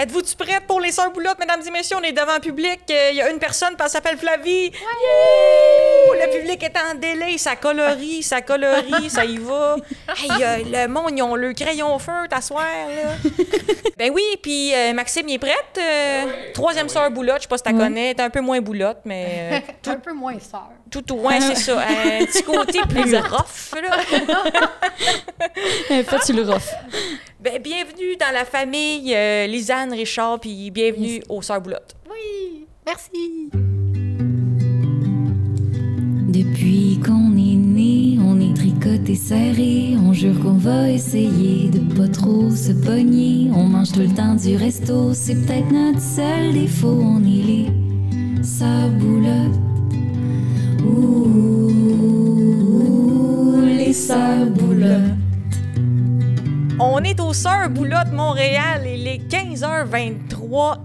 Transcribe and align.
Êtes-vous-tu 0.00 0.36
prête 0.36 0.64
pour 0.68 0.80
les 0.80 0.92
sœurs 0.92 1.10
boulottes, 1.10 1.40
mesdames 1.40 1.60
et 1.66 1.70
messieurs? 1.72 1.96
On 1.98 2.02
est 2.04 2.12
devant 2.12 2.34
le 2.34 2.40
public. 2.40 2.80
Euh, 2.90 3.08
Il 3.10 3.16
y 3.16 3.20
a 3.20 3.30
une 3.30 3.40
personne, 3.40 3.74
elle 3.78 3.88
s'appelle 3.90 4.16
Flavie. 4.16 4.70
Le 6.12 6.38
public 6.38 6.62
est 6.62 6.76
en 6.76 6.94
délai. 6.94 7.38
Ça 7.38 7.56
colorie, 7.56 8.22
ça 8.22 8.40
colorie, 8.40 9.10
ça 9.10 9.24
y 9.24 9.38
va. 9.38 9.76
Hey, 10.20 10.30
euh, 10.42 10.56
le 10.64 10.88
monde, 10.88 11.12
ils 11.16 11.22
ont 11.22 11.36
le 11.36 11.52
crayon 11.52 11.94
au 11.94 11.98
feu, 11.98 12.26
t'asseoir, 12.28 12.64
là. 12.64 13.30
ben 13.98 14.10
oui, 14.12 14.22
puis 14.42 14.74
euh, 14.74 14.92
Maxime, 14.92 15.28
il 15.28 15.34
est 15.34 15.38
prête? 15.38 15.78
Euh, 15.78 16.52
Troisième 16.54 16.88
sœur 16.88 17.10
boulotte, 17.10 17.36
je 17.38 17.42
sais 17.42 17.48
pas 17.48 17.58
si 17.58 17.64
tu 17.64 17.74
connais. 17.74 18.14
T'es 18.14 18.22
un 18.22 18.30
peu 18.30 18.40
moins 18.40 18.60
boulotte, 18.60 19.00
mais 19.04 19.62
euh, 19.86 19.90
Un 19.92 19.96
peu 19.96 20.12
moins 20.12 20.38
sœur. 20.40 20.70
tout 20.90 21.12
au 21.12 21.16
moins, 21.18 21.40
c'est 21.40 21.56
ça. 21.56 21.78
Un 21.80 22.24
petit 22.24 22.42
côté 22.42 22.80
plus 22.88 23.14
rough, 23.16 23.80
là. 23.80 23.98
Fais-tu 26.04 26.32
le 26.32 26.42
rough? 26.42 26.72
Ben, 27.38 27.62
bienvenue 27.62 28.16
dans 28.16 28.32
la 28.32 28.44
famille 28.44 29.14
Lisanne 29.46 29.92
Richard, 29.92 30.40
puis 30.40 30.70
bienvenue 30.70 31.22
aux 31.28 31.42
Sœurs 31.42 31.60
Boulottes. 31.60 31.94
Oui, 32.10 32.66
merci. 32.84 33.50
Depuis 36.28 37.00
qu'on 37.04 37.32
est 37.38 37.56
né, 37.56 38.18
on 38.20 38.38
est 38.38 38.52
tricoté 38.54 39.14
serré. 39.14 39.96
On 39.96 40.12
jure 40.12 40.38
qu'on 40.40 40.58
va 40.58 40.90
essayer 40.90 41.70
de 41.70 41.78
pas 41.94 42.08
trop 42.08 42.50
se 42.50 42.72
pogner. 42.72 43.50
On 43.54 43.64
mange 43.64 43.92
tout 43.92 44.00
le 44.00 44.08
temps 44.08 44.34
du 44.34 44.54
resto, 44.56 45.14
c'est 45.14 45.34
peut-être 45.34 45.72
notre 45.72 46.02
seul 46.02 46.52
défaut. 46.52 47.00
On 47.02 47.20
est 47.24 47.42
les 47.46 47.68
sœurs 48.42 48.90
boulottes. 48.98 49.58
Ouh, 50.86 52.02
les 53.66 53.94
sœurs 53.94 54.50
boulottes. 54.50 55.14
On 56.80 57.02
est 57.02 57.18
aux 57.20 57.32
Sœurs 57.32 57.70
Boulottes 57.70 58.12
Montréal, 58.12 58.82
il 58.86 59.08
est 59.08 59.20
15h23 59.28 60.37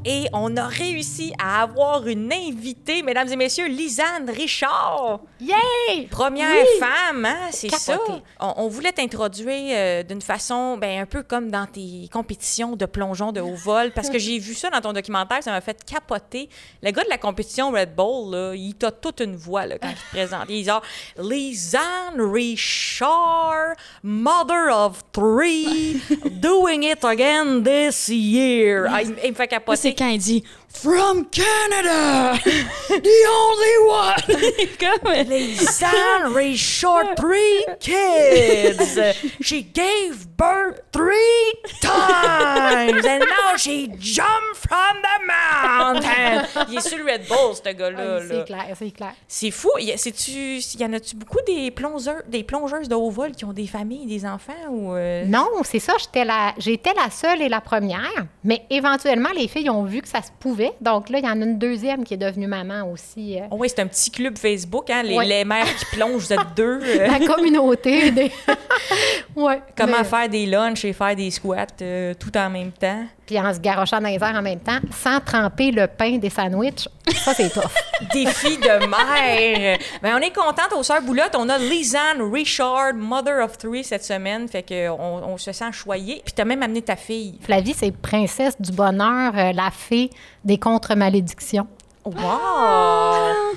et 0.05 0.25
on 0.33 0.55
a 0.57 0.67
réussi 0.67 1.33
à 1.39 1.63
avoir 1.63 2.07
une 2.07 2.31
invitée, 2.31 3.01
mesdames 3.03 3.27
et 3.31 3.35
messieurs, 3.35 3.67
Lisanne 3.67 4.29
Richard. 4.29 5.19
Yay! 5.39 6.07
Première 6.09 6.49
Oui. 6.51 6.79
femme, 6.79 7.25
hein, 7.25 7.47
c'est 7.51 7.69
ça. 7.73 7.97
On, 8.39 8.53
on 8.57 8.67
voulait 8.67 8.91
t'introduire 8.91 9.75
euh, 9.75 10.03
d'une 10.03 10.21
façon 10.21 10.77
ben, 10.77 11.01
un 11.01 11.05
peu 11.05 11.23
comme 11.23 11.49
dans 11.51 11.65
tes 11.65 12.09
compétitions 12.11 12.75
de 12.75 12.85
plongeon 12.85 13.31
de 13.31 13.41
haut 13.41 13.55
vol, 13.55 13.91
parce 13.91 14.09
que 14.09 14.17
j'ai 14.19 14.39
vu 14.39 14.53
ça 14.53 14.69
dans 14.69 14.81
ton 14.81 14.93
documentaire, 14.93 15.41
ça 15.43 15.51
m'a 15.51 15.61
fait 15.61 15.83
capoter. 15.85 16.49
Le 16.81 16.91
gars 16.91 17.03
de 17.03 17.09
la 17.09 17.17
compétition 17.17 17.71
Red 17.71 17.95
Bull, 17.95 18.31
là, 18.35 18.53
il 18.55 18.73
t'a 18.75 18.91
toute 18.91 19.21
une 19.21 19.35
voix 19.35 19.65
là, 19.65 19.77
quand 19.79 19.89
il 19.89 19.95
te 19.95 20.09
présente. 20.11 20.45
Il 20.49 20.55
dit 20.61 20.63
genre, 20.65 20.81
Lisanne 21.17 22.19
Richard, 22.19 23.75
mother 24.03 24.69
of 24.71 25.03
three, 25.13 26.01
doing 26.41 26.83
it 26.83 27.03
again 27.03 27.63
this 27.63 28.09
year. 28.09 28.87
Ah, 28.89 29.01
il, 29.01 29.15
il 29.23 29.31
me 29.31 29.35
fait 29.35 29.47
C'est 29.53 29.93
capoter. 29.93 29.95
quand 29.95 30.07
il 30.07 30.19
dit 30.19 30.43
From 30.73 31.25
Canada, 31.25 32.37
the 32.89 33.27
only 33.29 33.77
one. 33.87 34.67
Comme, 34.79 35.13
Lisanne 35.29 36.33
Richard, 36.35 37.15
three 37.15 37.65
kids. 37.79 38.97
She 39.39 39.61
gave 39.61 40.27
birth 40.35 40.81
three 40.91 41.53
times, 41.79 43.05
and 43.05 43.19
now 43.19 43.55
she 43.55 43.87
jumped 43.99 44.57
from 44.57 44.97
the 45.01 45.25
mountain. 45.27 46.47
Il 46.69 46.77
est 46.77 46.81
sur 46.81 46.97
le 46.97 47.05
Red 47.05 47.27
Bull, 47.27 47.55
ce 47.55 47.71
gars-là. 47.73 48.17
Oui, 48.19 48.25
c'est 48.29 48.45
clair, 48.45 48.65
c'est 48.77 48.91
clair. 48.91 49.13
C'est 49.27 49.51
fou. 49.51 49.69
Y, 49.79 49.91
a- 49.93 49.97
sais-tu- 49.97 50.59
y 50.79 50.85
en 50.85 50.91
a-tu 50.93 51.15
beaucoup 51.15 51.39
des 51.47 51.71
plongeurs, 51.71 52.23
des 52.27 52.43
plongeuses 52.43 52.89
de 52.89 52.95
haut 52.95 53.11
vol 53.11 53.31
qui 53.33 53.45
ont 53.45 53.53
des 53.53 53.67
familles, 53.67 54.07
des 54.07 54.25
enfants 54.25 54.53
ou 54.69 54.95
euh, 54.95 55.23
Non, 55.25 55.47
c'est 55.63 55.79
ça, 55.79 55.93
j'étais 55.99 56.25
la, 56.25 56.53
j'étais 56.57 56.93
la 56.93 57.09
seule 57.11 57.41
et 57.41 57.47
la 57.49 57.61
première, 57.61 58.25
mais 58.43 58.65
éventuellement, 58.69 59.29
les 59.35 59.47
filles 59.47 59.69
ont 59.69 59.83
vu 59.83 60.01
que 60.01 60.07
ça 60.09 60.21
se 60.21 60.31
pouvait. 60.39 60.62
Donc 60.81 61.09
là, 61.09 61.19
il 61.19 61.25
y 61.25 61.27
en 61.27 61.41
a 61.41 61.45
une 61.45 61.57
deuxième 61.57 62.03
qui 62.03 62.13
est 62.13 62.17
devenue 62.17 62.47
maman 62.47 62.89
aussi. 62.91 63.37
euh, 63.39 63.45
Oh 63.51 63.55
oui, 63.59 63.69
c'est 63.69 63.79
un 63.81 63.87
petit 63.87 64.09
club 64.11 64.37
Facebook, 64.37 64.89
hein, 64.89 65.03
les, 65.03 65.15
Ouais. 65.17 65.25
les 65.25 65.45
mères 65.45 65.65
qui 65.75 65.85
plongent, 65.95 66.21
vous 66.21 66.33
êtes 66.33 66.39
deux. 66.55 66.79
euh, 66.81 67.07
la 67.07 67.19
communauté 67.25 68.11
des... 68.11 68.31
ouais. 69.35 69.59
comment 69.77 69.97
mais- 69.99 70.03
faire 70.03 70.29
des 70.29 70.45
lunchs 70.45 70.85
et 70.85 70.93
faire 70.93 71.15
des 71.15 71.31
squats 71.31 71.65
euh, 71.81 72.13
tout 72.19 72.35
en 72.37 72.49
même 72.49 72.71
temps. 72.71 73.05
Puis 73.25 73.39
en 73.39 73.53
se 73.53 73.59
garochant 73.59 74.01
dans 74.01 74.09
les 74.09 74.15
airs 74.15 74.35
en 74.35 74.41
même 74.41 74.59
temps, 74.59 74.79
sans 74.91 75.19
tremper 75.19 75.71
le 75.71 75.87
pain 75.87 76.17
des 76.17 76.29
sandwichs. 76.29 76.87
Ça, 77.23 77.33
c'est 77.33 77.49
tough. 77.49 77.71
Défi 78.13 78.57
de 78.57 78.85
mère. 78.87 79.77
Ben, 80.01 80.15
on 80.15 80.19
est 80.19 80.33
contente 80.33 80.73
aux 80.77 80.83
Sœurs 80.83 81.01
Boulottes. 81.01 81.35
On 81.37 81.47
a 81.47 81.57
Lisanne 81.57 82.21
Richard, 82.21 82.93
Mother 82.95 83.43
of 83.43 83.57
Three 83.57 83.83
cette 83.83 84.03
semaine. 84.03 84.47
Fait 84.47 84.63
que 84.63 84.89
on, 84.89 85.37
se 85.37 85.51
sent 85.51 85.71
choyé. 85.71 86.21
Puis 86.23 86.33
t'as 86.33 86.45
même 86.45 86.63
amené 86.63 86.81
ta 86.81 86.95
fille. 86.95 87.39
Flavie, 87.41 87.73
c'est 87.73 87.91
princesse 87.91 88.59
du 88.59 88.71
bonheur, 88.71 89.33
euh, 89.37 89.53
la 89.53 89.71
fée 89.71 90.09
des 90.43 90.57
contre-malédictions. 90.57 91.67
Wow! 92.05 92.13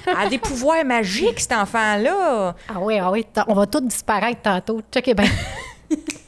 Elle 0.07 0.17
a 0.17 0.29
des 0.29 0.39
pouvoirs 0.39 0.85
magiques, 0.85 1.41
cet 1.41 1.53
enfant-là. 1.53 2.55
Ah 2.69 2.79
oui, 2.81 2.99
ah 2.99 3.11
oui, 3.11 3.27
on 3.49 3.55
va 3.55 3.67
tous 3.67 3.81
disparaître 3.81 4.43
tantôt. 4.43 4.81
Checkez 4.93 5.15
bien. 5.15 5.29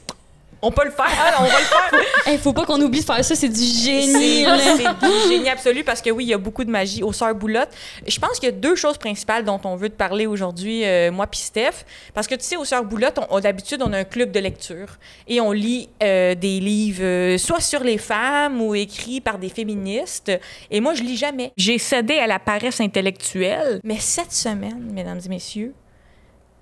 On 0.61 0.71
peut 0.71 0.83
le 0.85 0.91
faire. 0.91 1.05
Ah, 1.09 1.37
on 1.39 1.43
va 1.43 1.49
le 1.59 1.65
faire. 1.65 1.99
Hey, 2.25 2.37
faut 2.37 2.53
pas 2.53 2.65
qu'on 2.65 2.79
oublie 2.81 2.99
de 2.99 3.05
faire 3.05 3.23
ça, 3.25 3.33
c'est 3.33 3.49
du 3.49 3.55
génie. 3.63 4.45
C'est 4.45 4.83
du 5.07 5.29
génie 5.29 5.49
absolu 5.49 5.83
parce 5.83 6.01
que 6.01 6.09
oui, 6.11 6.25
il 6.25 6.29
y 6.29 6.33
a 6.33 6.37
beaucoup 6.37 6.63
de 6.63 6.69
magie 6.69 7.01
aux 7.01 7.13
Sœurs 7.13 7.33
Boulottes. 7.33 7.69
Je 8.05 8.19
pense 8.19 8.39
qu'il 8.39 8.49
y 8.49 8.51
a 8.51 8.55
deux 8.55 8.75
choses 8.75 8.97
principales 8.97 9.45
dont 9.45 9.59
on 9.63 9.75
veut 9.75 9.89
te 9.89 9.95
parler 9.95 10.27
aujourd'hui, 10.27 10.85
euh, 10.85 11.11
moi 11.11 11.25
puis 11.27 11.39
Steph. 11.39 11.85
Parce 12.13 12.27
que 12.27 12.35
tu 12.35 12.43
sais, 12.43 12.55
aux 12.57 12.65
Sœurs 12.65 12.83
Boulottes, 12.83 13.17
on, 13.19 13.37
on- 13.37 13.39
d'habitude, 13.39 13.81
on 13.83 13.93
a 13.93 13.99
un 13.99 14.03
club 14.03 14.31
de 14.31 14.39
lecture 14.39 14.97
et 15.27 15.41
on 15.41 15.51
lit 15.51 15.89
euh, 16.03 16.35
des 16.35 16.59
livres 16.59 17.03
euh, 17.03 17.37
soit 17.37 17.61
sur 17.61 17.83
les 17.83 17.97
femmes 17.97 18.61
ou 18.61 18.75
écrits 18.75 19.21
par 19.21 19.39
des 19.39 19.49
féministes. 19.49 20.31
Et 20.69 20.81
moi, 20.81 20.93
je 20.93 21.01
lis 21.03 21.17
jamais. 21.17 21.51
J'ai 21.57 21.77
cédé 21.79 22.17
à 22.19 22.27
la 22.27 22.37
paresse 22.37 22.79
intellectuelle. 22.81 23.79
Mais 23.83 23.97
cette 23.99 24.33
semaine, 24.33 24.91
mesdames 24.93 25.19
et 25.25 25.29
messieurs, 25.29 25.73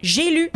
j'ai 0.02 0.30
lu. 0.30 0.52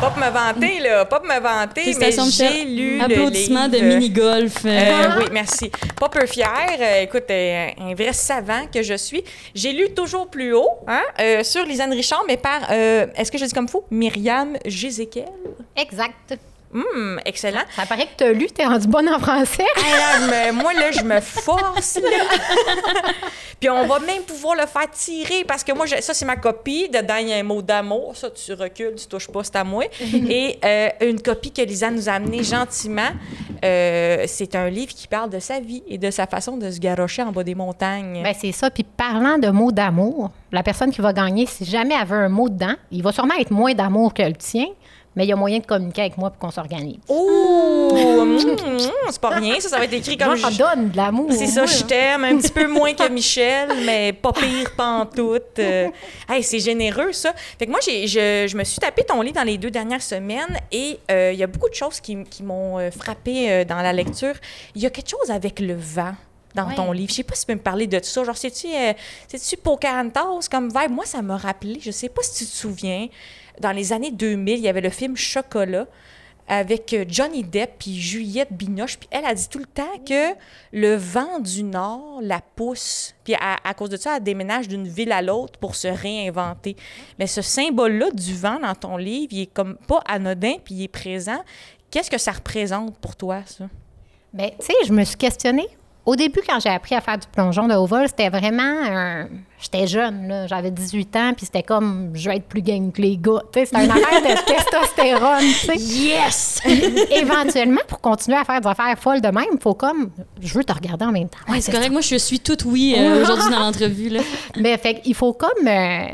Pas 0.00 0.08
pour 0.10 0.18
me 0.18 0.30
vanter, 0.30 0.78
là. 0.80 1.04
Pas 1.04 1.20
pour 1.20 1.28
me 1.28 1.38
vanter, 1.40 1.94
mais 1.98 2.10
j'ai 2.30 2.64
lu 2.64 2.96
le 2.98 3.04
Applaudissements 3.04 3.68
de 3.68 3.78
mini-golf. 3.78 4.64
euh, 4.64 4.68
Euh, 4.68 5.08
oui, 5.18 5.24
merci. 5.30 5.70
Pas 5.98 6.08
peu 6.08 6.24
fière. 6.26 6.76
Euh, 6.80 7.02
écoute, 7.02 7.24
euh, 7.30 7.68
un 7.78 7.94
vrai 7.94 8.12
savant 8.14 8.66
que 8.72 8.82
je 8.82 8.94
suis. 8.94 9.22
J'ai 9.54 9.72
lu 9.72 9.90
toujours 9.92 10.28
plus 10.28 10.54
haut 10.54 10.70
hein, 10.88 11.02
euh, 11.20 11.44
sur 11.44 11.64
Lisanne 11.66 11.92
Richard, 11.92 12.24
mais 12.26 12.38
par, 12.38 12.62
euh, 12.70 13.06
est-ce 13.14 13.30
que 13.30 13.36
je 13.36 13.44
dis 13.44 13.52
comme 13.52 13.68
fou, 13.68 13.82
Myriam 13.90 14.56
Gézéquel. 14.64 15.28
Exact. 15.76 16.34
Hum, 16.72 17.18
excellent. 17.24 17.62
Ça 17.74 17.84
paraît 17.84 18.06
que 18.06 18.16
tu 18.18 18.24
as 18.24 18.32
lu, 18.32 18.46
tu 18.46 18.62
es 18.62 18.66
rendu 18.66 18.86
bonne 18.86 19.08
en 19.08 19.18
français. 19.18 19.64
Je 19.76 20.26
me- 20.52 20.52
moi, 20.62 20.72
là, 20.72 20.92
je 20.92 21.02
me 21.02 21.20
force, 21.20 21.96
là. 21.96 22.08
Puis 23.60 23.68
on 23.68 23.86
va 23.86 23.98
même 24.00 24.22
pouvoir 24.22 24.54
le 24.56 24.66
faire 24.66 24.88
tirer 24.90 25.44
parce 25.46 25.62
que 25.64 25.72
moi, 25.72 25.84
je- 25.86 26.00
ça, 26.00 26.14
c'est 26.14 26.24
ma 26.24 26.36
copie. 26.36 26.88
Dedans, 26.88 27.16
il 27.20 27.28
y 27.28 27.32
a 27.32 27.36
un 27.36 27.42
mot 27.42 27.60
d'amour. 27.60 28.16
Ça, 28.16 28.30
tu 28.30 28.52
recules, 28.54 28.94
tu 28.96 29.06
touches 29.06 29.28
pas, 29.28 29.42
c'est 29.44 29.56
à 29.56 29.64
moi. 29.64 29.84
Et 30.00 30.58
euh, 30.64 30.88
une 31.02 31.20
copie 31.20 31.50
que 31.52 31.60
Lisa 31.62 31.90
nous 31.90 32.08
a 32.08 32.12
amenée 32.12 32.42
gentiment. 32.42 33.10
Euh, 33.64 34.24
c'est 34.26 34.54
un 34.54 34.70
livre 34.70 34.92
qui 34.94 35.06
parle 35.08 35.28
de 35.30 35.38
sa 35.40 35.60
vie 35.60 35.82
et 35.86 35.98
de 35.98 36.10
sa 36.10 36.26
façon 36.26 36.56
de 36.56 36.70
se 36.70 36.78
garrocher 36.78 37.22
en 37.22 37.32
bas 37.32 37.44
des 37.44 37.54
montagnes. 37.54 38.22
Ben, 38.22 38.34
c'est 38.38 38.52
ça. 38.52 38.70
Puis 38.70 38.84
parlant 38.84 39.36
de 39.38 39.48
mots 39.48 39.72
d'amour, 39.72 40.30
la 40.52 40.62
personne 40.62 40.90
qui 40.90 41.00
va 41.02 41.12
gagner, 41.12 41.44
si 41.46 41.64
jamais 41.66 41.94
elle 42.00 42.06
veut 42.06 42.16
un 42.16 42.28
mot 42.30 42.48
dedans, 42.48 42.74
il 42.90 43.02
va 43.02 43.12
sûrement 43.12 43.34
être 43.38 43.50
moins 43.50 43.74
d'amour 43.74 44.14
que 44.14 44.22
le 44.22 44.32
tien, 44.34 44.66
mais 45.16 45.24
il 45.24 45.28
y 45.28 45.32
a 45.32 45.36
moyen 45.36 45.58
de 45.58 45.66
communiquer 45.66 46.02
avec 46.02 46.16
moi 46.18 46.30
pour 46.30 46.38
qu'on 46.38 46.50
s'organise. 46.50 46.98
Oh! 47.08 47.90
mm, 47.94 48.34
mm, 48.76 48.78
c'est 49.10 49.20
pas 49.20 49.30
rien, 49.30 49.58
ça, 49.60 49.68
ça 49.68 49.78
va 49.78 49.84
être 49.84 49.92
écrit 49.92 50.16
comme... 50.16 50.36
J'en 50.36 50.50
je- 50.50 50.58
donne 50.58 50.90
de 50.90 50.96
l'amour. 50.96 51.28
C'est 51.32 51.46
ça, 51.46 51.62
moi, 51.62 51.70
je 51.70 51.82
t'aime 51.84 52.24
un 52.24 52.36
petit 52.38 52.52
peu 52.52 52.66
moins 52.68 52.94
que 52.94 53.08
Michel, 53.08 53.68
mais 53.84 54.12
pas 54.12 54.32
pire 54.32 54.70
pantoute. 54.76 55.58
Euh, 55.58 55.88
hey, 56.28 56.42
c'est 56.42 56.60
généreux, 56.60 57.12
ça. 57.12 57.32
Fait 57.58 57.66
que 57.66 57.70
moi, 57.70 57.80
j'ai, 57.84 58.06
je, 58.06 58.46
je 58.48 58.56
me 58.56 58.64
suis 58.64 58.78
tapé 58.78 59.02
ton 59.04 59.20
lit 59.22 59.32
dans 59.32 59.42
les 59.42 59.58
deux 59.58 59.70
dernières 59.70 60.02
semaines 60.02 60.56
et 60.70 60.98
euh, 61.10 61.32
il 61.32 61.38
y 61.38 61.42
a 61.42 61.46
beaucoup 61.46 61.68
de 61.68 61.74
choses 61.74 62.00
qui, 62.00 62.22
qui 62.24 62.42
m'ont 62.42 62.78
euh, 62.78 62.90
frappé 62.90 63.50
euh, 63.50 63.64
dans 63.64 63.82
la 63.82 63.92
lecture. 63.92 64.34
Il 64.74 64.82
y 64.82 64.86
a 64.86 64.90
quelque 64.90 65.10
chose 65.10 65.30
avec 65.30 65.58
le 65.60 65.74
vent 65.74 66.14
dans 66.54 66.66
Ouais. 66.68 66.74
ton 66.74 66.90
livre. 66.92 67.10
Je 67.10 67.16
sais 67.16 67.22
pas 67.22 67.34
si 67.34 67.42
tu 67.42 67.46
peux 67.46 67.54
me 67.54 67.60
parler 67.62 67.86
de 67.86 68.00
ça. 68.02 68.24
Genre, 68.24 68.36
c'est-tu, 68.36 68.66
euh, 68.68 68.92
c'est-tu 69.28 69.56
Pocahontas? 69.56 70.48
Comme 70.50 70.68
vibe? 70.68 70.90
Moi, 70.90 71.04
ça 71.04 71.22
m'a 71.22 71.36
rappelé, 71.36 71.78
je 71.80 71.90
sais 71.92 72.08
pas 72.08 72.22
si 72.22 72.44
tu 72.44 72.50
te 72.50 72.56
souviens, 72.56 73.06
dans 73.60 73.72
les 73.72 73.92
années 73.92 74.10
2000, 74.10 74.58
il 74.58 74.64
y 74.64 74.68
avait 74.68 74.80
le 74.80 74.90
film 74.90 75.16
Chocolat 75.16 75.86
avec 76.48 76.92
euh, 76.94 77.04
Johnny 77.06 77.44
Depp 77.44 77.74
puis 77.78 77.98
Juliette 77.98 78.52
Binoche. 78.52 78.98
Puis 78.98 79.08
elle 79.12 79.24
a 79.24 79.34
dit 79.34 79.48
tout 79.48 79.60
le 79.60 79.66
temps 79.66 79.98
que 80.06 80.34
le 80.72 80.96
vent 80.96 81.38
du 81.38 81.62
Nord 81.62 82.18
la 82.22 82.40
pousse. 82.56 83.14
Puis 83.22 83.34
à, 83.34 83.56
à 83.62 83.72
cause 83.72 83.88
de 83.88 83.96
ça, 83.96 84.16
elle 84.16 84.24
déménage 84.24 84.66
d'une 84.66 84.88
ville 84.88 85.12
à 85.12 85.22
l'autre 85.22 85.58
pour 85.60 85.76
se 85.76 85.86
réinventer. 85.86 86.74
Mais 87.20 87.28
ce 87.28 87.40
symbole-là 87.40 88.10
du 88.10 88.34
vent 88.34 88.58
dans 88.58 88.74
ton 88.74 88.96
livre, 88.96 89.28
il 89.32 89.42
est 89.42 89.52
comme 89.54 89.76
pas 89.86 90.02
anodin 90.08 90.54
puis 90.64 90.74
il 90.74 90.82
est 90.82 90.88
présent. 90.88 91.38
Qu'est-ce 91.90 92.10
que 92.10 92.18
ça 92.18 92.32
représente 92.32 92.96
pour 92.98 93.14
toi, 93.14 93.42
ça? 93.46 93.66
Ben, 94.32 94.50
tu 94.58 94.66
sais, 94.66 94.74
je 94.86 94.92
me 94.92 95.04
suis 95.04 95.16
questionnée 95.16 95.68
au 96.06 96.16
début, 96.16 96.40
quand 96.46 96.58
j'ai 96.60 96.70
appris 96.70 96.94
à 96.94 97.00
faire 97.00 97.18
du 97.18 97.26
plongeon 97.26 97.68
de 97.68 97.74
haut 97.74 97.86
vol, 97.86 98.06
c'était 98.08 98.30
vraiment 98.30 98.62
un... 98.62 99.28
J'étais 99.60 99.86
jeune, 99.86 100.26
là. 100.28 100.46
J'avais 100.46 100.70
18 100.70 101.16
ans, 101.16 101.32
puis 101.36 101.44
c'était 101.44 101.62
comme, 101.62 102.12
je 102.14 102.30
vais 102.30 102.36
être 102.36 102.46
plus 102.46 102.62
game 102.62 102.90
que 102.90 103.02
les 103.02 103.18
gars. 103.18 103.42
C'était 103.52 103.84
une 103.84 103.90
affaire 103.90 104.22
de 104.22 104.46
testostérone, 104.46 105.40
tu 105.40 105.66
sais. 105.66 105.76
Yes! 105.76 106.62
Éventuellement, 107.10 107.82
pour 107.86 108.00
continuer 108.00 108.38
à 108.38 108.44
faire 108.44 108.60
des 108.62 108.68
affaires 108.68 108.98
folles 108.98 109.20
de 109.20 109.28
même, 109.28 109.44
il 109.52 109.60
faut 109.60 109.74
comme, 109.74 110.10
je 110.40 110.54
veux 110.54 110.64
te 110.64 110.72
regarder 110.72 111.04
en 111.04 111.12
même 111.12 111.28
temps. 111.28 111.38
Ouais, 111.48 111.60
c'est 111.60 111.72
correct. 111.72 111.90
Moi, 111.92 112.00
je 112.00 112.16
suis 112.16 112.40
toute 112.40 112.64
oui 112.64 112.94
euh, 112.96 113.22
aujourd'hui 113.22 113.50
dans 113.50 113.60
l'entrevue. 113.60 114.08
là. 114.08 114.20
Mais 114.56 114.78
fait 114.78 115.02
il 115.04 115.14
faut 115.14 115.34
comme 115.34 115.66
euh, 115.66 116.06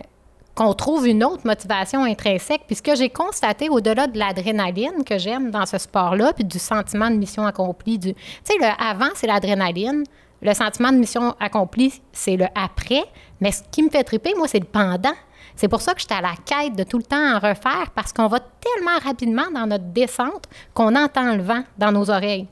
qu'on 0.57 0.73
trouve 0.75 1.07
une 1.07 1.23
autre 1.23 1.43
motivation 1.47 2.03
intrinsèque. 2.05 2.63
Puis 2.67 2.77
ce 2.77 2.83
que 2.83 2.97
j'ai 2.97 3.11
constaté 3.11 3.69
au-delà 3.69 4.07
de 4.09 4.19
l'adrénaline 4.19 5.05
que 5.05 5.19
j'aime 5.19 5.51
dans 5.53 5.67
ce 5.67 5.79
sport-là, 5.79 6.33
puis 6.33 6.45
du 6.45 6.59
sentiment 6.59 7.11
de 7.11 7.17
mission 7.17 7.47
accomplie, 7.47 7.99
du, 7.99 8.15
tu 8.15 8.21
sais, 8.43 8.55
le 8.59 8.67
avant 8.83 9.11
c'est 9.15 9.27
l'adrénaline, 9.29 10.03
le 10.43 10.55
sentiment 10.55 10.91
de 10.93 10.97
mission 10.99 11.35
accomplie 11.41 12.01
c'est 12.13 12.37
le 12.37 12.47
après. 12.55 13.05
Mais 13.41 13.53
ce 13.53 13.63
qui 13.71 13.83
me 13.83 13.91
fait 13.91 14.03
triper, 14.03 14.33
moi, 14.37 14.49
c'est 14.49 14.59
le 14.59 14.65
pendant. 14.67 15.13
C'est 15.55 15.69
pour 15.69 15.81
ça 15.83 15.95
que 15.95 16.01
j'étais 16.01 16.15
à 16.15 16.21
la 16.23 16.35
quête 16.45 16.75
de 16.75 16.85
tout 16.85 16.99
le 16.99 17.05
temps 17.05 17.35
en 17.37 17.39
refaire 17.39 17.91
parce 17.95 18.13
qu'on 18.13 18.27
va 18.27 18.41
tellement 18.41 18.99
rapidement 19.03 19.51
dans 19.55 19.67
notre 19.67 19.85
descente 19.85 20.45
qu'on 20.75 20.95
entend 20.97 21.35
le 21.35 21.43
vent 21.43 21.63
dans 21.79 21.93
nos 21.93 22.11
oreilles. 22.11 22.47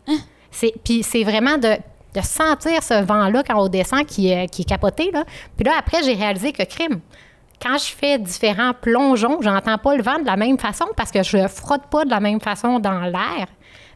C'est, 0.50 0.72
puis 0.84 1.02
c'est 1.02 1.24
vraiment 1.24 1.58
de, 1.58 1.76
de 2.14 2.20
sentir 2.22 2.82
ce 2.82 3.02
vent-là 3.02 3.42
quand 3.42 3.62
on 3.62 3.68
descend 3.68 4.06
qui, 4.06 4.30
est- 4.30 4.48
qui 4.48 4.62
est 4.62 4.64
capoté. 4.66 5.10
Là. 5.10 5.24
Puis 5.56 5.64
là, 5.64 5.72
après, 5.78 6.02
j'ai 6.02 6.14
réalisé 6.14 6.52
que 6.52 6.62
crime. 6.62 7.00
Quand 7.60 7.78
je 7.78 7.86
fais 7.86 8.18
différents 8.18 8.72
plongeons, 8.74 9.38
j'entends 9.40 9.78
pas 9.78 9.96
le 9.96 10.02
vent 10.02 10.18
de 10.18 10.26
la 10.26 10.36
même 10.36 10.58
façon 10.58 10.86
parce 10.96 11.10
que 11.10 11.22
je 11.22 11.48
frotte 11.48 11.86
pas 11.90 12.04
de 12.04 12.10
la 12.10 12.20
même 12.20 12.40
façon 12.40 12.78
dans 12.78 13.00
l'air. 13.00 13.46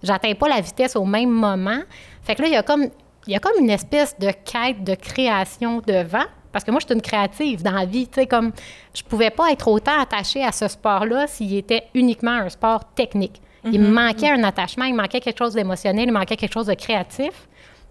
J'atteins 0.03 0.35
pas 0.35 0.49
la 0.49 0.61
vitesse 0.61 0.97
au 0.97 1.05
même 1.05 1.31
moment. 1.31 1.81
Fait 2.23 2.35
que 2.35 2.43
là, 2.43 2.49
il 2.49 2.55
y 2.55 2.57
a 2.57 2.63
comme, 2.63 2.87
il 3.27 3.33
y 3.33 3.37
a 3.37 3.41
comme 3.41 3.61
une 3.61 3.71
espèce 3.71 4.19
de 4.19 4.31
quête 4.31 4.85
de 4.85 4.95
création 4.95 5.81
de 5.87 6.03
vent. 6.03 6.25
Parce 6.51 6.65
que 6.65 6.71
moi, 6.71 6.81
je 6.81 6.87
suis 6.87 6.95
une 6.95 7.03
créative 7.03 7.63
dans 7.63 7.73
la 7.73 7.85
vie. 7.85 8.09
Tu 8.09 8.21
sais, 8.21 8.27
comme 8.27 8.53
je 8.95 9.03
pouvais 9.03 9.31
pas 9.31 9.51
être 9.53 9.69
autant 9.69 10.01
attachée 10.01 10.43
à 10.43 10.53
ce 10.53 10.67
sport-là 10.67 11.27
s'il 11.27 11.55
était 11.55 11.85
uniquement 11.95 12.31
un 12.31 12.49
sport 12.49 12.95
technique. 12.95 13.43
Il 13.65 13.81
me 13.81 13.91
manquait 13.91 14.31
un 14.31 14.45
attachement, 14.45 14.85
il 14.85 14.95
me 14.95 15.03
manquait 15.03 15.21
quelque 15.21 15.39
chose 15.39 15.53
d'émotionnel, 15.53 16.05
il 16.05 16.13
me 16.13 16.19
manquait 16.19 16.37
quelque 16.37 16.53
chose 16.53 16.67
de 16.67 16.75
créatif. 16.75 17.49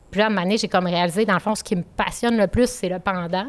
Puis 0.09 0.19
là, 0.19 0.25
à 0.25 0.27
un 0.27 0.29
moment 0.29 0.43
donné, 0.43 0.57
j'ai 0.57 0.67
comme 0.67 0.87
réalisé, 0.87 1.25
dans 1.25 1.33
le 1.33 1.39
fond, 1.39 1.53
ce 1.53 1.63
qui 1.63 1.75
me 1.75 1.83
passionne 1.83 2.37
le 2.37 2.47
plus, 2.47 2.67
c'est 2.69 2.89
le 2.89 2.99
pendant. 2.99 3.47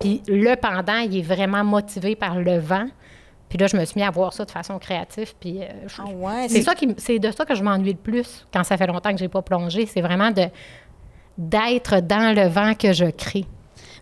Puis 0.00 0.22
le 0.28 0.54
pendant, 0.56 0.98
il 0.98 1.18
est 1.18 1.22
vraiment 1.22 1.64
motivé 1.64 2.14
par 2.16 2.38
le 2.38 2.58
vent. 2.58 2.86
Puis 3.48 3.56
là, 3.58 3.66
je 3.66 3.76
me 3.76 3.84
suis 3.84 3.98
mis 3.98 4.06
à 4.06 4.10
voir 4.10 4.32
ça 4.32 4.44
de 4.44 4.50
façon 4.50 4.78
créative. 4.78 5.32
Puis 5.40 5.62
euh, 5.62 5.66
je- 5.86 6.02
Ah 6.02 6.10
ouais, 6.10 6.48
c'est 6.48 6.62
ça 6.62 6.74
qui, 6.74 6.94
c'est 6.98 7.18
de 7.18 7.30
ça 7.30 7.44
que 7.44 7.54
je 7.54 7.62
m'ennuie 7.62 7.92
le 7.92 7.98
plus 7.98 8.46
quand 8.52 8.62
ça 8.62 8.76
fait 8.76 8.86
longtemps 8.86 9.10
que 9.12 9.18
j'ai 9.18 9.28
pas 9.28 9.42
plongé. 9.42 9.86
C'est 9.86 10.02
vraiment 10.02 10.30
de 10.30 10.44
d'être 11.36 12.00
dans 12.00 12.34
le 12.34 12.48
vent 12.48 12.74
que 12.74 12.92
je 12.92 13.06
crée. 13.06 13.46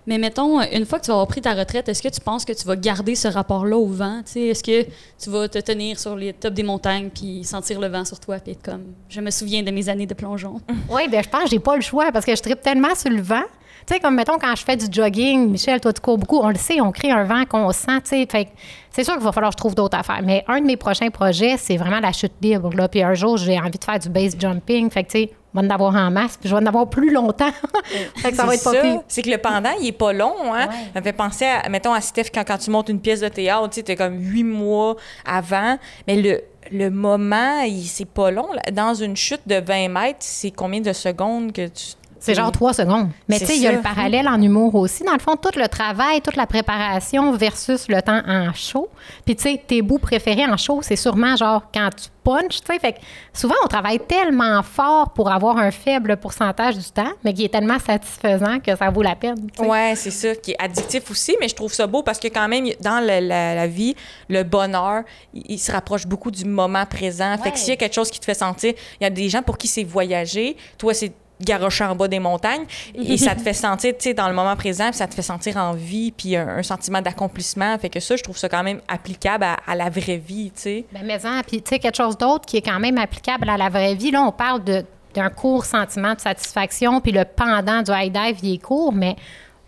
Mais 0.06 0.18
mettons, 0.18 0.60
une 0.60 0.86
fois 0.86 1.00
que 1.00 1.04
tu 1.04 1.08
vas 1.08 1.14
avoir 1.14 1.26
pris 1.26 1.40
ta 1.40 1.54
retraite, 1.54 1.88
est-ce 1.88 2.02
que 2.02 2.08
tu 2.08 2.20
penses 2.20 2.44
que 2.44 2.52
tu 2.52 2.64
vas 2.66 2.76
garder 2.76 3.16
ce 3.16 3.26
rapport-là 3.26 3.76
au 3.76 3.86
vent? 3.86 4.20
Est-ce 4.34 4.62
que 4.62 4.84
tu 5.18 5.30
vas 5.30 5.48
te 5.48 5.58
tenir 5.58 5.98
sur 5.98 6.14
les 6.14 6.32
tops 6.32 6.54
des 6.54 6.62
montagnes 6.62 7.10
puis 7.10 7.42
sentir 7.42 7.80
le 7.80 7.88
vent 7.88 8.04
sur 8.04 8.20
toi 8.20 8.38
puis 8.38 8.52
être 8.52 8.62
comme, 8.62 8.84
je 9.08 9.20
me 9.20 9.30
souviens 9.30 9.62
de 9.62 9.70
mes 9.70 9.88
années 9.88 10.06
de 10.06 10.14
plongeon? 10.14 10.60
Oui, 10.90 11.08
bien, 11.08 11.22
je 11.22 11.28
pense 11.28 11.44
que 11.44 11.50
j'ai 11.50 11.58
pas 11.58 11.74
le 11.74 11.82
choix 11.82 12.12
parce 12.12 12.24
que 12.24 12.34
je 12.34 12.40
tripe 12.40 12.60
tellement 12.60 12.94
sur 12.94 13.10
le 13.10 13.20
vent. 13.20 13.42
Tu 13.86 13.94
sais, 13.94 14.00
comme 14.00 14.14
mettons, 14.14 14.38
quand 14.38 14.54
je 14.56 14.64
fais 14.64 14.76
du 14.76 14.86
jogging, 14.90 15.48
Michel, 15.50 15.80
toi, 15.80 15.92
tu 15.92 16.00
cours 16.00 16.18
beaucoup, 16.18 16.38
on 16.38 16.48
le 16.48 16.56
sait, 16.56 16.80
on 16.80 16.90
crée 16.90 17.10
un 17.10 17.24
vent 17.24 17.44
qu'on 17.44 17.70
sent, 17.72 18.00
tu 18.02 18.10
sais. 18.10 18.26
Fait 18.26 18.48
c'est 18.90 19.04
sûr 19.04 19.14
qu'il 19.14 19.22
va 19.22 19.30
falloir 19.30 19.50
que 19.50 19.58
je 19.58 19.58
trouve 19.58 19.74
d'autres 19.74 19.98
affaires. 19.98 20.22
Mais 20.24 20.44
un 20.48 20.60
de 20.60 20.66
mes 20.66 20.76
prochains 20.76 21.10
projets, 21.10 21.56
c'est 21.56 21.76
vraiment 21.76 22.00
la 22.00 22.12
chute 22.12 22.32
libre, 22.40 22.70
là. 22.74 22.88
Puis 22.88 23.02
un 23.02 23.14
jour, 23.14 23.36
j'ai 23.36 23.58
envie 23.58 23.78
de 23.78 23.84
faire 23.84 23.98
du 23.98 24.08
base 24.08 24.36
jumping. 24.38 24.90
Fait 24.90 25.04
que, 25.04 25.10
tu 25.10 25.18
sais, 25.18 25.30
vais 25.60 25.66
en 25.66 25.70
avoir 25.70 25.94
en 25.94 26.10
masse, 26.10 26.36
puis 26.36 26.48
je 26.48 26.54
vais 26.54 26.62
en 26.62 26.66
avoir 26.66 26.88
plus 26.88 27.12
longtemps. 27.12 27.50
fait 28.16 28.30
que 28.30 28.36
ça 28.36 28.44
va 28.46 28.54
être 28.54 28.60
C'est 28.62 28.72
pas 28.72 28.82
pire. 28.82 29.00
C'est 29.08 29.22
que 29.22 29.30
le 29.30 29.38
pendant, 29.38 29.70
il 29.80 29.88
est 29.88 29.92
pas 29.92 30.12
long. 30.12 30.34
Hein? 30.54 30.68
Ça 30.94 31.00
me 31.00 31.04
fait 31.04 31.12
penser, 31.12 31.44
à, 31.46 31.68
mettons, 31.68 31.92
à 31.92 32.00
Steph, 32.00 32.30
quand, 32.34 32.44
quand 32.46 32.58
tu 32.58 32.70
montes 32.70 32.88
une 32.88 33.00
pièce 33.00 33.20
de 33.20 33.28
théâtre, 33.28 33.70
tu 33.70 33.82
t'es 33.82 33.96
comme 33.96 34.18
huit 34.20 34.44
mois 34.44 34.96
avant. 35.24 35.78
Mais 36.06 36.16
le, 36.16 36.40
le 36.72 36.90
moment, 36.90 37.60
il- 37.60 37.86
c'est 37.86 38.04
pas 38.08 38.30
long. 38.30 38.48
Dans 38.72 38.94
une 38.94 39.16
chute 39.16 39.42
de 39.46 39.56
20 39.60 39.88
mètres, 39.88 40.18
c'est 40.20 40.50
combien 40.50 40.80
de 40.80 40.92
secondes 40.92 41.52
que 41.52 41.66
tu... 41.68 41.84
C'est 42.18 42.34
genre 42.34 42.50
trois 42.52 42.72
secondes. 42.72 43.10
Mais 43.28 43.38
tu 43.38 43.46
sais, 43.46 43.56
il 43.56 43.62
y 43.62 43.66
a 43.66 43.72
le 43.72 43.82
parallèle 43.82 44.28
en 44.28 44.40
humour 44.40 44.74
aussi. 44.74 45.04
Dans 45.04 45.12
le 45.12 45.18
fond, 45.18 45.36
tout 45.36 45.56
le 45.58 45.68
travail, 45.68 46.20
toute 46.22 46.36
la 46.36 46.46
préparation 46.46 47.32
versus 47.32 47.86
le 47.88 48.00
temps 48.02 48.20
en 48.26 48.52
show. 48.54 48.88
Puis 49.24 49.36
tu 49.36 49.42
sais, 49.42 49.62
tes 49.66 49.82
bouts 49.82 49.98
préférés 49.98 50.44
en 50.46 50.56
show, 50.56 50.80
c'est 50.82 50.96
sûrement 50.96 51.36
genre 51.36 51.62
quand 51.72 51.90
tu 51.94 52.08
punches, 52.24 52.60
tu 52.60 52.72
sais. 52.72 52.78
Fait 52.80 52.92
que 52.94 52.98
souvent, 53.32 53.54
on 53.64 53.68
travaille 53.68 54.00
tellement 54.00 54.62
fort 54.62 55.10
pour 55.10 55.30
avoir 55.30 55.58
un 55.58 55.70
faible 55.70 56.16
pourcentage 56.16 56.76
du 56.76 56.84
temps, 56.90 57.12
mais 57.22 57.32
qui 57.32 57.44
est 57.44 57.48
tellement 57.52 57.78
satisfaisant 57.78 58.58
que 58.60 58.74
ça 58.74 58.90
vaut 58.90 59.02
la 59.02 59.14
peine. 59.14 59.36
sais. 59.56 59.66
Ouais, 59.66 59.92
c'est 59.94 60.10
ça, 60.10 60.34
qui 60.34 60.52
est 60.52 60.56
addictif 60.62 61.08
aussi, 61.10 61.36
mais 61.40 61.48
je 61.48 61.54
trouve 61.54 61.72
ça 61.72 61.86
beau 61.86 62.02
parce 62.02 62.18
que 62.18 62.28
quand 62.28 62.48
même, 62.48 62.66
dans 62.80 63.00
le- 63.00 63.26
la, 63.28 63.54
la 63.54 63.66
vie, 63.68 63.94
le 64.28 64.42
bonheur, 64.42 65.02
il, 65.34 65.44
il 65.50 65.58
se 65.58 65.70
rapproche 65.70 66.06
beaucoup 66.06 66.30
du 66.32 66.44
moment 66.44 66.84
présent. 66.86 67.36
Fait 67.38 67.52
que 67.52 67.58
s'il 67.58 67.68
y 67.68 67.72
a 67.72 67.76
quelque 67.76 67.94
chose 67.94 68.10
qui 68.10 68.18
te 68.18 68.24
fait 68.24 68.34
sentir, 68.34 68.72
il 69.00 69.04
y 69.04 69.06
a 69.06 69.10
des 69.10 69.28
gens 69.28 69.42
pour 69.42 69.56
qui 69.58 69.68
c'est 69.68 69.84
voyager, 69.84 70.56
toi, 70.78 70.92
c'est 70.94 71.12
garocher 71.40 71.84
en 71.84 71.94
bas 71.94 72.08
des 72.08 72.18
montagnes, 72.18 72.64
et 72.94 73.16
ça 73.16 73.34
te 73.34 73.40
fait 73.40 73.52
sentir, 73.52 73.92
tu 73.98 74.04
sais, 74.04 74.14
dans 74.14 74.28
le 74.28 74.34
moment 74.34 74.56
présent, 74.56 74.88
puis 74.88 74.98
ça 74.98 75.06
te 75.06 75.14
fait 75.14 75.22
sentir 75.22 75.56
en 75.56 75.72
vie, 75.72 76.12
puis 76.12 76.36
un, 76.36 76.62
sentiment 76.62 77.00
d'accomplissement. 77.00 77.78
Fait 77.78 77.90
que 77.90 78.00
ça, 78.00 78.16
je 78.16 78.22
trouve 78.22 78.36
ça 78.36 78.48
quand 78.48 78.62
même 78.62 78.80
applicable 78.88 79.44
à, 79.44 79.74
la 79.74 79.90
vraie 79.90 80.16
vie, 80.16 80.50
tu 80.54 80.62
sais. 80.62 80.84
Ben, 80.92 81.02
mais 81.04 81.24
en, 81.26 81.42
puis 81.42 81.62
tu 81.62 81.70
sais, 81.70 81.78
quelque 81.78 81.96
chose 81.96 82.16
d'autre 82.16 82.46
qui 82.46 82.56
est 82.56 82.62
quand 82.62 82.80
même 82.80 82.98
applicable 82.98 83.48
à 83.48 83.56
la 83.56 83.68
vraie 83.68 83.94
vie. 83.94 84.10
Là, 84.10 84.22
on 84.22 84.32
parle 84.32 84.62
d'un 84.64 85.30
court 85.30 85.64
sentiment 85.64 86.14
de 86.14 86.20
satisfaction, 86.20 87.00
puis 87.00 87.12
le 87.12 87.24
pendant 87.24 87.82
du 87.82 87.92
high 87.92 88.12
dive, 88.12 88.54
est 88.54 88.58
court, 88.58 88.92
mais 88.92 89.16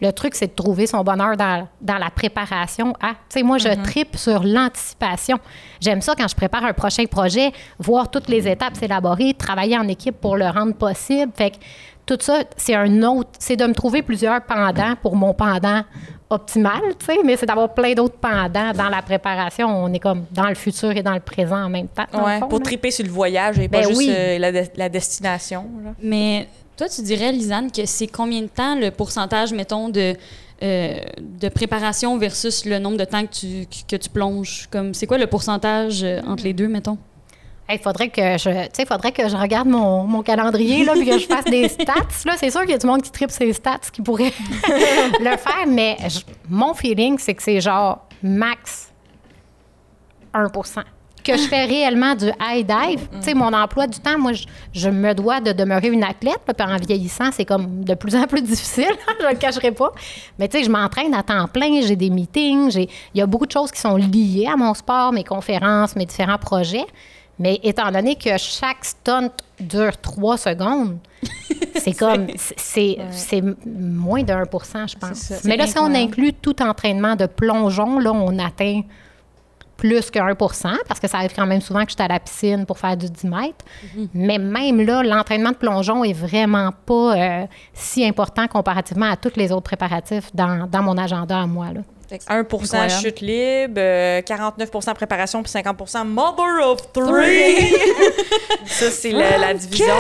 le 0.00 0.12
truc, 0.12 0.35
c'est 0.35 0.47
de 0.49 0.53
trouver 0.53 0.87
son 0.87 1.03
bonheur 1.03 1.37
dans, 1.37 1.67
dans 1.81 1.99
la 1.99 2.11
préparation 2.11 2.93
à. 3.00 3.11
Tu 3.11 3.17
sais, 3.31 3.43
moi, 3.43 3.59
je 3.59 3.69
tripe 3.83 4.17
sur 4.17 4.43
l'anticipation. 4.45 5.39
J'aime 5.81 6.00
ça 6.03 6.15
quand 6.17 6.29
je 6.29 6.35
prépare 6.37 6.65
un 6.65 6.73
prochain 6.73 7.05
projet, 7.06 7.50
voir 7.79 8.11
toutes 8.11 8.29
les 8.29 8.47
étapes 8.49 8.77
s'élaborer, 8.77 9.35
travailler 9.35 9.77
en 9.77 9.89
équipe 9.89 10.21
pour 10.21 10.37
le 10.37 10.47
rendre 10.47 10.75
possible. 10.75 11.33
Fait 11.35 11.50
que 11.50 11.56
tout 12.06 12.17
ça, 12.21 12.43
c'est 12.56 12.75
un 12.75 13.03
autre. 13.03 13.31
C'est 13.39 13.56
de 13.56 13.67
me 13.67 13.75
trouver 13.75 14.03
plusieurs 14.03 14.41
pendants 14.43 14.95
pour 15.03 15.17
mon 15.17 15.35
pendant 15.35 15.83
optimal, 16.31 16.81
tu 16.99 17.06
sais, 17.06 17.19
mais 17.25 17.37
c'est 17.37 17.47
d'avoir 17.47 17.73
plein 17.73 17.95
d'autres 17.95 18.19
pendants 18.19 18.73
dans 18.75 18.89
la 18.91 19.00
préparation. 19.03 19.67
On 19.67 19.93
est 19.93 19.99
comme 19.99 20.25
dans 20.31 20.49
le 20.49 20.55
futur 20.55 20.91
et 20.91 21.03
dans 21.03 21.15
le 21.15 21.21
présent 21.21 21.65
en 21.65 21.69
même 21.71 21.89
temps. 21.89 22.05
Ouais, 22.25 22.39
fond, 22.39 22.49
pour 22.49 22.59
là. 22.59 22.65
triper 22.67 22.91
sur 22.91 23.05
le 23.05 23.11
voyage 23.11 23.59
et 23.59 23.69
pas 23.69 23.81
Ben 23.81 23.89
juste 23.89 24.11
euh, 24.11 24.39
la, 24.39 24.53
de- 24.53 24.69
la 24.77 24.89
destination. 24.91 25.65
là. 25.83 25.91
Mais 26.03 26.47
toi, 26.78 26.88
tu 26.88 27.02
dirais, 27.02 27.32
Lisanne, 27.32 27.70
que 27.70 27.84
c'est 27.84 28.06
combien 28.06 28.40
de 28.40 28.46
temps 28.46 28.75
le 28.76 28.90
pourcentage, 28.90 29.52
mettons, 29.52 29.88
de, 29.90 30.14
euh, 30.62 30.98
de 31.20 31.48
préparation 31.50 32.16
versus 32.16 32.64
le 32.64 32.78
nombre 32.78 32.96
de 32.96 33.04
temps 33.04 33.26
que 33.26 33.32
tu, 33.34 33.66
que 33.86 33.96
tu 33.96 34.08
plonges? 34.08 34.69
Comme, 34.70 34.94
c'est 34.94 35.06
quoi 35.06 35.19
le 35.19 35.26
pourcentage 35.26 36.02
euh, 36.02 36.20
entre 36.26 36.44
les 36.44 36.52
deux, 36.54 36.69
mettons? 36.69 36.96
Il 37.70 37.78
faudrait 37.80 38.08
que 38.08 38.38
je, 38.38 38.84
faudrait 38.88 39.12
que 39.12 39.28
je 39.28 39.36
regarde 39.36 39.69
mon, 39.69 40.04
mon 40.04 40.22
calendrier 40.22 40.84
là, 40.86 40.92
puis 40.94 41.04
que 41.04 41.19
je 41.19 41.26
fasse 41.26 41.44
des 41.44 41.69
stats. 41.69 41.92
Là, 42.25 42.32
c'est 42.38 42.50
sûr 42.50 42.62
qu'il 42.62 42.70
y 42.70 42.75
a 42.75 42.78
du 42.78 42.87
monde 42.87 43.02
qui 43.02 43.11
tripe 43.11 43.30
ses 43.30 43.52
stats 43.52 43.80
qui 43.92 44.00
pourrait 44.00 44.32
le 45.20 45.37
faire, 45.37 45.66
mais 45.66 45.99
je- 46.08 46.20
mon 46.49 46.73
feeling, 46.73 47.18
c'est 47.18 47.35
que 47.35 47.42
c'est 47.42 47.61
genre 47.61 48.06
max 48.23 48.88
1 50.32 50.47
que 51.30 51.37
je 51.37 51.47
fais 51.49 51.64
réellement 51.64 52.14
du 52.14 52.26
high 52.40 52.66
dive. 52.66 53.08
Tu 53.12 53.23
sais, 53.23 53.35
mon 53.35 53.52
emploi 53.52 53.87
du 53.87 53.99
temps, 53.99 54.18
moi, 54.18 54.32
je, 54.32 54.44
je 54.73 54.88
me 54.88 55.12
dois 55.14 55.40
de 55.40 55.52
demeurer 55.52 55.88
une 55.88 56.02
athlète. 56.04 56.40
là, 56.47 56.54
Puis 56.54 56.66
en 56.66 56.76
vieillissant, 56.76 57.30
c'est 57.32 57.44
comme 57.44 57.85
de 57.85 57.94
plus 57.94 58.16
en 58.16 58.25
plus 58.26 58.42
difficile. 58.52 58.88
je 59.20 59.26
ne 59.26 59.30
le 59.30 59.37
cacherai 59.37 59.73
pas. 59.73 59.92
Mais 60.38 60.49
tu 60.49 60.58
sais, 60.58 60.64
je 60.64 60.70
m'entraîne 60.70 61.14
à 61.14 61.23
temps 61.23 61.47
plein. 61.49 61.80
J'ai 61.82 61.97
des 61.97 62.11
meetings. 62.11 62.70
j'ai- 62.70 62.88
Il 63.14 63.18
y 63.18 63.23
a 63.23 63.26
beaucoup 63.26 63.47
de 63.47 63.52
choses 63.52 63.70
qui 63.70 63.80
sont 63.80 63.97
liées 63.97 64.49
à 64.52 64.56
mon 64.56 64.73
sport, 64.75 65.12
mes 65.12 65.25
conférences, 65.25 65.94
mes 65.97 66.06
différents 66.06 66.38
projets. 66.38 66.87
Mais 67.40 67.61
étant 67.62 67.92
donné 67.92 68.16
que 68.16 68.37
chaque 68.37 68.85
stunt 68.85 69.30
dure 69.61 69.97
trois 70.00 70.37
secondes, 70.37 70.99
c'est 71.76 71.92
comme, 71.97 72.26
c'est 72.37 72.99
c'est 73.12 73.42
moins 73.64 74.25
de 74.25 74.32
1% 74.32 74.90
je 74.90 74.97
pense. 74.99 75.32
Mais 75.44 75.56
là, 75.56 75.68
si 75.68 75.78
on 75.78 75.94
inclut 75.94 76.32
tout 76.32 76.61
entraînement 76.62 77.14
de 77.14 77.26
plongeon, 77.26 78.00
là, 78.00 78.12
on 78.12 78.37
atteint 78.40 78.80
plus 79.78 80.11
que 80.11 80.18
1 80.18 80.35
parce 80.87 81.00
que 81.00 81.08
ça 81.08 81.18
arrive 81.18 81.32
quand 81.35 81.47
même 81.47 81.62
souvent 81.62 81.85
que 81.85 81.90
je 81.90 81.94
suis 81.94 82.02
à 82.02 82.08
la 82.08 82.20
piscine 82.20 82.66
pour 82.66 82.78
faire 82.78 82.97
du 82.97 83.08
10 83.08 83.25
mètres. 83.25 83.64
Mais 84.12 84.38
même 84.38 84.80
là, 84.82 85.02
l'entraînement 85.02 85.52
de 85.52 85.56
plongeon 85.56 86.04
est 86.04 86.12
vraiment 86.12 86.70
pas 86.85 87.16
euh, 87.16 87.47
si 87.73 88.04
important 88.04 88.47
comparativement 88.49 89.06
à 89.11 89.16
tous 89.16 89.37
les 89.37 89.52
autres 89.52 89.62
préparatifs 89.62 90.35
dans, 90.35 90.68
dans 90.68 90.82
mon 90.82 90.99
agenda 90.99 91.40
à 91.40 91.47
moi. 91.47 91.73
Là. 91.73 91.80
Fait 92.09 92.19
que 92.19 92.25
1 92.27 92.38
Incroyable. 92.38 92.91
chute 92.91 93.21
libre, 93.21 93.75
euh, 93.77 94.23
49% 94.23 94.95
préparation, 94.95 95.43
puis 95.43 95.53
50% 95.53 96.05
mother 96.07 96.67
of 96.67 96.93
three. 96.93 97.75
ça, 98.67 98.91
c'est 98.91 99.11
la, 99.11 99.37
la 99.37 99.55
division. 99.55 99.95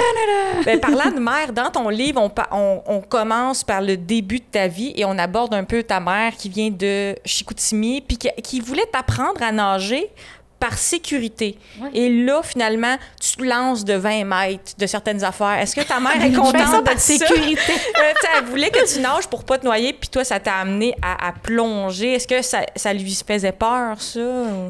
Ben, 0.64 0.80
parlant 0.80 1.10
de 1.10 1.20
mère, 1.20 1.52
dans 1.52 1.70
ton 1.70 1.88
livre, 1.90 2.20
on, 2.50 2.82
on 2.86 3.00
commence 3.02 3.62
par 3.62 3.82
le 3.82 3.96
début 3.96 4.38
de 4.38 4.44
ta 4.50 4.68
vie 4.68 4.92
et 4.96 5.04
on 5.04 5.18
aborde 5.18 5.52
un 5.52 5.64
peu 5.64 5.82
ta 5.82 6.00
mère 6.00 6.34
qui 6.36 6.48
vient 6.48 6.70
de 6.70 7.14
Chicoutimi, 7.24 8.00
puis 8.00 8.16
qui, 8.16 8.30
qui 8.42 8.60
voulait 8.60 8.86
t'apprendre 8.90 9.42
à 9.42 9.52
nager 9.52 10.10
par 10.58 10.74
sécurité. 10.76 11.56
Ouais. 11.80 11.90
Et 11.94 12.24
là, 12.24 12.40
finalement, 12.42 12.96
tu 13.20 13.36
te 13.36 13.42
lances 13.44 13.84
de 13.84 13.94
20 13.94 14.24
mètres 14.24 14.72
de 14.76 14.86
certaines 14.86 15.22
affaires. 15.22 15.58
Est-ce 15.60 15.76
que 15.76 15.82
ta 15.82 16.00
mère 16.00 16.20
est 16.22 16.32
contente 16.36 16.56
ça 16.66 16.78
de 16.80 16.84
par 16.84 16.94
ça? 16.94 16.98
sécurité. 16.98 17.72
Euh, 17.98 18.12
elle 18.38 18.44
voulait 18.44 18.70
que 18.70 18.92
tu 18.92 19.00
nages 19.00 19.26
pour 19.28 19.44
pas 19.44 19.58
te 19.58 19.64
noyer, 19.64 19.92
puis 19.92 20.08
toi, 20.08 20.22
ça 20.24 20.38
t'a 20.38 20.54
amené 20.56 20.94
à, 21.02 21.28
à 21.28 21.32
plonger. 21.32 22.14
Est-ce 22.14 22.28
que 22.28 22.42
ça, 22.42 22.60
ça 22.76 22.92
lui 22.92 23.12
faisait 23.26 23.52
peur, 23.52 24.00
ça? 24.00 24.20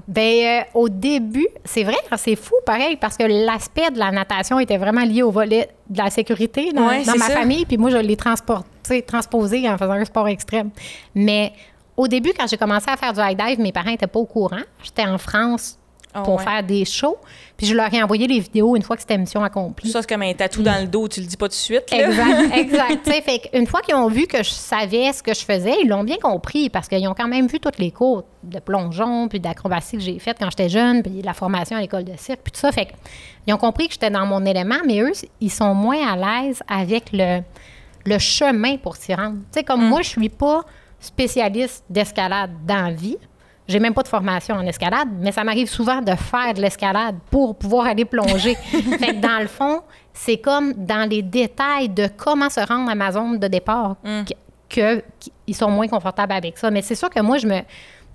Ben, 0.08 0.44
euh, 0.44 0.60
au 0.74 0.88
début, 0.88 1.46
c'est 1.64 1.84
vrai, 1.84 1.96
hein, 2.10 2.16
c'est 2.16 2.36
fou, 2.36 2.54
pareil, 2.64 2.96
parce 2.96 3.16
que 3.16 3.24
l'aspect 3.24 3.90
de 3.90 3.98
la 3.98 4.10
natation 4.10 4.58
était 4.60 4.78
vraiment 4.78 5.02
lié 5.04 5.22
au 5.22 5.30
volet 5.30 5.68
de 5.90 5.98
la 5.98 6.08
sécurité 6.10 6.72
dans, 6.72 6.88
Ouais, 6.88 7.04
dans 7.04 7.12
c'est 7.12 7.18
ma 7.18 7.26
ça. 7.26 7.32
famille, 7.34 7.66
puis 7.66 7.76
moi, 7.76 7.90
je 7.90 7.96
l'ai 7.98 8.16
transposé 8.16 9.68
en 9.68 9.76
faisant 9.78 9.92
un 9.92 10.04
sport 10.04 10.28
extrême. 10.28 10.70
Mais 11.14 11.52
au 11.96 12.08
début, 12.08 12.32
quand 12.38 12.46
j'ai 12.46 12.56
commencé 12.56 12.86
à 12.88 12.96
faire 12.96 13.12
du 13.12 13.20
high 13.20 13.36
dive, 13.38 13.60
mes 13.60 13.72
parents 13.72 13.90
n'étaient 13.90 14.06
pas 14.06 14.20
au 14.20 14.26
courant. 14.26 14.60
J'étais 14.82 15.04
en 15.06 15.18
France 15.18 15.77
Ah 16.14 16.22
pour 16.22 16.36
ouais. 16.36 16.42
faire 16.42 16.62
des 16.62 16.86
shows, 16.86 17.18
puis 17.56 17.66
je 17.66 17.74
leur 17.74 17.92
ai 17.92 18.02
envoyé 18.02 18.26
les 18.26 18.40
vidéos 18.40 18.74
une 18.76 18.82
fois 18.82 18.96
que 18.96 19.02
c'était 19.02 19.18
mission 19.18 19.44
accomplie. 19.44 19.90
Ça, 19.90 20.00
c'est 20.00 20.08
comme 20.08 20.22
un 20.22 20.32
tatou 20.32 20.62
dans 20.62 20.80
le 20.80 20.86
dos, 20.86 21.06
tu 21.06 21.20
le 21.20 21.26
dis 21.26 21.36
pas 21.36 21.46
tout 21.46 21.50
de 21.50 21.54
suite. 21.54 21.90
Là. 21.90 22.08
Exact, 22.08 22.56
exact. 22.56 23.08
Fait 23.22 23.50
une 23.52 23.66
fois 23.66 23.82
qu'ils 23.82 23.94
ont 23.94 24.08
vu 24.08 24.26
que 24.26 24.42
je 24.42 24.50
savais 24.50 25.12
ce 25.12 25.22
que 25.22 25.34
je 25.34 25.40
faisais, 25.40 25.74
ils 25.82 25.88
l'ont 25.88 26.04
bien 26.04 26.16
compris 26.16 26.70
parce 26.70 26.88
qu'ils 26.88 27.06
ont 27.08 27.14
quand 27.14 27.28
même 27.28 27.46
vu 27.46 27.60
toutes 27.60 27.78
les 27.78 27.90
cours 27.90 28.24
de 28.42 28.58
plongeon 28.58 29.28
puis 29.28 29.38
d'acrobatie 29.38 29.98
que 29.98 30.02
j'ai 30.02 30.18
faites 30.18 30.38
quand 30.38 30.48
j'étais 30.50 30.70
jeune, 30.70 31.02
puis 31.02 31.20
la 31.22 31.34
formation 31.34 31.76
à 31.76 31.80
l'école 31.80 32.04
de 32.04 32.16
cirque, 32.16 32.40
puis 32.42 32.52
tout 32.52 32.60
ça. 32.60 32.72
Fait 32.72 32.88
ils 33.46 33.52
ont 33.52 33.58
compris 33.58 33.88
que 33.88 33.94
j'étais 33.94 34.10
dans 34.10 34.26
mon 34.26 34.44
élément, 34.46 34.78
mais 34.86 35.00
eux, 35.00 35.12
ils 35.40 35.50
sont 35.50 35.74
moins 35.74 36.06
à 36.06 36.16
l'aise 36.42 36.62
avec 36.68 37.10
le, 37.12 37.40
le 38.06 38.18
chemin 38.18 38.76
pour 38.76 38.96
s'y 38.96 39.14
rendre. 39.14 39.36
Tu 39.52 39.58
sais, 39.58 39.64
comme 39.64 39.86
moi, 39.86 40.02
je 40.02 40.08
suis 40.08 40.28
pas 40.28 40.62
spécialiste 41.00 41.84
d'escalade 41.88 42.50
dans 42.66 42.86
la 42.86 42.92
vie. 42.92 43.16
J'ai 43.68 43.78
même 43.80 43.92
pas 43.94 44.02
de 44.02 44.08
formation 44.08 44.54
en 44.54 44.66
escalade, 44.66 45.08
mais 45.20 45.30
ça 45.30 45.44
m'arrive 45.44 45.68
souvent 45.68 46.00
de 46.00 46.14
faire 46.14 46.54
de 46.54 46.60
l'escalade 46.62 47.16
pour 47.30 47.54
pouvoir 47.56 47.86
aller 47.86 48.06
plonger. 48.06 48.54
fait 48.72 49.14
que 49.14 49.20
dans 49.20 49.38
le 49.40 49.46
fond, 49.46 49.82
c'est 50.14 50.38
comme 50.38 50.72
dans 50.72 51.08
les 51.08 51.22
détails 51.22 51.90
de 51.90 52.08
comment 52.16 52.48
se 52.48 52.60
rendre 52.60 52.90
à 52.90 52.94
ma 52.94 53.12
zone 53.12 53.38
de 53.38 53.46
départ 53.46 53.96
que- 54.70 55.02
qu'ils 55.44 55.54
sont 55.54 55.70
moins 55.70 55.86
confortables 55.86 56.32
avec 56.32 56.56
ça. 56.58 56.70
Mais 56.70 56.80
c'est 56.82 56.94
sûr 56.94 57.10
que 57.10 57.20
moi, 57.20 57.36
je 57.38 57.46
me. 57.46 57.58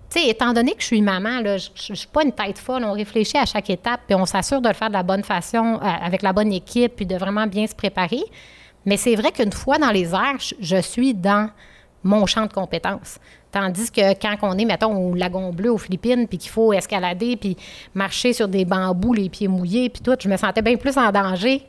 Tu 0.09 0.19
sais, 0.21 0.27
étant 0.27 0.53
donné 0.53 0.71
que 0.73 0.81
je 0.81 0.87
suis 0.87 1.01
maman, 1.01 1.39
là, 1.39 1.57
je 1.57 1.69
je 1.75 1.93
suis 1.93 2.07
pas 2.07 2.23
une 2.23 2.31
tête 2.31 2.57
folle. 2.59 2.83
On 2.83 2.91
réfléchit 2.93 3.37
à 3.37 3.45
chaque 3.45 3.69
étape, 3.69 4.01
puis 4.07 4.15
on 4.15 4.25
s'assure 4.25 4.59
de 4.61 4.67
le 4.67 4.73
faire 4.75 4.89
de 4.89 4.93
la 4.93 5.01
bonne 5.03 5.23
façon, 5.23 5.79
euh, 5.81 5.85
avec 6.03 6.21
la 6.23 6.33
bonne 6.33 6.51
équipe, 6.51 6.95
puis 6.97 7.05
de 7.05 7.15
vraiment 7.15 7.47
bien 7.47 7.65
se 7.67 7.73
préparer. 7.75 8.21
Mais 8.85 8.97
c'est 8.97 9.15
vrai 9.15 9.31
qu'une 9.31 9.51
fois 9.51 9.77
dans 9.77 9.91
les 9.91 10.13
airs, 10.13 10.39
je, 10.39 10.55
je 10.59 10.81
suis 10.81 11.13
dans 11.13 11.49
mon 12.03 12.25
champ 12.25 12.45
de 12.45 12.53
compétences. 12.53 13.17
Tandis 13.53 13.91
que 13.91 14.19
quand 14.19 14.35
on 14.41 14.57
est, 14.57 14.65
mettons, 14.65 14.97
au 14.97 15.13
Lagon 15.13 15.51
Bleu, 15.51 15.71
aux 15.71 15.77
Philippines, 15.77 16.27
puis 16.27 16.39
qu'il 16.39 16.49
faut 16.49 16.73
escalader, 16.73 17.37
puis 17.37 17.55
marcher 17.93 18.33
sur 18.33 18.47
des 18.47 18.65
bambous, 18.65 19.13
les 19.13 19.29
pieds 19.29 19.47
mouillés, 19.47 19.89
puis 19.89 20.01
tout, 20.01 20.15
je 20.19 20.27
me 20.27 20.37
sentais 20.37 20.63
bien 20.63 20.75
plus 20.75 20.97
en 20.97 21.11
danger 21.11 21.61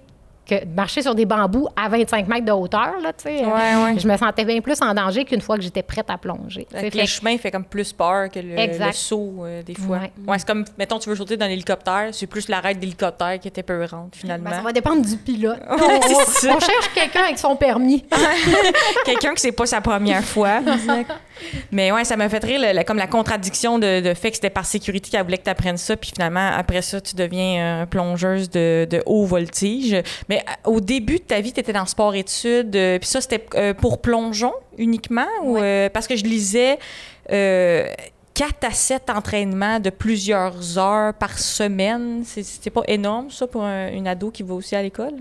que 0.47 0.65
de 0.65 0.75
marcher 0.75 1.03
sur 1.03 1.15
des 1.15 1.25
bambous 1.25 1.69
à 1.77 1.89
25 1.89 2.29
mètres 2.29 2.45
de 2.45 2.53
hauteur, 2.53 2.95
là, 3.03 3.13
tu 3.13 3.25
sais. 3.25 3.45
Ouais, 3.45 3.85
ouais. 3.85 3.99
Je 3.99 4.07
me 4.07 4.17
sentais 4.17 4.45
bien 4.45 4.61
plus 4.61 4.81
en 4.83 4.93
danger 4.93 5.25
qu'une 5.25 5.41
fois 5.41 5.57
que 5.57 5.63
j'étais 5.63 5.83
prête 5.83 6.11
à 6.11 6.19
plonger. 6.19 6.67
Fait 6.71 6.91
que 6.91 6.99
le 6.99 7.07
chemin 7.07 7.39
fait 7.39 7.51
comme 7.51 7.65
plus 7.65 7.93
peur 7.93 8.29
que 8.31 8.41
le, 8.41 8.93
saut, 8.93 9.45
euh, 9.45 9.63
des 9.63 9.75
fois. 9.75 9.99
Ouais. 9.99 10.13
Ouais, 10.27 10.39
c'est 10.39 10.47
comme, 10.47 10.65
mettons, 10.79 10.99
tu 10.99 11.09
veux 11.09 11.17
sauter 11.17 11.37
dans 11.37 11.47
l'hélicoptère, 11.47 12.09
c'est 12.13 12.27
plus 12.27 12.49
l'arrêt 12.49 12.75
d'hélicoptère 12.75 13.39
qui 13.41 13.49
était 13.49 13.63
peurante, 13.63 14.17
finalement. 14.17 14.51
Ben, 14.51 14.57
ça 14.57 14.63
va 14.63 14.73
dépendre 14.73 15.03
du 15.05 15.17
pilote. 15.17 15.59
on, 15.71 16.61
cherche 16.61 16.91
quelqu'un 16.95 17.23
avec 17.23 17.39
son 17.39 17.57
permis. 17.57 18.05
Quelqu'un 19.05 19.35
que 19.35 19.41
c'est 19.41 19.53
pas 19.53 19.67
sa 19.67 19.81
première 19.81 20.25
fois. 20.25 20.61
Mais 21.73 21.93
ouais, 21.93 22.05
ça 22.05 22.17
m'a 22.17 22.29
fait 22.29 22.43
rire, 22.45 22.61
le- 22.61 22.79
le- 22.79 22.85
comme 22.85 22.99
la 22.99 23.07
contradiction 23.07 23.79
de, 23.79 24.01
de 24.01 24.15
fait 24.15 24.31
que 24.31 24.37
c'était 24.37 24.51
par 24.51 24.65
sécurité 24.65 25.11
qu'elle 25.11 25.25
voulait 25.25 25.39
que 25.39 25.45
tu 25.45 25.51
apprennes 25.51 25.77
ça, 25.77 25.97
puis 25.97 26.11
finalement, 26.15 26.51
après 26.57 26.83
ça, 26.83 27.01
tu 27.01 27.15
deviens 27.15 27.83
euh, 27.83 27.87
plongeuse 27.87 28.51
de, 28.51 28.87
de 28.89 29.03
haut 29.07 29.25
voltige. 29.25 29.97
Mais 30.29 30.34
euh, 30.39 30.71
au 30.71 30.81
début 30.81 31.19
de 31.19 31.25
ta 31.25 31.41
vie, 31.41 31.53
tu 31.53 31.61
étais 31.61 31.73
dans 31.73 31.87
sport-études, 31.87 32.75
euh, 32.77 32.99
puis 32.99 33.09
ça, 33.09 33.21
c'était 33.21 33.47
euh, 33.55 33.75
pour 33.75 34.01
plongeon 34.01 34.53
uniquement? 34.79 35.27
Ou, 35.43 35.59
parce 35.93 36.07
que 36.07 36.17
je 36.17 36.25
lisais... 36.25 36.79
Euh, 37.33 37.87
4 38.35 38.65
à 38.67 38.71
7 38.73 39.11
entraînements 39.11 39.79
de 39.79 39.91
plusieurs 39.91 40.77
heures 40.77 41.15
par 41.15 41.39
semaine. 41.39 42.23
C'est- 42.25 42.43
C'était 42.43 42.71
pas 42.71 42.83
énorme, 42.89 43.31
ça, 43.31 43.47
pour 43.47 43.63
un- 43.63 43.93
une 43.93 44.09
ado 44.09 44.33
qui 44.33 44.43
va 44.43 44.55
aussi 44.55 44.75
à 44.75 44.83
l'école? 44.83 45.15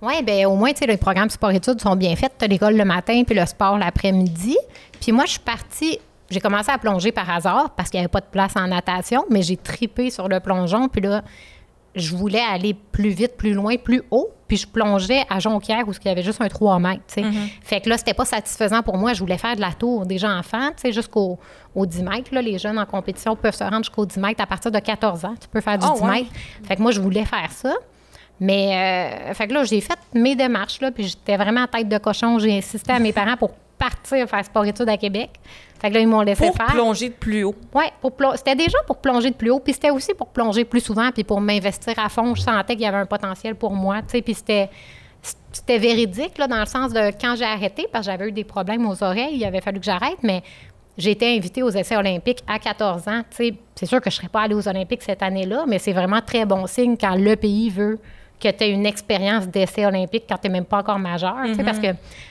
Oui, 0.00 0.22
bien, 0.22 0.48
au 0.48 0.56
moins, 0.56 0.72
tu 0.72 0.78
sais, 0.78 0.86
les 0.86 0.96
programmes 0.96 1.28
sport-études 1.28 1.78
sont 1.82 1.94
bien 1.94 2.16
faits. 2.16 2.32
Tu 2.38 2.44
as 2.46 2.48
l'école 2.48 2.74
le 2.74 2.86
matin 2.86 3.22
puis 3.26 3.34
le 3.34 3.44
sport 3.44 3.76
l'après-midi. 3.76 4.56
Puis 4.98 5.12
moi, 5.12 5.26
je 5.26 5.32
suis 5.32 5.40
partie. 5.40 5.98
J'ai 6.30 6.40
commencé 6.40 6.70
à 6.70 6.78
plonger 6.78 7.12
par 7.12 7.28
hasard 7.28 7.68
parce 7.76 7.90
qu'il 7.90 8.00
n'y 8.00 8.04
avait 8.06 8.10
pas 8.10 8.20
de 8.20 8.30
place 8.32 8.52
en 8.56 8.66
natation, 8.66 9.26
mais 9.28 9.42
j'ai 9.42 9.58
tripé 9.58 10.08
sur 10.08 10.26
le 10.26 10.40
plongeon. 10.40 10.88
Puis 10.88 11.02
là, 11.02 11.22
je 11.94 12.14
voulais 12.16 12.40
aller 12.40 12.74
plus 12.74 13.10
vite, 13.10 13.36
plus 13.36 13.52
loin, 13.54 13.76
plus 13.76 14.02
haut. 14.10 14.30
Puis 14.48 14.58
je 14.58 14.66
plongeais 14.66 15.24
à 15.30 15.38
Jonquière 15.40 15.88
où 15.88 15.92
il 15.92 16.06
y 16.06 16.10
avait 16.10 16.22
juste 16.22 16.40
un 16.40 16.48
3 16.48 16.78
mètres. 16.78 17.02
sais. 17.06 17.22
Fait 17.62 17.80
que 17.80 17.88
là, 17.88 17.96
c'était 17.96 18.12
pas 18.14 18.24
satisfaisant 18.26 18.82
pour 18.82 18.96
moi. 18.98 19.12
Je 19.14 19.20
voulais 19.20 19.38
faire 19.38 19.56
de 19.56 19.60
la 19.60 19.72
tour 19.72 20.04
déjà 20.04 20.30
enfant, 20.36 20.68
tu 20.70 20.82
sais, 20.82 20.92
jusqu'au 20.92 21.38
au 21.74 21.86
10 21.86 22.02
mètres. 22.02 22.34
Là, 22.34 22.42
les 22.42 22.58
jeunes 22.58 22.78
en 22.78 22.84
compétition 22.84 23.34
peuvent 23.36 23.54
se 23.54 23.64
rendre 23.64 23.78
jusqu'au 23.84 24.04
10 24.04 24.18
mètres 24.18 24.42
à 24.42 24.46
partir 24.46 24.70
de 24.70 24.78
14 24.78 25.24
ans. 25.24 25.34
Tu 25.40 25.48
peux 25.48 25.60
faire 25.62 25.78
du 25.78 25.86
Ah, 25.88 25.94
10 25.94 26.02
ouais? 26.02 26.10
mètres. 26.10 26.30
Fait 26.64 26.76
que 26.76 26.82
moi, 26.82 26.90
je 26.90 27.00
voulais 27.00 27.24
faire 27.24 27.50
ça. 27.52 27.72
Mais, 28.40 29.30
euh, 29.30 29.34
fait 29.34 29.46
que 29.46 29.54
là, 29.54 29.64
j'ai 29.64 29.80
fait 29.80 29.98
mes 30.12 30.34
démarches, 30.36 30.80
là, 30.80 30.90
puis 30.90 31.04
j'étais 31.04 31.36
vraiment 31.36 31.62
en 31.62 31.66
tête 31.68 31.88
de 31.88 31.98
cochon. 31.98 32.38
J'ai 32.38 32.58
insisté 32.58 32.92
à 32.92 32.98
mes 32.98 33.12
parents 33.12 33.36
pour 33.36 33.50
partir 33.78 34.28
faire 34.28 34.44
sport-études 34.44 34.88
à 34.88 34.96
Québec. 34.96 35.30
Fait 35.80 35.88
que 35.90 35.94
là, 35.94 36.00
ils 36.00 36.08
m'ont 36.08 36.22
laissé 36.22 36.46
Pour 36.46 36.56
faire. 36.56 36.66
plonger 36.66 37.10
de 37.10 37.14
plus 37.14 37.44
haut. 37.44 37.54
Oui, 37.74 37.84
c'était 38.36 38.54
déjà 38.54 38.78
pour 38.86 38.98
plonger 38.98 39.30
de 39.30 39.36
plus 39.36 39.50
haut, 39.50 39.60
puis 39.60 39.74
c'était 39.74 39.90
aussi 39.90 40.14
pour 40.14 40.28
plonger 40.28 40.64
plus 40.64 40.80
souvent, 40.80 41.10
puis 41.10 41.24
pour 41.24 41.40
m'investir 41.40 41.94
à 41.98 42.08
fond. 42.08 42.34
Je 42.34 42.42
sentais 42.42 42.74
qu'il 42.74 42.84
y 42.84 42.86
avait 42.86 42.98
un 42.98 43.06
potentiel 43.06 43.54
pour 43.54 43.72
moi, 43.72 44.00
tu 44.02 44.10
sais, 44.10 44.22
puis 44.22 44.34
c'était 44.34 44.70
c'était 45.52 45.78
véridique, 45.78 46.36
là, 46.38 46.46
dans 46.46 46.60
le 46.60 46.66
sens 46.66 46.92
de 46.92 47.10
quand 47.18 47.36
j'ai 47.36 47.44
arrêté, 47.44 47.86
parce 47.90 48.06
que 48.06 48.12
j'avais 48.12 48.28
eu 48.28 48.32
des 48.32 48.44
problèmes 48.44 48.86
aux 48.86 49.02
oreilles, 49.02 49.36
il 49.36 49.44
avait 49.44 49.60
fallu 49.60 49.78
que 49.78 49.86
j'arrête, 49.86 50.18
mais 50.22 50.42
j'ai 50.98 51.12
été 51.12 51.36
invitée 51.36 51.62
aux 51.62 51.70
essais 51.70 51.96
olympiques 51.96 52.42
à 52.46 52.58
14 52.58 53.08
ans. 53.08 53.22
Tu 53.30 53.36
sais, 53.36 53.54
c'est 53.74 53.86
sûr 53.86 54.00
que 54.00 54.10
je 54.10 54.16
ne 54.16 54.18
serais 54.18 54.28
pas 54.28 54.42
allée 54.42 54.54
aux 54.54 54.68
Olympiques 54.68 55.02
cette 55.02 55.22
année-là, 55.22 55.64
mais 55.66 55.78
c'est 55.78 55.92
vraiment 55.92 56.20
très 56.20 56.44
bon 56.44 56.66
signe 56.66 56.96
quand 56.96 57.14
le 57.14 57.36
pays 57.36 57.70
veut 57.70 57.98
que 58.40 58.50
tu 58.50 58.64
aies 58.64 58.70
une 58.70 58.84
expérience 58.86 59.46
d'essai 59.48 59.86
olympique 59.86 60.24
quand 60.28 60.36
tu 60.36 60.48
n'es 60.48 60.52
même 60.54 60.64
pas 60.64 60.78
encore 60.78 60.98
majeur. 60.98 61.36
tu 61.56 61.62
Parce 61.64 61.78
que 61.78 61.88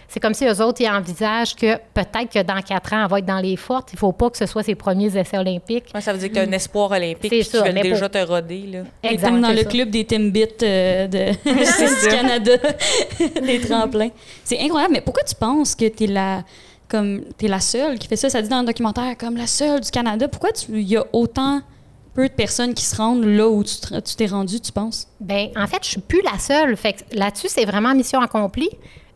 c'est 0.07 0.19
comme 0.19 0.33
si 0.35 0.45
eux 0.45 0.61
autres, 0.61 0.79
ils 0.81 0.89
envisagent 0.89 1.55
que 1.55 1.75
peut-être 1.93 2.29
que 2.31 2.43
dans 2.43 2.61
quatre 2.61 2.93
ans, 2.93 3.05
on 3.05 3.07
va 3.07 3.17
être 3.19 3.25
dans 3.25 3.39
les 3.39 3.55
fortes. 3.55 3.93
Il 3.93 3.95
ne 3.95 3.99
faut 3.99 4.11
pas 4.11 4.29
que 4.29 4.37
ce 4.37 4.45
soit 4.45 4.61
ses 4.61 4.75
premiers 4.75 5.17
essais 5.17 5.37
olympiques. 5.37 5.85
Ouais, 5.95 6.01
ça 6.01 6.13
veut 6.13 6.19
dire 6.19 6.29
que 6.29 6.33
tu 6.35 6.39
as 6.39 6.43
un 6.43 6.51
espoir 6.51 6.91
olympique 6.91 7.31
puis 7.31 7.43
ça, 7.43 7.63
veulent 7.63 7.73
mais 7.73 7.81
déjà 7.81 8.09
pour- 8.09 8.11
te 8.21 8.27
roder. 8.27 8.63
Là. 8.67 8.79
Exact, 9.09 9.29
comme 9.29 9.41
dans 9.41 9.49
le 9.49 9.57
ça. 9.57 9.63
club 9.65 9.89
des 9.89 10.05
Timbits 10.05 10.45
euh, 10.61 11.07
de 11.07 11.31
du. 12.03 12.15
Canada, 12.15 12.51
des 13.41 13.59
tremplins. 13.61 14.09
C'est 14.43 14.59
incroyable, 14.59 14.93
mais 14.93 15.01
pourquoi 15.01 15.23
tu 15.23 15.33
penses 15.35 15.73
que 15.73 15.87
t'es 15.87 16.07
la 16.07 16.43
comme 16.87 17.21
t'es 17.37 17.47
la 17.47 17.59
seule 17.59 17.97
qui 17.97 18.07
fait 18.07 18.15
ça? 18.17 18.29
Ça 18.29 18.39
dit 18.41 18.49
dans 18.49 18.59
le 18.59 18.67
documentaire 18.67 19.17
comme 19.17 19.35
la 19.35 19.47
seule 19.47 19.79
du 19.79 19.89
Canada. 19.89 20.27
Pourquoi 20.27 20.49
il 20.69 20.81
y 20.81 20.95
a 20.97 21.03
autant 21.11 21.61
peu 22.13 22.27
de 22.29 22.33
personnes 22.33 22.73
qui 22.73 22.85
se 22.85 22.95
rendent 22.95 23.25
là 23.25 23.47
où 23.49 23.63
tu 23.63 23.75
te- 23.77 23.99
tu 23.99 24.15
t'es 24.15 24.27
rendu, 24.27 24.59
tu 24.59 24.71
penses? 24.71 25.07
Ben, 25.19 25.49
en 25.55 25.67
fait, 25.67 25.79
je 25.83 25.89
suis 25.89 26.01
plus 26.01 26.21
la 26.21 26.37
seule. 26.39 26.77
Fait 26.77 27.05
là-dessus, 27.11 27.47
c'est 27.49 27.65
vraiment 27.65 27.93
mission 27.95 28.19
accomplie. 28.21 28.69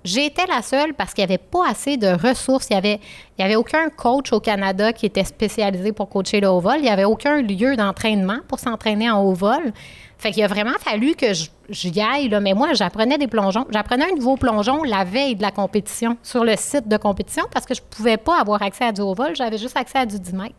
J'étais 0.07 0.45
la 0.47 0.61
seule 0.61 0.93
parce 0.93 1.13
qu'il 1.13 1.25
n'y 1.25 1.31
avait 1.33 1.37
pas 1.37 1.67
assez 1.69 1.97
de 1.97 2.07
ressources. 2.07 2.67
Il 2.69 2.73
n'y 2.73 2.77
avait, 2.77 2.99
il 3.37 3.41
y 3.41 3.43
avait 3.45 3.55
aucun 3.57 3.89
coach 3.89 4.31
au 4.31 4.39
Canada 4.39 4.93
qui 4.93 5.05
était 5.05 5.23
spécialisé 5.25 5.91
pour 5.91 6.07
coacher 6.09 6.39
le 6.39 6.47
haut 6.47 6.59
vol. 6.61 6.75
Il 6.77 6.83
n'y 6.83 6.89
avait 6.89 7.03
aucun 7.03 7.41
lieu 7.41 7.75
d'entraînement 7.75 8.37
pour 8.47 8.59
s'entraîner 8.59 9.09
en 9.11 9.21
haut 9.23 9.33
vol. 9.33 9.73
Fait 10.17 10.31
qu'il 10.31 10.43
a 10.43 10.47
vraiment 10.47 10.77
fallu 10.79 11.13
que 11.15 11.33
je- 11.33 11.49
j'y 11.69 12.01
aille. 12.01 12.29
Là. 12.29 12.39
Mais 12.39 12.53
moi, 12.53 12.73
j'apprenais 12.73 13.17
des 13.17 13.27
plongeons. 13.27 13.65
J'apprenais 13.69 14.05
un 14.11 14.15
nouveau 14.15 14.35
plongeon 14.37 14.81
la 14.83 15.03
veille 15.03 15.35
de 15.35 15.41
la 15.43 15.51
compétition 15.51 16.17
sur 16.23 16.43
le 16.43 16.55
site 16.55 16.87
de 16.87 16.97
compétition 16.97 17.43
parce 17.51 17.65
que 17.65 17.75
je 17.75 17.81
ne 17.81 17.85
pouvais 17.87 18.17
pas 18.17 18.39
avoir 18.39 18.61
accès 18.63 18.85
à 18.85 18.91
du 18.91 19.01
haut 19.01 19.13
vol. 19.13 19.35
J'avais 19.35 19.57
juste 19.57 19.75
accès 19.77 19.99
à 19.99 20.05
du 20.05 20.19
10 20.19 20.33
mètres. 20.33 20.55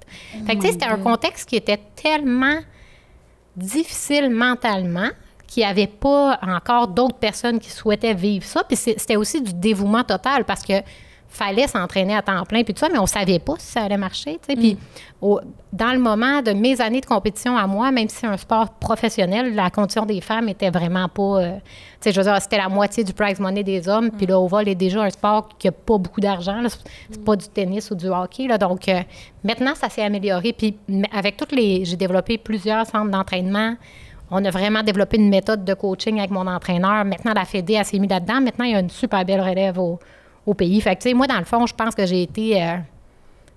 Fait 0.47 0.55
que, 0.55 0.61
tu 0.61 0.67
sais, 0.67 0.73
c'était 0.75 0.85
un 0.87 0.99
contexte 0.99 1.49
qui 1.49 1.57
était 1.57 1.81
tellement 2.01 2.59
difficile 3.57 4.31
mentalement, 4.31 5.09
qu'il 5.49 5.65
n'y 5.65 5.69
avait 5.69 5.89
pas 5.89 6.39
encore 6.47 6.87
d'autres 6.87 7.17
personnes 7.17 7.59
qui 7.59 7.71
souhaitaient 7.71 8.15
vivre 8.15 8.45
ça. 8.45 8.63
Puis 8.63 8.77
c'était 8.77 9.17
aussi 9.17 9.43
du 9.43 9.53
dévouement 9.55 10.05
total 10.05 10.45
parce 10.45 10.63
que 10.63 10.75
fallait 11.31 11.67
s'entraîner 11.67 12.17
à 12.17 12.23
temps 12.23 12.43
plein, 12.47 12.63
puis 12.63 12.73
tout 12.73 12.81
ça, 12.81 12.89
mais 12.91 12.99
on 12.99 13.05
savait 13.05 13.39
pas 13.39 13.53
si 13.59 13.67
ça 13.67 13.83
allait 13.83 13.99
marcher. 13.99 14.39
Puis 14.49 14.79
au- 15.21 15.41
dans 15.75 15.93
le 15.93 15.99
moment 15.99 16.41
de 16.41 16.53
mes 16.53 16.81
années 16.81 17.03
de 17.03 17.07
compétition 17.07 17.55
à 17.59 17.67
moi, 17.67 17.91
même 17.91 18.09
si 18.09 18.17
c'est 18.17 18.27
un 18.27 18.37
sport 18.39 18.71
professionnel, 18.71 19.55
la 19.55 19.69
condition 19.69 20.07
des 20.07 20.23
femmes 20.23 20.49
était 20.49 20.71
vraiment 20.71 21.07
pas... 21.07 21.23
euh, 21.43 21.57
tu 21.57 21.61
sais, 22.01 22.13
je 22.13 22.17
veux 22.21 22.25
dire, 22.25 22.41
c'était 22.41 22.57
la 22.57 22.71
moitié 22.71 23.05
du 23.05 23.13
prize 23.13 23.39
money 23.41 23.63
des 23.63 23.91
hommes, 23.91 24.11
puis 24.11 24.25
le 24.25 24.37
haut 24.37 24.47
vol 24.49 24.69
est 24.69 24.75
déjà 24.75 25.03
un 25.03 25.11
sport 25.11 25.49
qui 25.59 25.67
n'a 25.67 25.73
pas 25.73 25.99
beaucoup 25.99 26.23
d'argent. 26.23 26.63
là. 26.63 26.71
C'est 26.71 26.79
c'est 27.11 27.23
pas 27.23 27.37
du 27.37 27.47
tennis 27.49 27.91
ou 27.91 27.95
du 27.95 28.07
hockey. 28.09 28.47
Là, 28.47 28.57
donc 28.57 28.89
euh, 28.89 29.03
maintenant, 29.45 29.75
ça 29.75 29.91
s'est 29.91 30.03
amélioré. 30.03 30.55
Puis 30.55 30.79
avec 31.13 31.37
toutes 31.37 31.53
les... 31.53 31.85
J'ai 31.85 31.97
développé 31.97 32.39
plusieurs 32.39 32.87
centres 32.87 33.11
d'entraînement. 33.11 33.75
On 34.31 34.45
a 34.45 34.51
vraiment 34.51 34.83
développé 34.83 35.17
une 35.17 35.29
méthode 35.29 35.65
de 35.65 35.75
coaching 35.75 36.19
avec 36.19 36.31
mon 36.31 36.47
entraîneur. 36.47 37.05
Maintenant, 37.05 37.33
la 37.35 37.45
Fédé, 37.45 37.75
elle 37.75 37.85
s'est 37.85 37.99
mise 37.99 38.11
là-dedans. 38.11 38.41
Maintenant, 38.41 38.65
il 38.65 38.73
y 38.73 38.75
a 38.75 38.81
une 38.81 38.91
super 38.91 39.25
belle 39.25 39.41
relève 39.41 39.79
au, 39.79 39.99
au 40.47 40.55
pays. 40.55 40.81
Fait 40.81 40.97
que, 40.97 41.03
tu 41.03 41.09
sais, 41.09 41.15
moi, 41.15 41.27
dans 41.27 41.39
le 41.39 41.45
fond, 41.45 41.67
je 41.67 41.75
pense 41.75 41.95
que 41.95 42.05
j'ai 42.07 42.23
été... 42.23 42.63
euh, 42.63 42.77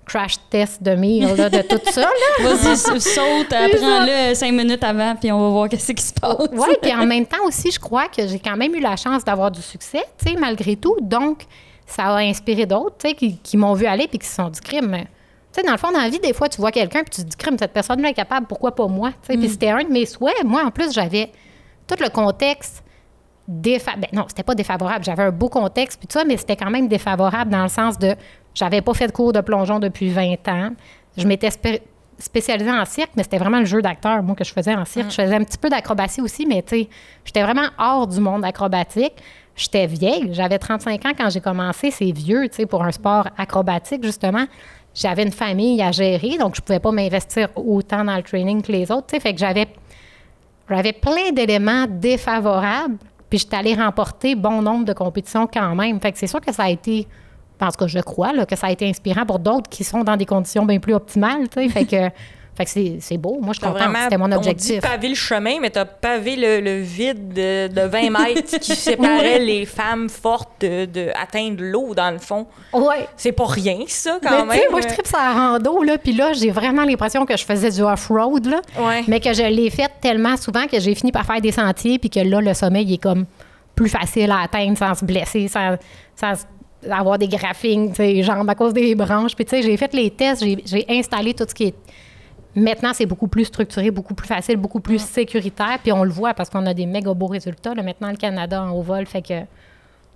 crash 0.03 0.35
test 0.49 0.81
de 0.81 0.95
mire 0.95 1.35
là, 1.37 1.49
de 1.49 1.61
tout 1.61 1.79
ça. 1.91 2.09
Vas-y, 2.41 2.75
sa- 2.75 2.99
saute, 2.99 3.53
apprends-le 3.53 4.33
cinq 4.33 4.51
minutes 4.51 4.83
avant, 4.83 5.15
puis 5.15 5.31
on 5.31 5.39
va 5.39 5.49
voir 5.49 5.69
qu'est-ce 5.69 5.91
qui 5.93 6.03
se 6.03 6.11
passe. 6.13 6.49
Oui, 6.51 6.69
puis 6.81 6.91
en 6.93 7.05
même 7.13 7.25
temps 7.25 7.45
aussi, 7.45 7.71
je 7.71 7.79
crois 7.79 8.07
que 8.07 8.27
j'ai 8.27 8.39
quand 8.39 8.57
même 8.57 8.73
eu 8.75 8.79
la 8.81 8.95
chance 8.95 9.23
d'avoir 9.23 9.51
du 9.51 9.61
succès, 9.61 10.03
tu 10.17 10.31
sais, 10.31 10.35
malgré 10.37 10.75
tout. 10.75 10.97
Donc, 11.01 11.43
ça 11.85 12.05
a 12.05 12.17
inspiré 12.17 12.65
d'autres, 12.65 12.95
tu 12.99 13.09
sais, 13.09 13.13
qui, 13.15 13.37
qui 13.37 13.55
m'ont 13.57 13.73
vu 13.73 13.85
aller 13.85 14.07
puis 14.07 14.17
qui 14.19 14.27
se 14.27 14.35
sont 14.35 14.49
dit 14.49 14.59
crime. 14.59 15.03
Sais, 15.51 15.63
dans 15.63 15.71
le 15.73 15.77
fond, 15.77 15.91
dans 15.91 15.99
la 15.99 16.09
vie, 16.09 16.19
des 16.19 16.33
fois, 16.33 16.47
tu 16.49 16.61
vois 16.61 16.71
quelqu'un 16.71 17.01
puis 17.03 17.09
tu 17.09 17.21
te 17.23 17.27
dis 17.29 17.35
crime, 17.37 17.57
cette 17.59 17.73
personne-là 17.73 18.09
est 18.09 18.13
capable, 18.13 18.47
pourquoi 18.47 18.73
pas 18.73 18.87
moi? 18.87 19.11
Puis 19.39 19.49
c'était 19.49 19.69
un 19.69 19.83
de 19.83 19.89
mes 19.89 20.05
souhaits. 20.05 20.43
Moi, 20.45 20.63
en 20.65 20.71
plus, 20.71 20.93
j'avais 20.93 21.31
tout 21.87 21.95
le 22.01 22.09
contexte 22.09 22.83
défavorable. 23.47 24.07
non, 24.13 24.25
c'était 24.27 24.43
pas 24.43 24.55
défavorable. 24.55 25.03
J'avais 25.03 25.23
un 25.23 25.31
beau 25.31 25.49
contexte 25.49 25.99
puis 25.99 26.07
tout 26.07 26.17
ça, 26.17 26.23
mais 26.25 26.37
c'était 26.37 26.55
quand 26.55 26.69
même 26.69 26.87
défavorable 26.87 27.51
dans 27.51 27.63
le 27.63 27.69
sens 27.69 27.97
de 27.97 28.15
j'avais 28.53 28.81
pas 28.81 28.93
fait 28.93 29.07
de 29.07 29.11
cours 29.11 29.33
de 29.33 29.41
plongeon 29.41 29.79
depuis 29.79 30.09
20 30.09 30.47
ans. 30.47 30.69
Je 31.17 31.27
m'étais 31.27 31.49
spé- 31.49 31.81
spécialisée 32.17 32.71
en 32.71 32.85
cirque, 32.85 33.11
mais 33.17 33.23
c'était 33.23 33.37
vraiment 33.39 33.59
le 33.59 33.65
jeu 33.65 33.81
d'acteur, 33.81 34.21
moi, 34.23 34.35
que 34.35 34.43
je 34.43 34.53
faisais 34.53 34.73
en 34.75 34.85
cirque. 34.85 35.09
Je 35.09 35.15
faisais 35.21 35.35
un 35.35 35.43
petit 35.43 35.57
peu 35.57 35.69
d'acrobatie 35.69 36.21
aussi, 36.21 36.45
mais 36.45 36.61
tu 36.61 36.81
sais, 36.81 36.89
j'étais 37.25 37.43
vraiment 37.43 37.67
hors 37.77 38.07
du 38.07 38.19
monde 38.21 38.45
acrobatique. 38.45 39.13
J'étais 39.55 39.85
vieille. 39.85 40.29
J'avais 40.33 40.57
35 40.59 41.05
ans 41.05 41.11
quand 41.17 41.29
j'ai 41.29 41.41
commencé. 41.41 41.91
C'est 41.91 42.11
vieux, 42.11 42.47
tu 42.47 42.55
sais, 42.57 42.65
pour 42.65 42.83
un 42.83 42.91
sport 42.91 43.27
acrobatique, 43.37 44.03
justement. 44.03 44.45
J'avais 44.93 45.23
une 45.23 45.31
famille 45.31 45.81
à 45.81 45.91
gérer, 45.91 46.37
donc 46.37 46.55
je 46.55 46.61
pouvais 46.61 46.79
pas 46.79 46.91
m'investir 46.91 47.49
autant 47.55 48.03
dans 48.03 48.15
le 48.15 48.23
training 48.23 48.61
que 48.61 48.71
les 48.71 48.91
autres. 48.91 49.17
Fait 49.19 49.33
que 49.33 49.39
j'avais 49.39 49.67
j'avais 50.69 50.93
plein 50.93 51.31
d'éléments 51.33 51.85
défavorables, 51.87 52.97
puis 53.29 53.39
j'étais 53.39 53.57
allée 53.57 53.75
remporter 53.75 54.35
bon 54.35 54.61
nombre 54.61 54.85
de 54.85 54.93
compétitions 54.93 55.47
quand 55.47 55.75
même. 55.75 55.99
Fait 55.99 56.11
que 56.11 56.17
c'est 56.17 56.27
sûr 56.27 56.39
que 56.39 56.53
ça 56.53 56.63
a 56.63 56.69
été, 56.69 57.07
parce 57.57 57.75
que 57.75 57.87
je 57.87 57.99
crois, 57.99 58.31
là, 58.33 58.45
que 58.45 58.55
ça 58.55 58.67
a 58.67 58.71
été 58.71 58.87
inspirant 58.87 59.25
pour 59.25 59.39
d'autres 59.39 59.69
qui 59.69 59.83
sont 59.83 60.03
dans 60.03 60.15
des 60.15 60.25
conditions 60.25 60.65
bien 60.65 60.79
plus 60.79 60.93
optimales. 60.93 61.47
Fait 61.51 61.85
que, 61.85 62.09
fait 62.53 62.65
que 62.65 62.99
c'est, 62.99 63.17
beau. 63.17 63.39
Moi, 63.41 63.53
je 63.53 63.59
suis 63.59 63.71
contente. 63.71 63.95
C'était 64.03 64.17
mon 64.17 64.25
On 64.25 64.29
dit 64.29 64.35
objectif. 64.35 64.81
pavé 64.81 65.07
le 65.07 65.15
chemin, 65.15 65.59
mais 65.61 65.69
t'as 65.69 65.85
pavé 65.85 66.35
le, 66.35 66.59
le 66.59 66.81
vide 66.81 67.29
de, 67.33 67.67
de 67.69 67.81
20 67.81 68.09
mètres 68.19 68.59
qui 68.59 68.75
séparait 68.75 69.39
les 69.39 69.65
femmes 69.65 70.09
fortes 70.09 70.59
de, 70.59 70.85
de 70.85 71.09
atteindre 71.15 71.57
l'eau, 71.63 71.95
dans 71.95 72.11
le 72.11 72.17
fond. 72.19 72.45
Ouais. 72.73 73.07
C'est 73.15 73.31
pas 73.31 73.45
rien, 73.47 73.79
ça, 73.87 74.19
Mais 74.21 74.29
quand 74.29 74.41
tu 74.41 74.47
même. 74.49 74.57
sais, 74.59 74.67
moi, 74.69 74.81
je 74.81 74.87
tripe 74.87 75.07
sur 75.07 75.17
la 75.17 75.31
rando, 75.31 75.81
là, 75.83 75.97
puis 75.97 76.11
là, 76.13 76.33
j'ai 76.33 76.51
vraiment 76.51 76.83
l'impression 76.83 77.25
que 77.25 77.37
je 77.37 77.45
faisais 77.45 77.71
du 77.71 77.81
off-road, 77.81 78.45
là. 78.45 78.61
Ouais. 78.79 79.03
Mais 79.07 79.19
que 79.21 79.33
je 79.33 79.43
l'ai 79.43 79.69
fait 79.69 79.89
tellement 80.01 80.35
souvent 80.35 80.67
que 80.67 80.79
j'ai 80.79 80.93
fini 80.93 81.11
par 81.13 81.25
faire 81.25 81.39
des 81.41 81.53
sentiers, 81.53 81.99
puis 81.99 82.09
que 82.09 82.19
là, 82.19 82.41
le 82.41 82.53
sommet, 82.53 82.83
il 82.83 82.93
est 82.93 83.01
comme 83.01 83.25
plus 83.75 83.89
facile 83.89 84.29
à 84.29 84.41
atteindre 84.41 84.77
sans 84.77 84.93
se 84.93 85.05
blesser, 85.05 85.47
sans, 85.47 85.77
sans 86.15 86.33
avoir 86.91 87.17
des 87.17 87.29
graphings, 87.29 87.91
tu 87.91 87.95
sais, 87.95 88.23
jambes 88.23 88.49
à 88.49 88.55
cause 88.55 88.73
des 88.73 88.93
branches. 88.93 89.35
Puis, 89.35 89.45
tu 89.45 89.51
sais, 89.51 89.61
j'ai 89.61 89.77
fait 89.77 89.93
les 89.93 90.11
tests, 90.11 90.43
j'ai 90.43 90.57
j'ai 90.65 90.85
installé 90.89 91.33
tout 91.33 91.45
ce 91.47 91.55
qui 91.55 91.63
est. 91.67 91.75
Maintenant, 92.55 92.91
c'est 92.93 93.05
beaucoup 93.05 93.27
plus 93.27 93.45
structuré, 93.45 93.91
beaucoup 93.91 94.13
plus 94.13 94.27
facile, 94.27 94.57
beaucoup 94.57 94.79
plus 94.81 94.99
sécuritaire. 94.99 95.79
Puis 95.81 95.91
on 95.91 96.03
le 96.03 96.11
voit 96.11 96.33
parce 96.33 96.49
qu'on 96.49 96.65
a 96.65 96.73
des 96.73 96.85
méga 96.85 97.13
beaux 97.13 97.27
résultats. 97.27 97.73
Là, 97.73 97.83
maintenant, 97.83 98.09
le 98.11 98.17
Canada 98.17 98.61
en 98.63 98.71
haut 98.71 98.81
vol, 98.81 99.05
fait 99.05 99.21
que. 99.21 99.41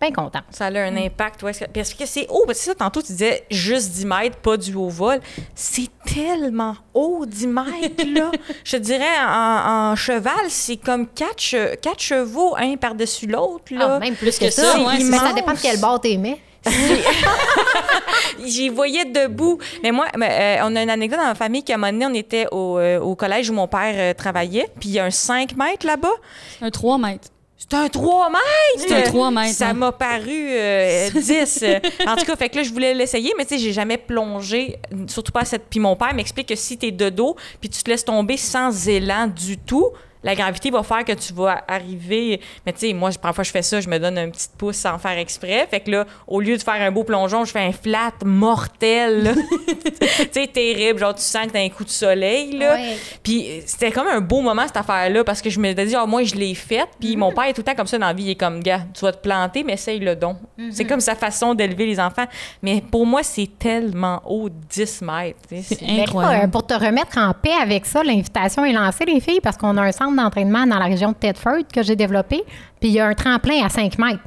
Bien 0.01 0.11
content. 0.11 0.41
Ça 0.49 0.65
a 0.65 0.69
un 0.71 0.97
impact, 0.97 1.41
ouais. 1.43 1.53
Parce 1.73 1.93
que 1.93 2.05
c'est 2.05 2.27
haut. 2.29 2.43
Parce 2.45 2.59
que 2.59 2.65
ça, 2.65 2.75
tantôt, 2.75 3.01
tu 3.01 3.13
disais 3.13 3.45
juste 3.49 3.91
10 3.93 4.05
mètres, 4.05 4.35
pas 4.39 4.57
du 4.57 4.75
haut 4.75 4.89
vol. 4.89 5.21
C'est 5.55 5.87
tellement 6.05 6.75
haut, 6.93 7.25
10 7.25 7.47
mètres, 7.47 8.03
là. 8.13 8.29
Je 8.65 8.71
te 8.75 8.81
dirais, 8.81 9.05
en, 9.25 9.91
en 9.91 9.95
cheval, 9.95 10.33
c'est 10.49 10.75
comme 10.75 11.07
quatre, 11.07 11.39
che- 11.41 11.77
quatre 11.79 12.01
chevaux, 12.01 12.55
un 12.57 12.75
par-dessus 12.75 13.27
l'autre, 13.27 13.73
là. 13.73 13.93
Ah, 13.95 13.99
même 13.99 14.15
plus 14.15 14.37
que 14.37 14.45
que, 14.45 14.51
ça, 14.51 14.73
ça. 14.73 14.79
ouais, 14.85 14.99
ça 14.99 15.31
dépend 15.31 15.53
de 15.53 15.59
quel 15.61 15.79
bord 15.79 16.01
t'aimais. 16.01 16.39
J'y 18.45 18.69
voyais 18.69 19.05
debout. 19.05 19.59
Mais 19.83 19.91
moi, 19.91 20.07
mais, 20.17 20.59
euh, 20.59 20.65
on 20.67 20.75
a 20.75 20.83
une 20.83 20.89
anecdote 20.89 21.19
dans 21.19 21.25
ma 21.25 21.35
famille 21.35 21.63
qu'à 21.63 21.75
un 21.75 21.77
moment 21.77 21.91
donné, 21.93 22.05
on 22.05 22.13
était 22.13 22.47
au, 22.51 22.77
euh, 22.77 22.99
au 22.99 23.15
collège 23.15 23.49
où 23.49 23.53
mon 23.53 23.67
père 23.67 23.93
euh, 23.95 24.13
travaillait, 24.13 24.69
puis 24.79 24.89
il 24.89 24.95
y 24.95 24.99
a 24.99 25.05
un 25.05 25.11
5 25.11 25.55
mètres 25.55 25.85
là-bas. 25.85 26.13
Un 26.61 26.69
3 26.69 26.97
mètres. 26.97 27.29
C'est 27.57 27.73
un 27.73 27.87
3 27.87 28.29
mètres! 28.29 28.41
C'est 28.87 28.93
un 28.93 29.01
3 29.01 29.31
mètres, 29.31 29.55
Ça 29.55 29.67
ouais. 29.67 29.73
m'a 29.73 29.91
paru 29.91 30.47
euh, 30.51 31.09
10. 31.15 31.59
Euh, 31.63 31.79
en 32.05 32.15
tout 32.15 32.25
cas, 32.25 32.35
fait 32.35 32.49
que 32.49 32.57
là, 32.57 32.63
je 32.63 32.71
voulais 32.71 32.93
l'essayer, 32.93 33.33
mais 33.37 33.45
tu 33.45 33.55
sais, 33.55 33.61
j'ai 33.63 33.71
jamais 33.73 33.97
plongé, 33.97 34.77
surtout 35.07 35.31
pas 35.31 35.41
à 35.41 35.45
cette. 35.45 35.63
Puis 35.69 35.79
mon 35.79 35.95
père 35.95 36.13
m'explique 36.13 36.49
que 36.49 36.55
si 36.55 36.77
t'es 36.77 36.91
de 36.91 37.09
dos, 37.09 37.35
puis 37.61 37.69
tu 37.69 37.81
te 37.81 37.89
laisses 37.89 38.05
tomber 38.05 38.37
sans 38.37 38.87
élan 38.87 39.27
du 39.27 39.57
tout, 39.57 39.89
la 40.25 40.33
gravité 40.33 40.71
va 40.71 40.81
faire 40.81 41.05
que 41.05 41.11
tu 41.11 41.33
vas 41.33 41.63
arriver. 41.67 42.41
Mais 42.65 42.73
tu 42.73 42.79
sais, 42.79 42.93
moi, 42.93 43.11
parfois, 43.21 43.43
je 43.43 43.51
fais 43.51 43.61
ça, 43.61 43.79
je 43.79 43.87
me 43.87 43.99
donne 43.99 44.17
un 44.17 44.29
petit 44.31 44.47
pouce 44.57 44.77
sans 44.77 44.97
faire 44.97 45.19
exprès. 45.19 45.67
Fait 45.69 45.79
que 45.81 45.91
là, 45.91 46.05
au 46.27 46.41
lieu 46.41 46.57
de 46.57 46.63
faire 46.63 46.81
un 46.81 46.91
beau 46.91 47.03
plongeon, 47.03 47.45
je 47.45 47.51
fais 47.51 47.59
un 47.59 47.71
flat 47.71 48.11
mortel. 48.25 49.35
tu 49.99 50.07
sais, 50.31 50.47
terrible. 50.47 50.99
Genre, 50.99 51.13
tu 51.13 51.21
sens 51.21 51.45
que 51.45 51.51
t'as 51.51 51.63
un 51.63 51.69
coup 51.69 51.83
de 51.83 51.89
soleil, 51.89 52.57
là. 52.57 52.73
Ouais. 52.73 52.97
Puis 53.21 53.61
c'était 53.67 53.91
comme 53.91 54.07
un 54.07 54.19
beau 54.19 54.41
moment, 54.41 54.63
cette 54.65 54.77
affaire-là, 54.77 55.23
parce 55.23 55.43
que 55.43 55.51
je 55.51 55.59
me 55.59 55.71
disais, 55.73 55.95
ah, 55.95 56.07
moi, 56.07 56.23
je 56.23 56.33
l'ai 56.33 56.55
faite. 56.55 56.89
Puis 56.99 57.15
mon 57.15 57.31
père 57.31 57.45
est 57.45 57.53
tout 57.53 57.61
le 57.61 57.65
temps 57.65 57.75
comme 57.75 57.85
ça 57.85 57.99
dans 57.99 58.07
la 58.07 58.13
vie. 58.13 58.23
Il 58.23 58.29
est 58.31 58.35
comme, 58.35 58.61
gars, 58.61 58.81
tu 58.95 59.01
vas 59.01 59.11
te 59.11 59.21
planter, 59.21 59.63
mais 59.63 59.73
essaye 59.73 59.99
le 59.99 60.15
don. 60.15 60.37
C'est 60.71 60.85
comme 60.85 61.01
sa 61.01 61.13
façon 61.13 61.53
d'élever 61.53 61.85
les 61.85 61.99
enfants. 61.99 62.25
Mais 62.63 62.81
pour 62.81 63.05
moi, 63.05 63.21
c'est 63.21 63.49
tellement 63.59 64.23
haut, 64.25 64.49
10 64.49 65.03
mètres. 65.03 65.37
C'est 65.61 65.81
là, 65.81 66.01
incroyable. 66.01 66.51
pour 66.51 66.65
te 66.65 66.73
remettre 66.73 67.19
en 67.19 67.31
paix 67.33 67.53
avec 67.61 67.85
ça, 67.85 68.03
l'invitation 68.03 68.65
est 68.65 68.73
lancée, 68.73 69.05
les 69.05 69.19
filles, 69.19 69.41
parce 69.41 69.55
qu'on 69.55 69.77
a 69.77 69.83
un 69.83 69.91
centre 69.91 70.14
d'entraînement 70.15 70.65
dans 70.65 70.77
la 70.79 70.85
région 70.85 71.09
de 71.09 71.15
Tedford 71.15 71.63
que 71.73 71.83
j'ai 71.83 71.95
développé. 71.95 72.43
Puis 72.79 72.89
il 72.89 72.91
y 72.93 72.99
a 72.99 73.05
un 73.07 73.13
tremplin 73.13 73.63
à 73.65 73.69
5 73.69 73.97
mètres. 73.99 74.23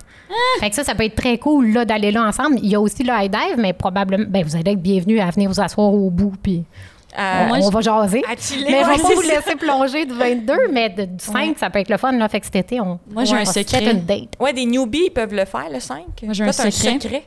Fait 0.61 0.69
que 0.69 0.77
ça, 0.77 0.85
ça 0.85 0.95
peut 0.95 1.05
être 1.05 1.15
très 1.15 1.39
cool 1.39 1.73
là, 1.73 1.85
d'aller 1.87 2.11
là 2.11 2.23
ensemble. 2.25 2.59
Il 2.63 2.69
y 2.69 2.75
a 2.75 2.81
aussi 2.81 3.03
le 3.03 3.13
high 3.15 3.31
dive, 3.31 3.57
mais 3.57 3.73
probablement, 3.73 4.27
ben, 4.29 4.45
vous 4.45 4.55
allez 4.57 4.73
être 4.73 4.83
bienvenus 4.83 5.21
à 5.23 5.31
venir 5.31 5.49
vous 5.51 5.61
asseoir 5.61 5.93
au 5.93 6.11
bout, 6.11 6.33
puis 6.43 6.65
Euh, 7.19 7.49
Moi, 7.49 7.59
on 7.63 7.71
va 7.71 7.81
jaser. 7.81 8.23
Mais 8.29 8.37
je 8.37 8.55
ouais, 8.55 8.69
vais 8.69 8.85
pas 8.85 9.09
c'est 9.09 9.15
vous 9.15 9.21
laisser 9.23 9.57
plonger 9.57 10.05
du 10.05 10.13
22, 10.13 10.53
mais 10.71 10.91
de- 10.91 11.05
du 11.07 11.25
5, 11.25 11.59
ça 11.59 11.71
peut 11.71 11.79
être 11.79 11.89
le 11.89 11.97
fun. 11.97 12.13
Là. 12.13 12.29
Fait 12.29 12.39
que 12.39 12.45
cet 12.47 12.57
été, 12.57 12.79
on, 12.81 13.01
Moi, 13.11 13.25
j'ai 13.25 13.33
on 13.33 13.37
un 13.37 13.45
va 13.45 13.45
se 13.47 13.61
secret. 13.63 13.91
une 13.91 14.05
date. 14.05 14.35
Ouais, 14.39 14.53
des 14.53 14.67
newbies, 14.67 15.05
ils 15.07 15.11
peuvent 15.11 15.33
le 15.35 15.47
faire, 15.47 15.69
le 15.73 15.81
5. 15.81 16.05
Moi, 16.23 16.35
j'ai 16.35 16.45
un 16.45 16.53
secret. 16.53 17.25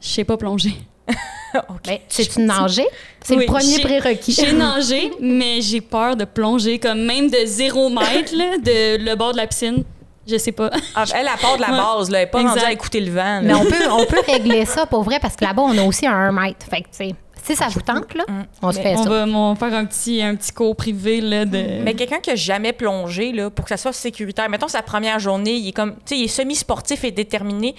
Je 0.00 0.08
sais 0.08 0.24
pas 0.24 0.36
plonger. 0.36 0.74
OK. 1.68 1.80
Ben, 1.86 1.98
sais-tu 2.08 2.40
nager? 2.40 2.86
C'est 3.22 3.34
Oui, 3.36 3.46
le 3.46 3.52
premier 3.52 3.78
prérequis. 3.80 4.32
J'ai 4.32 4.52
nagé, 4.54 5.10
mais 5.20 5.60
j'ai 5.60 5.80
peur 5.80 6.16
de 6.16 6.24
plonger, 6.24 6.78
comme 6.78 7.02
même 7.04 7.28
de 7.30 7.38
zéro 7.44 7.88
mètre, 7.90 8.34
là, 8.34 8.56
de 8.58 9.04
le 9.04 9.14
bord 9.16 9.32
de 9.32 9.36
la 9.36 9.46
piscine. 9.46 9.84
Je 10.26 10.38
sais 10.38 10.52
pas. 10.52 10.70
Ah, 10.94 11.04
elle, 11.14 11.26
elle 11.32 11.40
part 11.40 11.56
de 11.56 11.62
la 11.62 11.68
Ouais. 11.72 11.76
base, 11.76 12.10
là. 12.10 12.18
Elle 12.20 12.24
n'est 12.26 12.30
pas 12.30 12.40
Exact. 12.40 12.54
rendue 12.54 12.64
à 12.66 12.72
écouter 12.72 13.00
le 13.00 13.10
vent. 13.12 13.22
là. 13.22 13.40
Mais 13.42 13.54
on 13.54 13.64
peut, 13.64 13.90
on 13.90 14.04
peut 14.06 14.22
régler 14.26 14.64
ça 14.64 14.86
pour 14.86 15.02
vrai 15.02 15.18
parce 15.20 15.34
que 15.36 15.44
là-bas, 15.44 15.62
on 15.62 15.76
a 15.78 15.82
aussi 15.82 16.06
un 16.06 16.12
1 16.14 16.32
mètre. 16.32 16.64
Fait 16.70 16.82
que, 16.82 16.86
tu 16.88 17.08
sais, 17.08 17.14
si 17.44 17.56
ça 17.56 17.66
vous 17.68 17.80
tente, 17.82 18.14
là, 18.14 18.24
on 18.62 18.70
se 18.70 18.78
fait 18.80 18.94
On 18.96 19.02
ça. 19.02 19.10
va, 19.10 19.24
on 19.26 19.52
va 19.52 19.58
faire 19.68 19.76
un 19.76 19.84
petit, 19.84 20.22
un 20.22 20.36
petit 20.36 20.52
cours 20.52 20.76
privé 20.76 21.20
là, 21.20 21.44
de. 21.44 21.82
Mais 21.82 21.94
quelqu'un 21.94 22.20
qui 22.20 22.30
a 22.30 22.36
jamais 22.36 22.72
plongé, 22.72 23.32
là, 23.32 23.50
pour 23.50 23.64
que 23.64 23.70
ça 23.70 23.76
soit 23.76 23.92
sécuritaire, 23.92 24.48
mettons 24.48 24.68
sa 24.68 24.80
première 24.82 25.18
journée, 25.18 25.54
il 25.54 25.68
est 25.68 25.72
comme, 25.72 25.94
tu 25.96 26.00
sais, 26.14 26.18
il 26.18 26.24
est 26.24 26.28
semi-sportif 26.28 27.02
et 27.04 27.10
déterminé. 27.10 27.74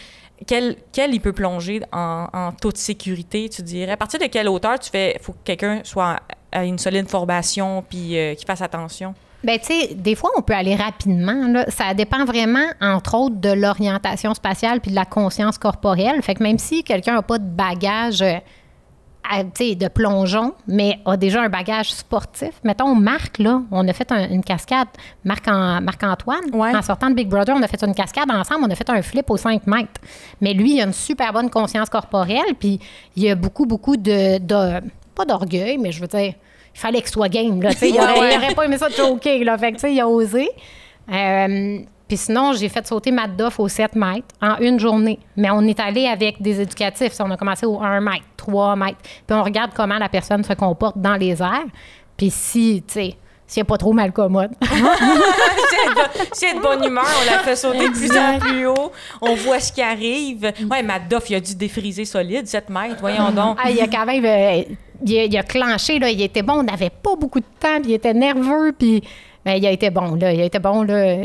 Quel, 0.47 0.75
quel 0.91 1.13
il 1.13 1.19
peut 1.19 1.34
plonger 1.34 1.82
en, 1.91 2.27
en 2.34 2.51
toute 2.51 2.77
sécurité, 2.77 3.49
tu 3.49 3.62
dirais? 3.62 3.93
À 3.93 3.97
partir 3.97 4.19
de 4.19 4.25
quelle 4.25 4.47
hauteur 4.49 4.79
tu 4.79 4.89
fais, 4.89 5.17
faut 5.21 5.34
que 5.34 5.43
quelqu'un 5.43 5.82
soit 5.84 6.19
à 6.51 6.65
une 6.65 6.77
solide 6.77 7.10
formation 7.10 7.84
puis 7.88 8.17
euh, 8.17 8.36
qu'il 8.36 8.45
fasse 8.45 8.62
attention? 8.62 9.13
Ben, 9.43 9.60
tu 9.60 9.65
sais, 9.65 9.93
des 9.93 10.15
fois, 10.15 10.32
on 10.38 10.41
peut 10.41 10.53
aller 10.53 10.75
rapidement. 10.75 11.65
Ça 11.67 11.93
dépend 11.93 12.23
vraiment, 12.23 12.65
entre 12.79 13.15
autres, 13.15 13.36
de 13.36 13.51
l'orientation 13.51 14.34
spatiale 14.34 14.79
puis 14.79 14.91
de 14.91 14.95
la 14.95 15.03
conscience 15.03 15.58
corporelle. 15.58 16.21
Fait 16.21 16.36
que 16.36 16.43
même 16.43 16.58
si 16.58 16.84
quelqu'un 16.84 17.15
n'a 17.15 17.21
pas 17.21 17.39
de 17.39 17.47
bagage 17.47 18.21
euh, 18.21 18.38
à- 19.29 19.43
de 19.43 19.88
plongeon, 19.88 20.53
mais 20.67 20.99
a 21.05 21.15
déjà 21.17 21.41
un 21.41 21.49
bagage 21.49 21.91
sportif, 21.93 22.51
mettons, 22.63 22.93
Marc, 22.95 23.39
là, 23.39 23.62
on 23.71 23.88
a 23.88 23.93
fait 23.93 24.12
un- 24.12 24.29
une 24.29 24.43
cascade, 24.43 24.88
Marc 25.23 25.47
en- 25.47 25.81
Marc-Antoine, 25.81 26.53
Ouais. 26.53 26.75
en 26.75 26.81
sortant 26.81 27.09
de 27.09 27.15
Big 27.15 27.27
Brother, 27.29 27.55
on 27.57 27.62
a 27.63 27.67
fait 27.67 27.81
une 27.83 27.95
cascade 27.95 28.29
ensemble, 28.29 28.65
on 28.67 28.69
a 28.71 28.75
fait 28.75 28.89
un 28.89 29.01
flip 29.01 29.29
aux 29.29 29.38
5 29.38 29.65
mètres. 29.67 30.01
Mais 30.41 30.53
lui, 30.53 30.75
il 30.75 30.81
a 30.81 30.86
une 30.86 30.93
super 30.93 31.31
bonne 31.33 31.49
conscience 31.49 31.89
corporelle, 31.89 32.53
puis 32.59 32.79
il 33.15 33.29
a 33.29 33.36
beaucoup, 33.36 33.65
beaucoup 33.65 33.95
de, 33.97 34.38
de- 34.39 34.81
pas 35.15 35.25
d'orgueil, 35.25 35.77
mais 35.77 35.91
je 35.91 36.01
veux 36.01 36.07
dire, 36.07 36.33
il 36.75 36.79
fallait 36.79 36.99
qu'il 37.01 37.09
soit 37.12 37.29
game, 37.29 37.62
là, 37.62 37.69
il 37.81 37.93
aurait, 37.99 38.13
Ouais, 38.13 38.19
ouais. 38.19 38.33
il 38.33 38.38
aurait 38.38 38.55
pas 38.55 38.65
aimé 38.65 38.77
ça 38.77 38.89
de 38.89 38.93
choquer, 38.93 39.43
là, 39.43 39.57
fait 39.57 39.71
que, 39.71 39.75
tu 39.77 39.81
sais, 39.81 39.93
il 39.93 39.99
a 40.01 40.07
osé. 40.07 40.49
Euh, 41.12 41.79
puis 42.13 42.17
sinon, 42.19 42.54
j'ai 42.54 42.69
fait 42.69 42.86
sauter 42.86 43.10
Matt 43.10 43.36
Duff 43.36 43.60
au 43.60 43.67
7 43.67 43.95
mètres 43.95 44.28
en 44.39 44.58
une 44.60 44.80
journée. 44.80 45.17
Mais 45.36 45.49
on 45.49 45.62
est 45.62 45.80
allé 45.80 46.06
avec 46.06 46.39
des 46.39 46.62
éducatifs. 46.62 47.13
On 47.19 47.32
a 47.32 47.38
commencé 47.38 47.65
au 47.65 47.82
1 47.82 48.02
mètre, 48.02 48.23
3 48.38 48.76
mètres. 48.76 48.99
Puis 49.02 49.36
on 49.36 49.41
regarde 49.41 49.71
comment 49.76 49.97
la 49.97 50.10
personne 50.10 50.43
se 50.43 50.54
comporte 50.54 50.95
dans 50.95 51.15
les 51.15 51.41
airs. 51.41 51.65
Puis 52.15 52.30
si, 52.30 52.84
tu 52.88 52.93
sais, 52.93 53.15
s'il 53.47 53.62
n'y 53.62 53.65
a 53.65 53.65
pas 53.65 53.78
trop 53.80 53.93
mal 53.93 54.12
commode. 54.12 54.52
si, 54.62 54.67
elle 54.69 55.91
est 55.91 55.95
de, 55.95 56.28
si 56.34 56.45
elle 56.45 56.52
est 56.52 56.58
de 56.60 56.62
bonne 56.62 56.84
humeur, 56.84 57.04
on 57.04 57.32
la 57.32 57.39
fait 57.39 57.56
sauter 57.56 57.89
de 57.89 57.93
plus 57.93 58.15
en 58.15 58.38
plus 58.38 58.67
haut. 58.67 58.91
On 59.19 59.34
voit 59.34 59.60
ce 59.60 59.73
qui 59.73 59.82
arrive. 59.82 60.54
Ouais, 60.69 60.84
Matt 60.84 61.08
Duff, 61.10 61.32
il 61.32 61.36
a 61.38 61.39
dû 61.39 61.56
défriser 61.56 62.06
solide, 62.06 62.45
7 62.45 62.69
mètres, 62.69 62.97
voyons 62.99 63.32
donc. 63.32 63.58
Ah, 63.60 63.71
il 63.71 63.82
a 63.82 63.88
quand 63.88 64.06
même. 64.06 64.23
euh, 64.23 64.62
il, 65.04 65.17
a, 65.17 65.23
il 65.23 65.36
a 65.36 65.41
clenché, 65.41 65.97
là. 65.97 66.12
Il 66.12 66.21
était 66.21 66.43
bon. 66.43 66.60
On 66.60 66.63
n'avait 66.63 66.91
pas 66.91 67.15
beaucoup 67.15 67.39
de 67.39 67.45
temps. 67.60 67.82
Puis 67.82 67.89
il 67.89 67.93
était 67.95 68.13
nerveux. 68.13 68.71
Puis. 68.78 69.02
ben, 69.43 69.54
il 69.54 69.65
a 69.65 69.71
été 69.71 69.89
bon, 69.89 70.13
là. 70.13 70.32
Il 70.32 70.41
a 70.41 70.43
été 70.45 70.60
bon, 70.60 70.84
là. 70.84 71.15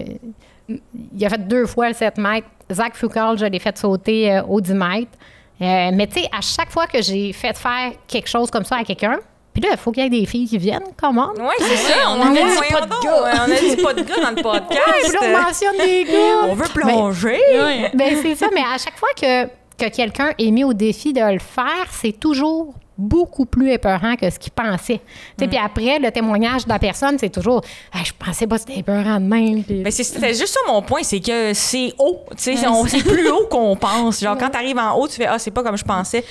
Il 0.68 1.24
a 1.24 1.30
fait 1.30 1.48
deux 1.48 1.66
fois 1.66 1.88
le 1.88 1.94
7 1.94 2.18
mètres. 2.18 2.48
Zach 2.70 2.94
Foucault, 2.94 3.36
je 3.36 3.46
l'ai 3.46 3.58
fait 3.58 3.76
sauter 3.78 4.32
euh, 4.32 4.42
au 4.42 4.60
10 4.60 4.74
mètres. 4.74 5.12
Euh, 5.60 5.90
mais 5.92 6.06
tu 6.06 6.20
sais, 6.20 6.28
à 6.36 6.40
chaque 6.40 6.70
fois 6.70 6.86
que 6.86 7.02
j'ai 7.02 7.32
fait 7.32 7.56
faire 7.56 7.92
quelque 8.06 8.28
chose 8.28 8.50
comme 8.50 8.64
ça 8.64 8.76
à 8.76 8.84
quelqu'un, 8.84 9.18
puis 9.52 9.62
là, 9.62 9.70
il 9.72 9.78
faut 9.78 9.90
qu'il 9.90 10.04
y 10.04 10.06
ait 10.06 10.10
des 10.20 10.24
filles 10.24 10.46
qui 10.46 10.58
viennent, 10.58 10.84
comment? 10.96 11.30
Oui, 11.36 11.54
c'est 11.58 11.76
ça. 11.76 12.10
On 12.10 12.20
avait 12.20 12.44
dit 12.44 12.72
pas 12.72 12.80
de 12.82 12.90
gars. 13.02 13.44
On 13.46 13.50
a 13.50 13.58
dit 13.58 13.82
pas 13.82 13.94
de 13.94 14.02
gars 14.02 14.20
dans 14.22 14.30
le 14.30 14.42
podcast. 14.42 14.84
Puis 15.02 15.16
on 15.20 15.42
mentionne 15.42 15.78
des 15.78 16.04
gars. 16.04 16.44
On 16.44 16.54
veut 16.54 16.68
plonger. 16.72 17.40
Ouais. 17.52 17.90
Ben, 17.94 18.16
c'est 18.22 18.36
ça, 18.36 18.46
mais 18.54 18.60
à 18.60 18.78
chaque 18.78 18.96
fois 18.96 19.08
que, 19.20 19.46
que 19.46 19.88
quelqu'un 19.90 20.30
est 20.38 20.50
mis 20.52 20.62
au 20.62 20.74
défi 20.74 21.12
de 21.12 21.20
le 21.20 21.40
faire, 21.40 21.86
c'est 21.90 22.12
toujours 22.20 22.74
beaucoup 22.98 23.46
plus 23.46 23.70
épeurant 23.70 24.16
que 24.16 24.28
ce 24.28 24.38
qu'il 24.40 24.50
pensait. 24.52 25.00
Tu 25.38 25.44
sais, 25.44 25.48
Puis 25.48 25.56
après, 25.56 26.00
le 26.00 26.10
témoignage 26.10 26.64
de 26.64 26.68
la 26.68 26.80
personne, 26.80 27.16
c'est 27.18 27.30
toujours 27.30 27.62
Ah, 27.92 27.98
Je 28.04 28.10
pensais 28.18 28.46
pas 28.48 28.56
que 28.56 28.62
c'était 28.66 28.80
épeurant 28.80 29.20
de 29.20 29.24
même. 29.26 29.62
Mais 29.68 29.90
c'est- 29.92 30.02
c'était 30.02 30.34
juste 30.34 30.48
ça 30.48 30.60
mon 30.66 30.82
point, 30.82 31.02
c'est 31.04 31.20
que 31.20 31.54
c'est 31.54 31.92
haut. 31.98 32.24
Tu 32.36 32.56
sais, 32.56 32.66
on- 32.66 32.84
c'est 32.86 33.04
plus 33.04 33.30
haut 33.30 33.46
qu'on 33.48 33.76
pense. 33.76 34.20
Genre, 34.20 34.36
quand 34.36 34.50
t'arrives 34.50 34.78
en 34.78 34.94
haut, 34.98 35.06
tu 35.06 35.14
fais 35.14 35.26
Ah, 35.26 35.38
c'est 35.38 35.52
pas 35.52 35.62
comme 35.62 35.78
je 35.78 35.84
pensais. 35.84 36.24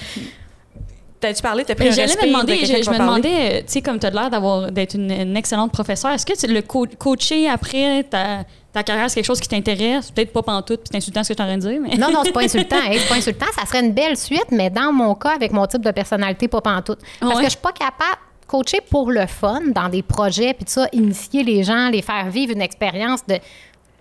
T'as-tu 1.19 1.41
parlé? 1.41 1.63
T'as 1.65 1.73
pris 1.73 1.87
un 1.87 1.91
J'allais 1.91 2.15
me 2.15 2.21
de 2.21 2.27
demander, 2.27 2.57
je, 2.59 2.83
je 2.83 2.89
me 2.91 2.97
demandais, 2.99 3.63
tu 3.63 3.71
sais, 3.73 3.81
comme 3.81 3.97
tu 3.97 4.05
as 4.05 4.11
l'air 4.11 4.29
d'avoir 4.29 4.71
d'être 4.71 4.93
une, 4.93 5.09
une 5.09 5.35
excellente 5.35 5.71
professeure, 5.71 6.11
est-ce 6.11 6.25
que 6.27 6.37
tu- 6.37 6.45
le 6.53 6.61
co- 6.61 6.85
coacher 6.99 7.49
après 7.49 8.03
ta, 8.03 8.43
ta 8.77 8.83
carrière, 8.83 9.09
c'est 9.09 9.15
quelque 9.15 9.25
chose 9.25 9.39
qui 9.39 9.47
t'intéresse? 9.47 10.11
Peut-être 10.11 10.31
pas 10.33 10.41
pantoute, 10.43 10.81
puis 10.81 10.89
c'est 10.91 10.97
insultant 10.97 11.23
ce 11.23 11.29
que 11.29 11.33
je 11.33 11.43
suis 11.43 11.43
en 11.43 11.47
train 11.47 11.57
de 11.57 11.61
dire, 11.69 11.79
mais. 11.81 11.97
Non, 11.97 12.11
non, 12.11 12.21
c'est 12.23 12.31
pas 12.31 12.41
insultant. 12.43 12.75
hein, 12.77 12.91
c'est 12.93 13.07
pas 13.09 13.15
insultant. 13.15 13.45
Ça 13.59 13.65
serait 13.65 13.79
une 13.85 13.93
belle 13.93 14.17
suite, 14.17 14.47
mais 14.51 14.69
dans 14.69 14.91
mon 14.93 15.15
cas, 15.15 15.31
avec 15.35 15.51
mon 15.51 15.65
type 15.65 15.81
de 15.83 15.91
personnalité, 15.91 16.47
pas 16.47 16.61
pantoute. 16.61 16.99
Parce 17.19 17.33
Ouais. 17.33 17.39
que 17.39 17.45
je 17.45 17.49
suis 17.51 17.59
pas 17.61 17.71
capable 17.71 18.21
de 18.41 18.47
coacher 18.47 18.79
pour 18.89 19.11
le 19.11 19.25
fun, 19.27 19.61
dans 19.73 19.89
des 19.89 20.03
projets, 20.03 20.53
puis 20.53 20.65
tout 20.65 20.71
ça, 20.73 20.87
initier 20.93 21.43
les 21.43 21.63
gens, 21.63 21.89
les 21.89 22.01
faire 22.01 22.29
vivre 22.29 22.53
une 22.53 22.61
expérience 22.61 23.25
de 23.27 23.35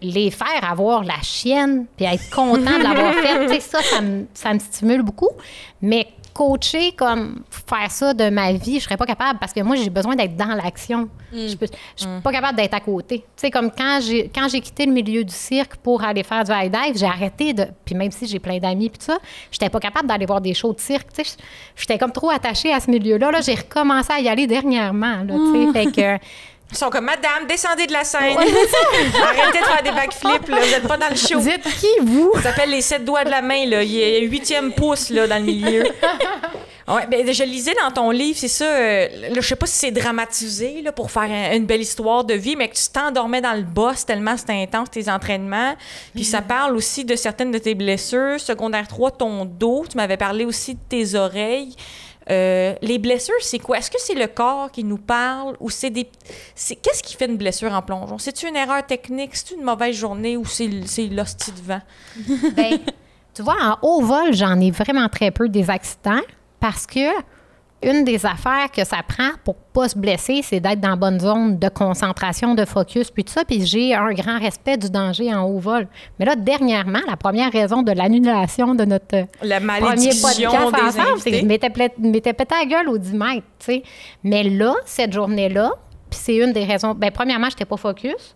les 0.03 0.31
faire 0.31 0.63
avoir 0.71 1.03
la 1.05 1.21
chienne, 1.23 1.87
puis 1.97 2.05
être 2.05 2.29
content 2.31 2.79
de 2.79 2.83
l'avoir 2.83 3.15
fait. 3.23 3.47
Tu 3.47 3.55
sais, 3.55 3.61
ça, 3.61 3.83
ça 3.83 4.01
me, 4.03 4.27
ça 4.35 4.53
me 4.53 4.59
stimule 4.59 5.03
beaucoup. 5.03 5.31
Mais 5.81 6.07
coacher 6.37 6.93
comme 6.93 7.43
faire 7.51 7.91
ça 7.91 8.13
de 8.13 8.29
ma 8.29 8.53
vie, 8.53 8.79
je 8.79 8.85
serais 8.85 8.97
pas 8.99 9.07
capable 9.07 9.39
parce 9.39 9.53
que 9.55 9.61
moi, 9.61 9.75
j'ai 9.77 9.89
besoin 9.89 10.15
d'être 10.15 10.37
dans 10.37 10.55
l'action. 10.55 11.09
Je 11.33 11.57
peux- 11.57 11.67
je 11.97 12.03
suis 12.05 12.21
pas 12.23 12.31
capable 12.33 12.57
d'être 12.57 12.75
à 12.75 12.81
côté. 12.81 13.21
Tu 13.21 13.25
sais, 13.37 13.51
comme 13.51 13.71
quand 13.71 14.01
j'ai 14.03 14.29
quand 14.35 14.47
j'ai 14.49 14.61
quitté 14.61 14.85
le 14.87 14.93
milieu 14.93 15.25
du 15.25 15.33
cirque 15.35 15.77
pour 15.77 16.05
aller 16.05 16.23
faire 16.23 16.45
du 16.45 16.53
high 16.53 16.71
dive, 16.71 16.97
j'ai 16.97 17.07
arrêté 17.07 17.53
de. 17.55 17.67
Puis 17.85 17.95
même 17.95 18.11
si 18.11 18.27
j'ai 18.27 18.39
plein 18.39 18.59
d'amis 18.59 18.91
puis 18.91 18.99
tout 18.99 19.07
ça, 19.07 19.19
j'étais 19.51 19.71
pas 19.71 19.81
capable 19.81 20.09
d'aller 20.09 20.27
voir 20.27 20.41
des 20.41 20.53
shows 20.55 20.73
de 20.75 20.81
cirque. 20.81 21.09
Tu 21.17 21.25
sais, 21.25 21.37
j'étais 21.75 21.97
comme 21.99 22.13
trop 22.13 22.31
attachée 22.31 22.73
à 22.73 22.81
ce 22.81 22.91
milieu-là. 22.91 23.31
Là, 23.31 23.41
j'ai 23.41 23.55
recommencé 23.55 24.13
à 24.13 24.21
y 24.21 24.29
aller 24.29 24.47
dernièrement. 24.47 25.23
Là, 25.27 25.35
tu 25.35 25.73
sais, 25.73 25.73
fait 25.73 25.91
que. 25.93 26.25
Ils 26.73 26.77
sont 26.77 26.91
comme 26.91 27.05
Madame, 27.05 27.47
descendez 27.49 27.87
de 27.87 27.93
la 27.93 28.03
scène. 28.05 28.37
Arrêtez 28.37 29.59
de 29.61 29.65
faire 29.65 29.83
des 29.85 29.93
backflips, 29.93 30.49
là. 30.49 30.59
Vous 30.61 30.75
êtes 30.75 30.89
pas 30.89 30.97
dans 30.97 31.09
le 31.09 31.17
show. 31.17 31.39
Vous 31.39 31.49
êtes 31.49 31.63
qui, 31.63 31.87
vous? 32.03 32.33
Ça 32.35 32.43
s'appelle 32.43 32.71
les 32.71 32.83
sept 32.83 33.05
doigts 33.05 33.25
de 33.25 33.31
la 33.31 33.41
main, 33.41 33.65
là. 33.67 33.83
Il 33.83 33.93
y 33.93 34.03
a 34.17 34.19
huitième 34.21 34.73
pouce, 34.73 35.11
là, 35.11 35.27
dans 35.27 35.39
le 35.39 35.45
milieu. 35.45 35.85
Ouais, 36.89 37.05
ben, 37.11 37.33
je 37.33 37.43
lisais 37.43 37.75
dans 37.83 37.91
ton 37.91 38.13
livre, 38.13 38.39
c'est 38.39 38.47
ça. 38.47 38.65
euh, 38.65 39.09
là, 39.31 39.41
je 39.41 39.41
sais 39.41 39.57
pas 39.57 39.67
si 39.67 39.77
c'est 39.77 39.91
dramatisé, 39.91 40.83
là, 40.83 40.93
pour 40.93 41.11
faire 41.11 41.23
un- 41.25 41.57
une 41.57 41.67
belle 41.67 41.81
histoire 41.81 42.23
de 42.23 42.35
vie, 42.35 42.55
mais 42.55 42.69
que 42.69 42.77
tu 42.77 42.89
t'endormais 42.93 43.41
dans 43.41 43.55
le 43.55 43.63
boss 43.63 44.07
tellement 44.07 44.37
c'était 44.37 44.53
intense, 44.53 44.93
tes 44.93 45.09
entraînements. 45.11 45.75
Puis 46.15 46.23
ça 46.23 46.43
parle 46.43 46.77
aussi 46.77 47.05
de 47.05 47.17
certaines 47.17 47.51
de 47.51 47.59
tes 47.59 47.75
blessures. 47.75 48.39
Secondaire 48.39 48.87
3, 48.87 49.11
ton 49.11 49.45
dos. 49.45 49.85
Tu 49.91 49.97
m'avais 49.97 50.17
parlé 50.17 50.45
aussi 50.45 50.75
de 50.75 50.81
tes 50.89 51.17
oreilles. 51.17 51.75
Euh, 52.29 52.75
les 52.83 52.99
blessures, 52.99 53.35
c'est 53.41 53.61
quoi? 53.61 53.79
Est-ce 53.79 53.91
que 53.91 54.01
c'est 54.01 54.15
le 54.15 54.27
corps 54.27 54.71
qui 54.71 54.83
nous 54.83 54.99
parle 54.99 55.57
ou 55.61 55.71
c'est 55.71 55.91
des. 55.91 56.05
Qu'est-ce 56.05 57.03
qui 57.03 57.15
fait 57.15 57.27
une 57.27 57.37
blessure 57.37 57.73
en 57.73 57.83
plongeon? 57.83 58.19
C'est-tu 58.19 58.49
une 58.49 58.57
erreur 58.57 58.85
technique? 58.85 59.37
C'est-tu 59.37 59.55
une 59.55 59.63
mauvaise 59.63 59.95
journée 59.95 60.37
ou 60.37 60.45
c'est 60.45 60.69
c'est 60.87 61.07
l'hostie 61.07 61.53
de 61.53 61.61
vent? 61.61 61.83
Ben, 62.57 62.79
tu 63.35 63.43
vois, 63.43 63.57
en 63.63 63.79
haut 63.83 64.03
vol, 64.03 64.35
j'en 64.35 64.59
ai 64.61 64.71
vraiment 64.71 65.09
très 65.09 65.31
peu 65.31 65.49
des 65.49 65.71
accidents 65.71 66.23
parce 66.59 66.87
que 66.87 67.13
une 67.83 68.05
des 68.05 68.25
affaires 68.25 68.71
que 68.75 68.85
ça 68.85 68.99
prend 69.07 69.31
pour 69.45 69.55
pas 69.55 69.89
se 69.89 69.99
blesser, 69.99 70.41
c'est 70.43 70.61
d'être 70.61 70.81
dans 70.81 70.91
la 70.91 70.97
bonne 70.97 71.21
zone 71.21 71.59
de 71.59 71.69
concentration, 71.69 72.55
de 72.55 72.65
focus, 72.65 73.11
puis 73.11 73.25
tout 73.25 73.33
ça. 73.33 73.45
Puis 73.45 73.67
j'ai 73.67 73.95
un 73.95 74.13
grand 74.13 74.39
respect 74.39 74.77
du 74.77 74.91
danger 74.91 75.35
en 75.35 75.45
haut 75.45 75.59
vol. 75.59 75.87
Mais 76.19 76.25
là, 76.25 76.37
dernièrement, 76.37 77.01
la 77.07 77.17
première 77.17 77.53
raison 77.53 77.83
de 77.83 77.93
l'annulation 77.93 78.75
de 78.75 78.85
notre 78.85 79.27
La 79.43 79.61
premier 79.61 80.11
podcast 80.11 80.75
ensemble, 80.75 81.19
c'est 81.19 81.31
que 81.31 81.39
je 81.39 81.45
m'étais 81.45 81.71
pété 81.71 82.55
la 82.55 82.65
gueule 82.65 82.89
au 82.89 82.99
10 82.99 83.13
mètres, 83.13 83.47
tu 83.59 83.67
sais. 83.67 83.83
Mais 84.25 84.43
là, 84.43 84.75
cette 84.85 85.13
journée-là, 85.13 85.73
puis 86.11 86.19
c'est 86.23 86.37
une 86.37 86.53
des 86.53 86.65
raisons... 86.65 86.95
Ben 86.95 87.11
premièrement, 87.11 87.51
j'étais 87.51 87.65
pas 87.65 87.77
focus. 87.77 88.35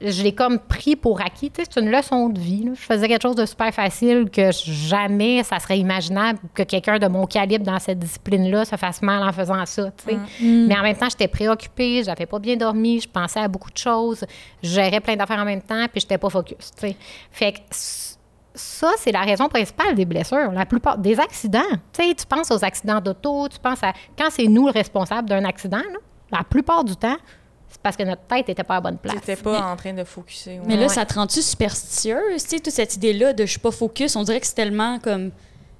Je 0.00 0.22
l'ai 0.22 0.34
comme 0.34 0.58
pris 0.58 0.96
pour 0.96 1.20
acquis. 1.20 1.50
Tu 1.50 1.62
sais, 1.62 1.68
c'est 1.72 1.80
une 1.80 1.90
leçon 1.90 2.28
de 2.28 2.38
vie. 2.38 2.64
là. 2.64 2.72
Je 2.74 2.80
faisais 2.80 3.08
quelque 3.08 3.22
chose 3.22 3.36
de 3.36 3.46
super 3.46 3.72
facile 3.72 4.28
que 4.30 4.50
jamais 4.52 5.42
ça 5.44 5.58
serait 5.60 5.78
imaginable 5.78 6.40
que 6.52 6.62
quelqu'un 6.64 6.98
de 6.98 7.06
mon 7.06 7.26
calibre 7.26 7.64
dans 7.64 7.78
cette 7.78 8.00
discipline-là 8.00 8.64
se 8.64 8.76
fasse 8.76 9.00
mal 9.02 9.22
en 9.22 9.32
faisant 9.32 9.64
ça. 9.64 9.90
tu 9.96 10.04
sais. 10.14 10.18
Mais 10.40 10.76
en 10.78 10.82
même 10.82 10.96
temps, 10.96 11.08
j'étais 11.08 11.28
préoccupée, 11.28 12.02
j'avais 12.04 12.26
pas 12.26 12.38
bien 12.38 12.56
dormi, 12.56 13.00
je 13.00 13.08
pensais 13.08 13.40
à 13.40 13.48
beaucoup 13.48 13.70
de 13.70 13.78
choses, 13.78 14.24
je 14.62 14.68
gérais 14.68 15.00
plein 15.00 15.16
d'affaires 15.16 15.38
en 15.38 15.44
même 15.44 15.62
temps, 15.62 15.86
puis 15.90 16.00
j'étais 16.00 16.18
pas 16.18 16.28
focus. 16.28 16.72
tu 16.76 16.88
sais. 16.88 16.96
Fait 17.30 17.52
que 17.52 17.58
c- 17.70 18.16
ça, 18.56 18.90
c'est 18.98 19.10
la 19.12 19.22
raison 19.22 19.48
principale 19.48 19.94
des 19.94 20.04
blessures. 20.04 20.52
La 20.52 20.66
plupart 20.66 20.98
des 20.98 21.18
accidents. 21.18 21.60
Tu 21.92 22.04
sais, 22.04 22.14
tu 22.14 22.26
penses 22.26 22.50
aux 22.50 22.62
accidents 22.64 23.00
d'auto, 23.00 23.48
tu 23.48 23.58
penses 23.58 23.82
à. 23.82 23.92
Quand 24.18 24.28
c'est 24.30 24.46
nous 24.48 24.66
le 24.66 24.72
responsable 24.72 25.28
d'un 25.28 25.44
accident, 25.44 25.78
là, 25.78 25.98
la 26.30 26.44
plupart 26.44 26.84
du 26.84 26.94
temps, 26.96 27.16
parce 27.84 27.96
que 27.96 28.02
notre 28.02 28.22
tête 28.22 28.48
n'était 28.48 28.64
pas 28.64 28.74
à 28.74 28.76
la 28.78 28.80
bonne 28.80 28.98
place. 28.98 29.14
T'étais 29.20 29.36
pas 29.40 29.60
en 29.70 29.76
train 29.76 29.92
de 29.92 30.02
focuser. 30.02 30.58
Mais 30.66 30.74
là, 30.76 30.82
Ouais. 30.82 30.88
ça 30.88 31.04
te 31.06 31.14
rend-tu 31.14 31.40
superstitieuse, 31.40 32.42
tu 32.42 32.48
sais, 32.48 32.58
toute 32.60 32.72
cette 32.72 32.96
idée-là 32.96 33.32
de 33.32 33.44
je 33.46 33.50
suis 33.52 33.60
pas 33.60 33.70
focus? 33.70 34.16
On 34.16 34.22
dirait 34.24 34.40
que 34.40 34.46
c'est 34.46 34.54
tellement 34.54 34.98
comme. 34.98 35.30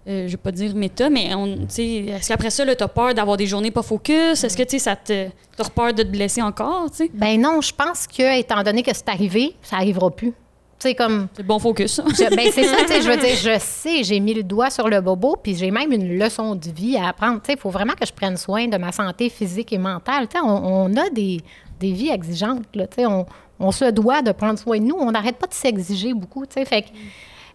euh, 0.06 0.26
je 0.26 0.32
vais 0.32 0.36
pas 0.36 0.52
dire 0.52 0.74
méta, 0.74 1.08
mais 1.08 1.34
on, 1.34 1.56
tu 1.56 1.64
sais, 1.68 1.84
est-ce 2.08 2.28
qu'après 2.28 2.50
ça, 2.50 2.64
là, 2.64 2.76
t'as 2.76 2.88
peur 2.88 3.14
d'avoir 3.14 3.36
des 3.38 3.46
journées 3.46 3.70
pas 3.70 3.82
focus? 3.82 4.44
Est-ce 4.44 4.54
que, 4.56 4.62
tu 4.62 4.70
sais, 4.72 4.78
ça 4.78 4.96
te. 4.96 5.28
T'as 5.56 5.68
peur 5.70 5.94
de 5.94 6.02
te 6.02 6.08
blesser 6.08 6.42
encore, 6.42 6.90
tu 6.90 6.98
sais? 6.98 7.10
Ben 7.14 7.40
non, 7.40 7.60
je 7.62 7.72
pense 7.72 8.06
que, 8.06 8.38
étant 8.38 8.62
donné 8.62 8.82
que 8.82 8.94
c'est 8.94 9.08
arrivé, 9.08 9.56
ça 9.62 9.76
arrivera 9.76 10.10
plus. 10.10 10.32
Tu 10.78 10.88
sais, 10.90 10.94
comme. 10.94 11.28
C'est 11.34 11.40
le 11.42 11.48
bon 11.48 11.58
focus. 11.58 12.02
je- 12.06 12.36
ben 12.36 12.50
c'est 12.52 12.64
ça, 12.64 12.76
tu 12.82 12.88
sais, 12.88 13.00
je 13.00 13.08
veux 13.08 13.16
dire, 13.16 13.34
je 13.42 13.58
sais, 13.58 14.04
j'ai 14.04 14.20
mis 14.20 14.34
le 14.34 14.42
doigt 14.42 14.68
sur 14.68 14.88
le 14.90 15.00
bobo, 15.00 15.36
puis 15.42 15.54
j'ai 15.56 15.70
même 15.70 15.90
une 15.92 16.18
leçon 16.18 16.54
de 16.54 16.68
vie 16.70 16.98
à 16.98 17.08
apprendre. 17.08 17.40
Tu 17.40 17.46
sais, 17.46 17.52
il 17.54 17.58
faut 17.58 17.70
vraiment 17.70 17.94
que 17.94 18.04
je 18.06 18.12
prenne 18.12 18.36
soin 18.36 18.66
de 18.68 18.76
ma 18.76 18.92
santé 18.92 19.30
physique 19.30 19.72
et 19.72 19.78
mentale. 19.78 20.28
Tu 20.28 20.36
sais, 20.36 20.44
on, 20.44 20.84
on 20.84 20.96
a 20.96 21.08
des, 21.08 21.40
des 21.80 21.92
vies 21.92 22.10
exigeantes, 22.10 22.64
là, 22.74 22.86
on, 22.98 23.26
on 23.58 23.72
se 23.72 23.90
doit 23.90 24.22
de 24.22 24.32
prendre 24.32 24.58
soin 24.58 24.78
de 24.78 24.84
nous. 24.84 24.96
On 24.98 25.12
n'arrête 25.12 25.36
pas 25.36 25.46
de 25.46 25.54
s'exiger 25.54 26.14
beaucoup, 26.14 26.44
fait 26.48 26.82
que 26.82 26.88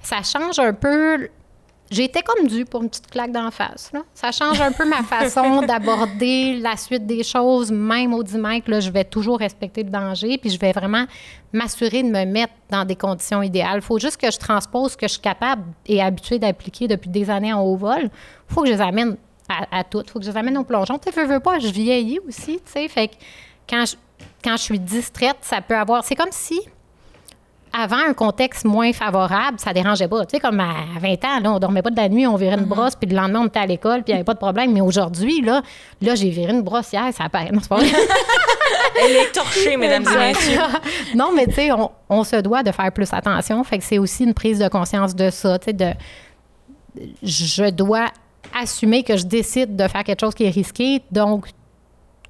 ça 0.01 0.23
change 0.23 0.59
un 0.59 0.73
peu... 0.73 1.29
J'étais 1.91 2.21
comme 2.21 2.47
due 2.47 2.65
pour 2.65 2.83
une 2.83 2.89
petite 2.89 3.09
claque 3.09 3.31
d'en 3.31 3.49
face. 3.49 3.89
Là. 3.91 4.01
Ça 4.13 4.31
change 4.31 4.61
un 4.61 4.71
peu 4.71 4.87
ma 4.87 5.01
façon 5.03 5.63
d'aborder 5.63 6.59
la 6.59 6.77
suite 6.77 7.07
des 7.07 7.23
choses, 7.23 7.71
même 7.71 8.13
au 8.13 8.21
10 8.21 8.37
mètres. 8.37 8.69
Là, 8.69 8.79
je 8.79 8.91
vais 8.91 9.03
toujours 9.03 9.39
respecter 9.39 9.81
le 9.81 9.89
danger, 9.89 10.37
puis 10.37 10.51
je 10.51 10.59
vais 10.59 10.71
vraiment 10.71 11.05
m'assurer 11.51 12.03
de 12.03 12.09
me 12.09 12.25
mettre 12.25 12.53
dans 12.69 12.85
des 12.85 12.95
conditions 12.95 13.41
idéales. 13.41 13.77
Il 13.77 13.81
faut 13.81 13.97
juste 13.97 14.17
que 14.17 14.29
je 14.29 14.37
transpose 14.37 14.91
ce 14.91 14.97
que 14.97 15.07
je 15.07 15.13
suis 15.13 15.21
capable 15.21 15.63
et 15.87 15.99
habituée 15.99 16.37
d'appliquer 16.37 16.87
depuis 16.87 17.09
des 17.09 17.27
années 17.27 17.53
en 17.53 17.63
haut 17.63 17.77
vol. 17.77 18.03
Il 18.03 18.53
faut 18.53 18.61
que 18.61 18.67
je 18.67 18.73
les 18.73 18.81
amène 18.81 19.17
à, 19.49 19.79
à 19.79 19.83
toutes. 19.83 20.09
Il 20.09 20.11
faut 20.11 20.19
que 20.19 20.25
je 20.25 20.29
les 20.29 20.37
amène 20.37 20.59
au 20.59 20.63
plongeon. 20.63 20.99
Tu 20.99 21.11
veux, 21.11 21.25
veux 21.25 21.39
pas, 21.39 21.57
je 21.57 21.69
vieillis 21.69 22.19
aussi. 22.27 22.59
Fait 22.65 23.07
que 23.07 23.15
quand 23.67 23.85
je, 23.87 23.95
quand 24.43 24.57
je 24.57 24.63
suis 24.63 24.79
distraite, 24.79 25.37
ça 25.41 25.61
peut 25.61 25.75
avoir... 25.75 26.03
C'est 26.03 26.15
comme 26.15 26.31
si 26.31 26.61
avant 27.73 27.97
un 27.97 28.13
contexte 28.13 28.65
moins 28.65 28.93
favorable, 28.93 29.59
ça 29.59 29.73
dérangeait 29.73 30.07
pas. 30.07 30.25
Tu 30.25 30.35
sais, 30.35 30.39
comme 30.39 30.59
à 30.59 30.73
20 30.99 31.09
ans, 31.25 31.39
là, 31.41 31.51
on 31.53 31.59
dormait 31.59 31.81
pas 31.81 31.91
de 31.91 31.97
la 31.97 32.09
nuit, 32.09 32.25
on 32.25 32.35
virait 32.35 32.57
une 32.57 32.65
brosse, 32.65 32.95
puis 32.95 33.09
le 33.09 33.15
lendemain, 33.15 33.41
on 33.41 33.47
était 33.47 33.59
à 33.59 33.65
l'école, 33.65 34.03
puis 34.03 34.05
il 34.07 34.11
n'y 34.11 34.15
avait 34.15 34.23
pas 34.23 34.33
de 34.33 34.39
problème. 34.39 34.73
Mais 34.73 34.81
aujourd'hui, 34.81 35.41
là, 35.41 35.61
là 36.01 36.15
j'ai 36.15 36.29
viré 36.29 36.51
une 36.51 36.61
brosse 36.61 36.91
hier, 36.91 37.09
ça 37.13 37.25
apparaît. 37.25 37.51
Non, 37.51 37.59
c'est 37.61 37.69
pas 37.69 37.77
vrai. 37.77 37.87
Elle 39.01 39.15
est 39.15 39.31
torchée, 39.31 39.77
mesdames 39.77 40.03
et 40.13 40.17
messieurs. 40.17 40.59
non, 41.15 41.31
mais 41.35 41.45
tu 41.45 41.53
sais, 41.53 41.71
on, 41.71 41.91
on 42.09 42.23
se 42.23 42.37
doit 42.37 42.63
de 42.63 42.71
faire 42.71 42.91
plus 42.91 43.11
attention. 43.13 43.63
Fait 43.63 43.77
que 43.77 43.83
c'est 43.83 43.99
aussi 43.99 44.23
une 44.23 44.33
prise 44.33 44.59
de 44.59 44.67
conscience 44.67 45.15
de 45.15 45.29
ça, 45.29 45.59
tu 45.59 45.65
sais, 45.65 45.73
de... 45.73 45.91
Je 47.21 47.69
dois 47.69 48.07
assumer 48.59 49.03
que 49.03 49.15
je 49.15 49.25
décide 49.25 49.75
de 49.75 49.87
faire 49.87 50.03
quelque 50.03 50.19
chose 50.21 50.33
qui 50.33 50.45
est 50.45 50.49
risqué, 50.49 51.03
donc 51.11 51.47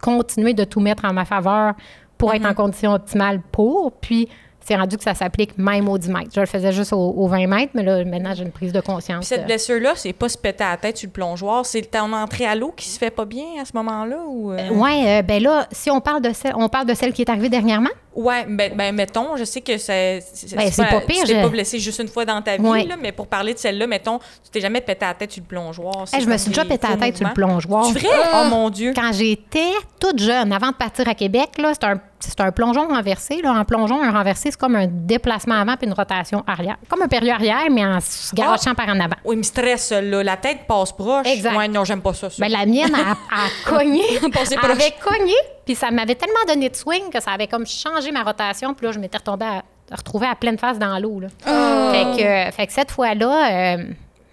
continuer 0.02 0.54
de 0.54 0.64
tout 0.64 0.80
mettre 0.80 1.06
en 1.06 1.14
ma 1.14 1.26
faveur 1.26 1.74
pour 2.18 2.34
être 2.34 2.46
en 2.46 2.54
condition 2.54 2.94
optimale 2.94 3.42
pour, 3.52 3.94
puis 3.94 4.28
c'est 4.69 4.75
rendu 4.75 4.97
que 4.97 5.03
ça 5.03 5.15
s'applique 5.15 5.58
même 5.58 5.89
au 5.89 5.97
10 5.97 6.10
mètres. 6.10 6.29
Je 6.34 6.39
le 6.39 6.45
faisais 6.45 6.71
juste 6.71 6.93
au, 6.93 6.97
au 7.17 7.27
20 7.27 7.47
mètres, 7.47 7.71
mais 7.73 7.84
là, 7.84 8.05
maintenant, 8.05 8.34
j'ai 8.36 8.43
une 8.43 8.51
prise 8.51 8.71
de 8.71 8.79
conscience. 8.82 9.19
Puis 9.19 9.27
cette 9.27 9.41
euh, 9.41 9.45
blessure-là, 9.45 9.93
c'est 9.95 10.13
pas 10.13 10.29
se 10.29 10.38
péter 10.38 10.63
à 10.63 10.71
la 10.71 10.77
tête 10.77 10.97
sur 10.97 11.08
le 11.08 11.12
plongeoir, 11.12 11.65
c'est 11.65 11.82
ton 11.82 12.13
entrée 12.13 12.45
à 12.45 12.55
l'eau 12.55 12.71
qui 12.77 12.88
se 12.88 12.97
fait 12.99 13.10
pas 13.10 13.25
bien 13.25 13.45
à 13.62 13.65
ce 13.65 13.71
moment-là 13.75 14.17
ou 14.27 14.51
euh? 14.51 14.69
Oui, 14.71 15.21
ben 15.23 15.41
là, 15.41 15.67
si 15.71 15.89
on 15.89 15.99
parle 15.99 16.21
de 16.21 16.32
celle, 16.34 16.53
on 16.55 16.69
parle 16.69 16.86
de 16.88 16.93
celle 16.93 17.12
qui 17.13 17.23
est 17.23 17.29
arrivée 17.29 17.49
dernièrement? 17.49 17.89
Ouais, 18.15 18.45
ben, 18.49 18.75
ben, 18.75 18.93
mettons, 18.93 19.38
je 19.38 19.43
sais 19.43 19.62
que 19.62 19.77
c'est 19.77 20.23
c'est 20.34 20.55
Ben, 20.55 20.69
c'est 20.71 20.84
pas 20.86 21.01
pire, 21.01 21.21
Tu 21.23 21.27
t'es 21.27 21.36
je- 21.38 21.41
pas 21.41 21.47
blessé 21.49 21.79
juste 21.79 21.99
une 21.99 22.08
fois 22.08 22.25
dans 22.25 22.41
ta 22.41 22.58
vie 22.58 22.63
Ouais. 22.67 22.84
là, 22.86 22.95
mais 22.99 23.12
pour 23.12 23.27
parler 23.27 23.53
de 23.53 23.60
celle-là, 23.60 23.88
mettons, 23.88 24.19
tu 24.43 24.49
t'es 24.51 24.60
jamais 24.62 24.82
pété 24.82 25.05
à 25.05 25.10
la 25.10 25.13
tête 25.13 25.32
sur 25.32 25.41
le 25.43 25.47
plongeoir. 25.47 26.05
Hey, 26.12 26.21
je 26.21 26.27
me 26.29 26.38
suis 26.38 26.49
déjà 26.49 26.65
pété 26.65 26.86
la 26.88 26.93
faux 26.95 26.99
tête 26.99 27.17
sur 27.17 27.27
le 27.27 27.34
plongeoir. 27.34 27.86
C'est 27.86 27.99
vrai? 27.99 28.10
Oh 28.36 28.49
mon 28.49 28.69
dieu. 28.69 28.93
Quand 28.95 29.12
j'étais 29.13 29.71
toute 29.99 30.19
jeune, 30.19 30.51
avant 30.51 30.69
de 30.71 30.75
partir 30.75 31.08
à 31.08 31.13
Québec, 31.15 31.49
là, 31.60 31.73
c'était 31.73 31.86
un 31.86 32.01
c'est 32.19 32.41
un 32.41 32.51
plongeon 32.51 32.88
renversé. 32.88 33.41
Là. 33.41 33.53
En 33.53 33.65
plongeon, 33.65 34.01
un 34.01 34.12
renversé, 34.12 34.51
c'est 34.51 34.60
comme 34.60 34.75
un 34.75 34.88
déplacement 34.88 35.55
avant 35.55 35.75
puis 35.77 35.88
une 35.88 35.93
rotation 35.93 36.43
arrière. 36.47 36.77
Comme 36.89 37.01
un 37.01 37.08
période 37.08 37.36
arrière, 37.36 37.69
mais 37.71 37.86
en 37.86 37.99
se 37.99 38.36
garochant 38.36 38.75
par 38.75 38.89
en 38.89 38.99
avant. 38.99 39.15
Oui, 39.25 39.36
il 39.36 39.39
me 39.39 39.43
stresse, 39.43 39.91
là. 39.91 40.23
La 40.23 40.38
tête 40.38 40.67
passe 40.67 40.91
proche. 40.91 41.27
Exact. 41.27 41.55
Ouais, 41.55 41.67
non, 41.67 41.84
j'aime 41.86 42.01
pas 42.01 42.13
ça. 42.13 42.29
ça. 42.29 42.36
Ben, 42.39 42.51
la 42.51 42.65
mienne 42.65 42.93
a, 42.93 43.12
a 43.12 43.47
cogné. 43.69 44.03
Elle 44.12 44.71
avait 44.71 44.93
cogné, 45.01 45.34
puis 45.65 45.75
ça 45.75 45.91
m'avait 45.91 46.15
tellement 46.15 46.45
donné 46.47 46.69
de 46.69 46.75
swing 46.75 47.10
que 47.12 47.21
ça 47.21 47.32
avait 47.32 47.47
comme 47.47 47.65
changé 47.65 48.12
ma 48.12 48.23
rotation. 48.23 48.73
Puis 48.73 48.86
là, 48.86 48.91
je 48.91 48.99
m'étais 48.99 49.17
retombée 49.17 49.45
à, 49.45 49.63
retrouvée 49.95 50.27
à 50.27 50.36
pleine 50.36 50.58
face 50.58 50.77
dans 50.77 50.97
l'eau. 50.99 51.19
là. 51.19 51.27
Oh. 51.47 51.91
Fait, 51.91 52.21
que, 52.21 52.27
euh, 52.27 52.51
fait 52.51 52.67
que 52.67 52.73
cette 52.73 52.91
fois-là, 52.91 53.77
euh, 53.77 53.84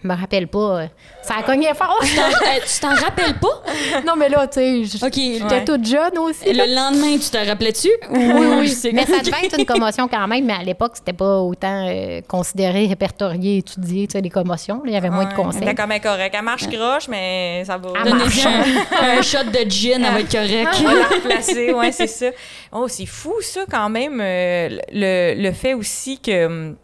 me 0.07 0.15
rappelle 0.15 0.49
pas. 0.49 0.59
euh, 0.83 0.87
ça 1.23 1.35
a 1.39 1.43
cogné 1.43 1.69
fort. 1.75 1.99
Euh, 2.03 2.61
tu 2.67 2.81
t'en 2.81 2.95
rappelles 2.95 3.39
pas? 3.39 3.63
non, 4.07 4.15
mais 4.17 4.29
là, 4.29 4.47
tu 4.47 4.55
sais, 4.55 4.85
j'étais 4.85 5.45
Ouais. 5.45 5.65
toute 5.65 5.85
jeune 5.87 6.17
aussi. 6.19 6.47
Et 6.49 6.53
le 6.53 6.75
lendemain, 6.75 7.19
tu 7.19 7.29
t'en 7.31 7.45
rappelais-tu? 7.45 7.89
Oui, 8.11 8.45
oui. 8.61 8.69
C'est- 8.69 8.93
Mais 8.93 9.05
ça 9.07 9.19
devait 9.21 9.45
être 9.47 9.59
une 9.59 9.67
commotion 9.67 10.09
quand 10.09 10.27
même, 10.29 10.45
mais 10.47 10.55
à 10.55 10.63
l'époque, 10.63 10.93
c'était 10.95 11.13
pas 11.13 11.39
autant 11.41 11.87
euh, 11.89 12.21
considéré, 12.29 12.87
répertorié, 12.87 13.59
étudié, 13.59 14.07
tu 14.07 14.13
sais, 14.13 14.21
les 14.21 14.31
commotions. 14.31 14.77
là. 14.77 14.83
Il 14.87 14.93
y 14.93 14.97
avait 14.97 15.11
moins 15.11 15.25
de 15.27 15.35
conseils. 15.35 15.63
Elle 15.63 15.69
était 15.71 15.75
quand 15.83 15.87
même 15.89 16.01
correcte. 16.01 16.35
Elle 16.39 16.45
marche 16.45 16.69
croche, 16.69 17.09
mais 17.09 17.63
ça 17.67 17.77
va. 17.77 17.89
Elle 18.05 18.15
marche. 18.15 18.47
un, 18.47 19.19
un 19.19 19.23
shot 19.23 19.45
de 19.53 19.69
gin, 19.71 20.03
elle 20.05 20.13
va 20.13 20.21
être 20.21 20.31
correcte. 20.33 20.75
On 20.81 20.85
va 20.85 20.95
la 20.95 21.07
replacer, 21.09 21.73
ouais, 21.73 21.93
c'est 21.93 22.07
ça. 22.07 22.27
Oh, 22.73 22.87
c'est 22.89 23.07
fou, 23.07 23.35
ça, 23.41 23.61
quand 23.71 23.89
même, 23.89 24.21
euh, 24.23 24.69
le, 24.93 25.35
le 25.43 25.53
fait 25.53 25.75
aussi 25.75 26.19
que, 26.19 26.71
tu 26.71 26.77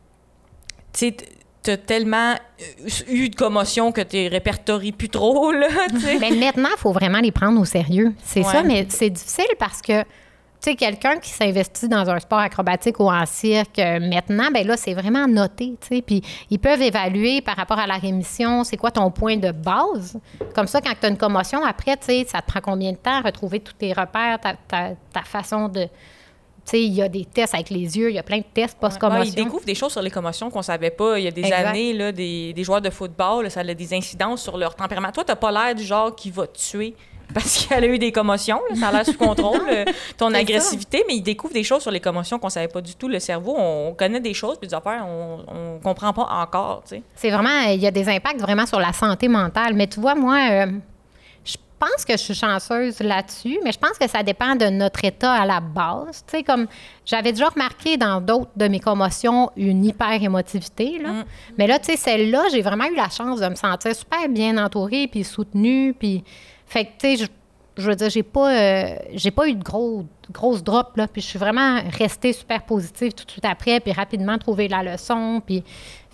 sais, 1.09 1.17
t'as 1.63 1.77
tellement 1.77 2.33
euh, 2.35 2.89
eu 3.09 3.29
de 3.29 3.37
commotion 3.37 3.93
que 3.93 4.01
tu 4.01 4.29
répertories 4.29 4.93
plus 4.93 5.09
trop, 5.09 5.53
là. 5.53 5.69
Mais 6.21 6.31
maintenant, 6.31 6.69
il 6.73 6.79
faut 6.79 6.93
vraiment 6.93 7.21
les 7.21 7.33
prendre 7.33 7.61
au 7.61 7.65
sérieux. 7.65 8.13
C'est 8.25 8.41
Ouais. 8.45 8.53
ça, 8.53 8.63
mais 8.63 8.87
c'est 8.89 9.11
difficile 9.11 9.45
parce 9.59 9.81
que, 9.81 10.03
tu 10.03 10.71
sais, 10.71 10.75
quelqu'un 10.77 11.17
qui 11.19 11.31
s'investit 11.31 11.89
dans 11.89 12.09
un 12.09 12.19
sport 12.21 12.39
acrobatique 12.41 12.99
ou 13.01 13.11
en 13.11 13.27
cirque, 13.27 13.79
euh, 13.79 13.99
maintenant, 14.01 14.49
ben 14.53 14.67
là, 14.67 14.77
c'est 14.77 14.95
vraiment 14.95 15.27
noté, 15.29 15.77
tu 15.81 15.97
sais. 15.97 16.03
Puis 16.03 16.23
ils 16.51 16.59
peuvent 16.59 16.83
évaluer 16.83 17.41
par 17.43 17.57
rapport 17.57 17.79
à 17.79 17.87
la 17.87 17.95
rémission, 17.97 18.63
c'est 18.65 18.77
quoi 18.77 18.91
ton 18.91 19.11
point 19.11 19.37
de 19.37 19.51
base? 19.53 20.19
Comme 20.55 20.67
ça, 20.67 20.81
quand 20.81 20.93
tu 21.01 21.07
as 21.07 21.11
une 21.11 21.17
commotion, 21.17 21.65
après, 21.65 21.97
tu 21.97 22.07
sais, 22.07 22.27
ça 22.29 22.41
te 22.43 22.47
prend 22.51 22.61
combien 22.61 22.93
de 22.93 22.97
temps 22.97 23.19
à 23.19 23.21
retrouver 23.23 23.61
tous 23.61 23.73
tes 23.75 23.93
repères, 23.93 24.39
ta, 24.41 24.55
ta- 24.55 24.95
ta 25.13 25.23
façon 25.23 25.69
de. 25.69 25.87
Tu 26.65 26.71
sais, 26.71 26.83
il 26.83 26.93
y 26.95 27.03
a 27.03 27.09
des 27.09 27.25
tests 27.25 27.55
avec 27.55 27.71
les 27.71 27.99
yeux, 27.99 28.11
il 28.11 28.15
y 28.15 28.19
a 28.19 28.23
plein 28.23 28.39
de 28.39 28.45
tests 28.55 28.75
Ouais, 28.81 28.89
post-commotion. 28.89 29.25
ils 29.25 29.35
découvrent 29.35 29.65
des 29.65 29.75
choses 29.75 29.93
sur 29.93 30.03
les 30.03 30.11
commotions 30.11 30.49
qu'on 30.51 30.63
savait 30.63 30.91
pas. 30.91 31.19
Il 31.19 31.25
y 31.25 31.29
a 31.29 31.33
des 31.33 31.43
Exact. 31.43 31.67
années, 31.67 31.93
là, 31.93 32.13
des, 32.13 32.53
des 32.53 32.65
joueurs 32.65 32.81
de 32.81 32.91
football, 32.91 33.45
là, 33.45 33.51
ça 33.51 33.61
a 33.61 33.65
des 33.75 33.95
incidences 33.95 34.43
sur 34.43 34.57
leur 34.57 34.75
tempérament. 34.77 35.11
Toi, 35.13 35.25
t'as 35.25 35.35
pas 35.37 35.51
l'air 35.51 35.75
du 35.75 35.83
genre 35.83 36.15
qui 36.15 36.31
va 36.31 36.47
te 36.47 36.57
tuer 36.57 36.95
parce 37.35 37.67
qu'elle 37.67 37.83
a 37.83 37.87
eu 37.89 37.99
des 37.99 38.13
commotions. 38.13 38.61
là. 38.71 38.77
Ça 38.77 38.89
a 38.89 38.93
l'air 38.93 39.07
sous 39.07 39.15
contrôle, 39.19 39.61
euh, 39.71 39.85
ton 40.19 40.31
ça. 40.31 40.37
agressivité, 40.39 41.03
mais 41.09 41.15
ils 41.17 41.23
découvrent 41.23 41.55
des 41.55 41.65
choses 41.65 41.83
sur 41.83 41.91
les 41.91 41.99
commotions 42.01 42.39
qu'on 42.39 42.49
savait 42.51 42.69
pas 42.69 42.81
du 42.81 42.95
tout. 42.95 43.09
Le 43.09 43.19
cerveau, 43.19 43.57
on 43.59 43.95
connaît 43.95 44.21
des 44.21 44.35
choses, 44.35 44.57
puis 44.59 44.69
des 44.69 44.75
affaires, 44.75 45.05
on, 45.09 45.39
on 45.49 45.79
comprend 45.81 46.13
pas 46.13 46.29
encore, 46.31 46.83
tu 46.87 46.97
sais. 46.97 47.03
C'est 47.17 47.31
vraiment, 47.31 47.63
il 47.71 47.81
y 47.81 47.87
a 47.87 47.91
des 47.91 48.09
impacts 48.09 48.41
vraiment 48.41 48.67
sur 48.67 48.79
la 48.79 48.93
santé 48.93 49.27
mentale. 49.29 49.75
Mais 49.75 49.87
tu 49.89 49.99
vois, 49.99 50.15
moi, 50.15 50.39
euh, 50.51 50.67
pense 51.83 52.05
que 52.05 52.13
je 52.13 52.19
suis 52.19 52.35
chanceuse 52.35 53.01
là-dessus, 53.01 53.59
mais 53.65 53.73
je 53.73 53.79
pense 53.79 53.99
que 53.99 54.09
ça 54.09 54.23
dépend 54.23 54.55
de 54.55 54.67
notre 54.67 55.05
état 55.05 55.33
à 55.33 55.45
la 55.45 55.59
base. 55.59 56.25
Tu 56.27 56.37
sais, 56.37 56.43
comme 56.45 56.69
j'avais 57.05 57.33
déjà 57.33 57.49
remarqué 57.49 57.97
dans 57.97 58.21
d'autres 58.21 58.51
de 58.57 58.69
mes 58.69 58.79
commotions 58.79 59.51
une 59.57 59.85
hyper-émotivité, 59.85 61.01
là. 61.01 61.13
Mm. 61.13 61.25
Mais 61.59 61.67
là, 61.67 61.81
tu 61.81 61.87
sais, 61.87 61.97
celle-là, 61.97 62.45
j'ai 62.53 62.63
vraiment 62.63 62.85
eu 62.85 62.95
la 62.95 63.09
chance 63.09 63.41
de 63.41 63.49
me 63.49 63.57
sentir 63.57 63.95
super 63.97 64.29
bien 64.29 64.65
entourée, 64.65 65.09
puis 65.09 65.25
soutenue, 65.25 65.95
puis... 65.99 66.23
Fait 66.67 66.85
que, 66.85 66.91
tu 66.99 67.17
sais, 67.17 67.17
je, 67.17 67.83
je 67.83 67.89
veux 67.89 67.97
dire, 67.97 68.09
j'ai 68.09 68.23
pas, 68.23 68.55
euh, 68.55 68.97
j'ai 69.15 69.31
pas 69.31 69.49
eu 69.49 69.55
de 69.55 69.63
gros, 69.63 70.07
grosse 70.31 70.63
drop, 70.63 70.97
là, 70.97 71.09
puis 71.09 71.21
je 71.21 71.27
suis 71.27 71.39
vraiment 71.39 71.81
restée 71.99 72.33
super 72.33 72.63
positive 72.63 73.13
tout 73.13 73.25
de 73.25 73.31
suite 73.31 73.45
après, 73.45 73.81
puis 73.81 73.93
rapidement 73.93 74.39
trouvé 74.39 74.69
la 74.69 74.83
leçon, 74.85 75.43
puis... 75.45 75.65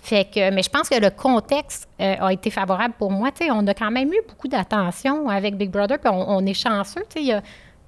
Fait 0.01 0.25
que, 0.33 0.49
mais 0.51 0.63
je 0.63 0.69
pense 0.69 0.87
que 0.89 0.99
le 0.99 1.09
contexte 1.09 1.87
euh, 1.99 2.15
a 2.19 2.33
été 2.33 2.49
favorable 2.49 2.93
pour 2.97 3.11
moi. 3.11 3.29
On 3.51 3.67
a 3.67 3.73
quand 3.73 3.91
même 3.91 4.11
eu 4.13 4.21
beaucoup 4.27 4.47
d'attention 4.47 5.27
avec 5.29 5.55
Big 5.55 5.69
Brother, 5.69 5.99
puis 5.99 6.09
on, 6.13 6.29
on 6.37 6.45
est 6.45 6.53
chanceux. 6.53 7.03
Y 7.15 7.33
a- 7.33 7.41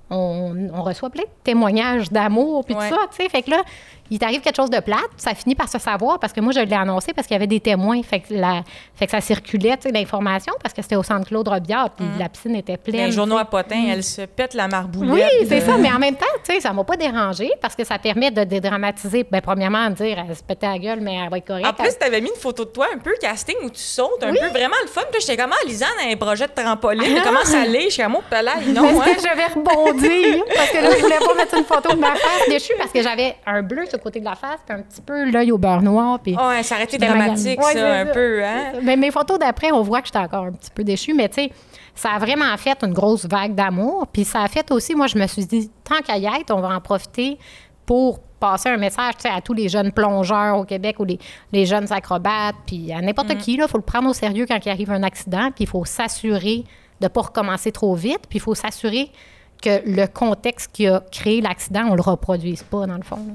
on, 0.10 0.70
on 0.74 0.84
reçoit 0.84 1.10
plein 1.10 1.24
de 1.24 1.30
témoignages 1.44 2.12
d'amour, 2.12 2.66
puis 2.66 2.76
Ouais. 2.76 2.90
tout 2.90 2.96
ça. 2.96 3.28
Fait 3.30 3.42
que 3.42 3.50
là, 3.52 3.62
il 4.12 4.20
t'arrive 4.20 4.42
quelque 4.42 4.58
chose 4.58 4.70
de 4.70 4.80
plate, 4.82 5.00
ça 5.18 5.34
finit 5.34 5.56
par 5.56 5.70
se 5.70 5.80
savoir 5.80 6.20
parce 6.20 6.34
que 6.34 6.42
moi, 6.42 6.52
je 6.54 6.60
l'ai 6.60 6.76
annoncé 6.76 7.14
parce 7.14 7.28
qu'il 7.28 7.34
y 7.36 7.38
avait 7.38 7.48
des 7.48 7.62
témoins. 7.62 8.04
Fait 8.04 8.20
que, 8.20 8.34
la, 8.34 8.62
fait 8.94 9.06
que 9.06 9.12
ça 9.12 9.22
circulait, 9.22 9.78
tu 9.78 9.84
sais, 9.84 9.92
l'information 9.92 10.54
parce 10.62 10.74
que 10.74 10.82
c'était 10.82 10.98
au 10.98 11.04
centre 11.04 11.26
Claude 11.28 11.48
Robillard, 11.48 11.90
puis 11.92 12.06
la 12.20 12.28
piscine 12.30 12.56
était 12.58 12.78
pleine. 12.78 13.06
Les 13.08 13.12
journaux 13.12 13.36
tu 13.36 13.42
à 13.42 13.46
potins, 13.46 13.86
elle 13.90 14.04
se 14.04 14.22
pète 14.24 14.54
la 14.54 14.68
marboulette. 14.68 15.14
Oui, 15.42 15.46
c'est 15.48 15.62
de- 15.62 15.66
ça, 15.66 15.78
mais 15.78 15.92
en 15.92 15.98
même 16.00 16.16
temps, 16.16 16.26
tu 16.44 16.54
sais, 16.54 16.60
ça 16.60 16.74
m'a 16.74 16.84
pas 16.84 16.98
dérangé 16.98 17.50
parce 17.62 17.74
que 17.76 17.84
ça 17.86 17.98
permet 17.98 18.32
de 18.32 18.44
dédramatiser. 18.44 19.26
Ben, 19.32 19.40
premièrement, 19.42 19.90
de 19.90 19.96
dire, 19.96 20.18
elle 20.28 20.36
se 20.36 20.44
pétait 20.44 20.68
la 20.68 20.78
gueule, 20.78 21.00
mais 21.00 21.16
elle 21.24 21.30
va 21.30 21.38
être 21.38 21.48
correcte. 21.48 21.68
En 21.68 21.74
plus, 21.74 21.98
t'avais 21.98 22.20
mis 22.20 22.30
une 22.30 22.36
photo 22.42 22.66
de 22.66 22.70
toi 22.72 22.88
un 22.94 22.98
peu 22.98 23.14
casting 23.22 23.56
où 23.64 23.70
tu 23.70 23.80
sautes, 23.80 24.22
un 24.24 24.34
peu 24.34 24.48
vraiment 24.50 24.76
le 24.84 24.90
fun. 24.90 25.02
Puis 25.10 25.22
j'étais 25.22 25.42
comme, 25.42 25.54
ah, 25.54 25.66
Lisanne 25.66 25.88
a 26.06 26.12
un 26.12 26.16
projet 26.18 26.48
de 26.48 26.52
trampoline. 26.54 27.14
Mais 27.14 27.22
comment 27.22 27.46
ça 27.46 27.62
allait? 27.62 27.86
Je 27.86 27.90
suis 27.92 28.02
à 28.02 28.10
mon 28.10 28.22
là, 28.30 28.56
non, 28.68 28.94
Parce 28.96 29.08
hein? 29.10 29.14
que 29.16 29.22
j'avais 29.22 29.46
rebondi. 29.46 30.42
parce 30.56 30.70
que 30.72 30.78
là, 30.78 30.90
je 30.98 31.02
voulais 31.02 31.18
pas 31.20 31.34
mettre 31.36 31.58
une 31.58 31.64
photo 31.64 31.94
de 31.94 32.00
ma 32.00 32.16
face 32.16 32.50
déchue 32.50 32.74
parce 32.78 32.92
que 32.92 33.02
j'avais 33.02 33.36
un 33.46 33.62
bleu 33.62 33.86
sur 33.88 34.00
côté 34.02 34.20
de 34.20 34.26
la 34.26 34.36
face, 34.36 34.60
puis 34.66 34.78
un 34.78 34.82
petit 34.82 35.02
peu 35.02 35.30
l'œil 35.30 35.52
au 35.52 35.58
beurre 35.58 35.82
noir. 35.82 36.20
Puis... 36.20 36.36
Ah 36.38 36.50
Ouais, 36.50 36.64
ça 36.64 36.76
aurait 36.76 36.84
été 36.84 36.94
C'était 36.94 37.08
dramatique. 37.08 37.60
Ouais, 37.64 37.74
ça, 37.74 38.02
un 38.02 38.06
ça. 38.06 38.12
peu, 38.12 38.44
hein? 38.44 38.74
Mais 38.84 38.98
mes 38.98 39.12
photos 39.12 39.40
d'après, 39.40 39.72
on 39.72 39.82
voit 39.82 40.02
que 40.02 40.08
j'étais 40.08 40.20
encore 40.20 40.46
un 40.46 40.52
petit 40.52 40.72
peu 40.74 40.84
déchue, 40.84 41.14
mais 41.14 41.30
tu 41.30 41.36
sais, 41.36 41.52
ça 41.96 42.12
a 42.12 42.20
vraiment 42.20 42.56
fait 42.58 42.78
une 42.84 42.94
grosse 42.94 43.26
vague 43.26 43.56
d'amour. 43.56 44.08
Puis 44.12 44.26
ça 44.26 44.42
a 44.42 44.48
fait 44.48 44.70
aussi, 44.72 44.96
moi, 44.96 45.08
je 45.08 45.18
me 45.18 45.28
suis 45.28 45.46
dit, 45.46 45.70
tant 45.84 46.00
qu'à 46.00 46.18
y 46.18 46.26
être, 46.26 46.52
on 46.54 46.60
va 46.60 46.76
en 46.76 46.82
profiter 46.82 47.38
pour 47.86 48.20
passer 48.40 48.70
un 48.70 48.78
message 48.78 49.18
tu 49.18 49.22
sais, 49.24 49.30
à 49.30 49.40
tous 49.40 49.54
les 49.54 49.70
jeunes 49.70 49.92
plongeurs 49.92 50.58
au 50.58 50.66
Québec 50.66 51.00
ou 51.00 51.06
les, 51.06 51.20
les 51.52 51.66
jeunes 51.66 51.92
acrobates, 51.92 52.56
puis 52.66 52.92
à 52.92 53.02
n'importe 53.02 53.38
qui. 53.38 53.54
Il 53.54 53.68
faut 53.68 53.78
le 53.78 53.84
prendre 53.84 54.10
au 54.10 54.14
sérieux 54.14 54.46
quand 54.48 54.60
il 54.66 54.70
arrive 54.70 54.92
un 54.92 55.04
accident, 55.04 55.52
puis 55.54 55.66
il 55.66 55.68
faut 55.68 55.86
s'assurer 55.86 56.64
de 57.00 57.06
ne 57.06 57.08
pas 57.08 57.22
recommencer 57.22 57.72
trop 57.72 57.96
vite, 57.96 58.22
puis 58.30 58.38
il 58.38 58.42
faut 58.42 58.56
s'assurer 58.56 59.12
que 59.62 59.82
le 59.86 60.08
contexte 60.08 60.72
qui 60.74 60.88
a 60.88 61.04
créé 61.12 61.40
l'accident, 61.40 61.84
on 61.90 61.96
le 61.96 62.02
reproduise 62.02 62.64
pas, 62.64 62.88
dans 62.88 62.96
le 62.98 63.04
fond. 63.04 63.18
là. 63.28 63.34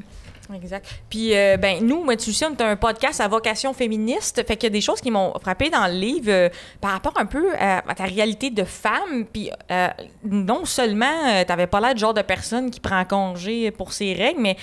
Exact. 0.55 0.87
Puis, 1.11 1.35
euh, 1.37 1.57
ben, 1.57 1.85
nous, 1.85 2.05
moi, 2.05 2.17
tu 2.17 2.33
sais, 2.33 2.47
on 2.47 2.53
est 2.53 2.61
un 2.63 2.77
podcast 2.77 3.21
à 3.21 3.29
vocation 3.29 3.73
féministe. 3.73 4.45
Fait 4.47 4.57
qu'il 4.57 4.65
y 4.65 4.67
a 4.67 4.71
des 4.71 4.81
choses 4.81 5.01
qui 5.01 5.11
m'ont 5.11 5.33
frappé 5.41 5.71
dans 5.71 5.87
le 5.87 5.95
livre 5.95 6.27
euh, 6.31 6.49
par 6.81 6.93
rapport 6.93 7.15
un 7.17 7.27
peu 7.27 7.49
à, 7.59 7.79
à 7.79 7.95
ta 7.95 8.05
réalité 8.05 8.51
de 8.51 8.65
femme. 8.65 9.25
Puis, 9.33 9.51
euh, 9.71 9.89
non 10.25 10.65
seulement 10.65 11.07
tu 11.41 11.47
t'avais 11.47 11.67
pas 11.67 11.81
l'air 11.81 11.95
du 11.95 12.01
genre 12.01 12.15
de 12.15 12.23
personne 12.23 12.71
qui 12.71 12.81
prend 12.81 13.05
congé 13.05 13.71
pour 13.71 13.93
ses 13.93 14.13
règles, 14.15 14.41
mais 14.41 14.57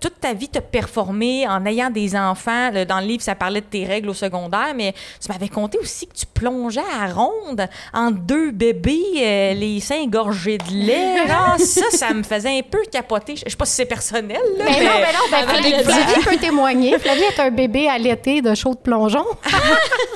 toute 0.00 0.20
ta 0.20 0.32
vie, 0.32 0.48
t'as 0.48 0.60
performé 0.60 1.46
en 1.48 1.64
ayant 1.66 1.90
des 1.90 2.14
enfants. 2.14 2.70
Le- 2.70 2.84
Dans 2.84 3.00
le 3.00 3.06
livre, 3.06 3.22
ça 3.22 3.34
parlait 3.34 3.60
de 3.60 3.66
tes 3.66 3.84
règles 3.84 4.10
au 4.10 4.14
secondaire, 4.14 4.72
mais 4.76 4.92
tu 5.20 5.30
m'avais 5.32 5.48
conté 5.48 5.78
aussi 5.78 6.06
que 6.06 6.14
tu 6.14 6.26
plongeais 6.26 6.80
à 7.00 7.12
ronde 7.12 7.66
entre 7.92 8.18
deux 8.18 8.50
bébés, 8.52 9.02
euh, 9.18 9.54
les 9.54 9.80
seins 9.80 10.06
gorgés 10.06 10.58
de 10.58 10.70
lait. 10.72 11.26
Genre, 11.26 11.56
ça, 11.58 11.90
ça 11.90 12.12
me 12.14 12.22
faisait 12.22 12.58
un 12.58 12.62
peu 12.62 12.78
capoter. 12.90 13.34
Je 13.36 13.48
sais 13.50 13.56
pas 13.56 13.64
si 13.64 13.74
c'est 13.74 13.86
personnel, 13.86 14.40
là, 14.58 14.64
Mais 14.64 14.84
non, 14.84 14.90
mais 15.00 15.12
non, 15.12 15.18
ben, 15.30 15.38
Avant 15.48 15.58
de 15.58 15.82
Flavie, 15.84 16.24
peut 16.24 16.36
témoigner. 16.36 16.98
Flavie 17.00 17.22
est 17.22 17.40
un 17.40 17.50
bébé 17.50 17.88
allaité 17.88 18.40
de 18.42 18.54
chaud 18.54 18.74
de 18.74 18.78
plongeon. 18.80 19.24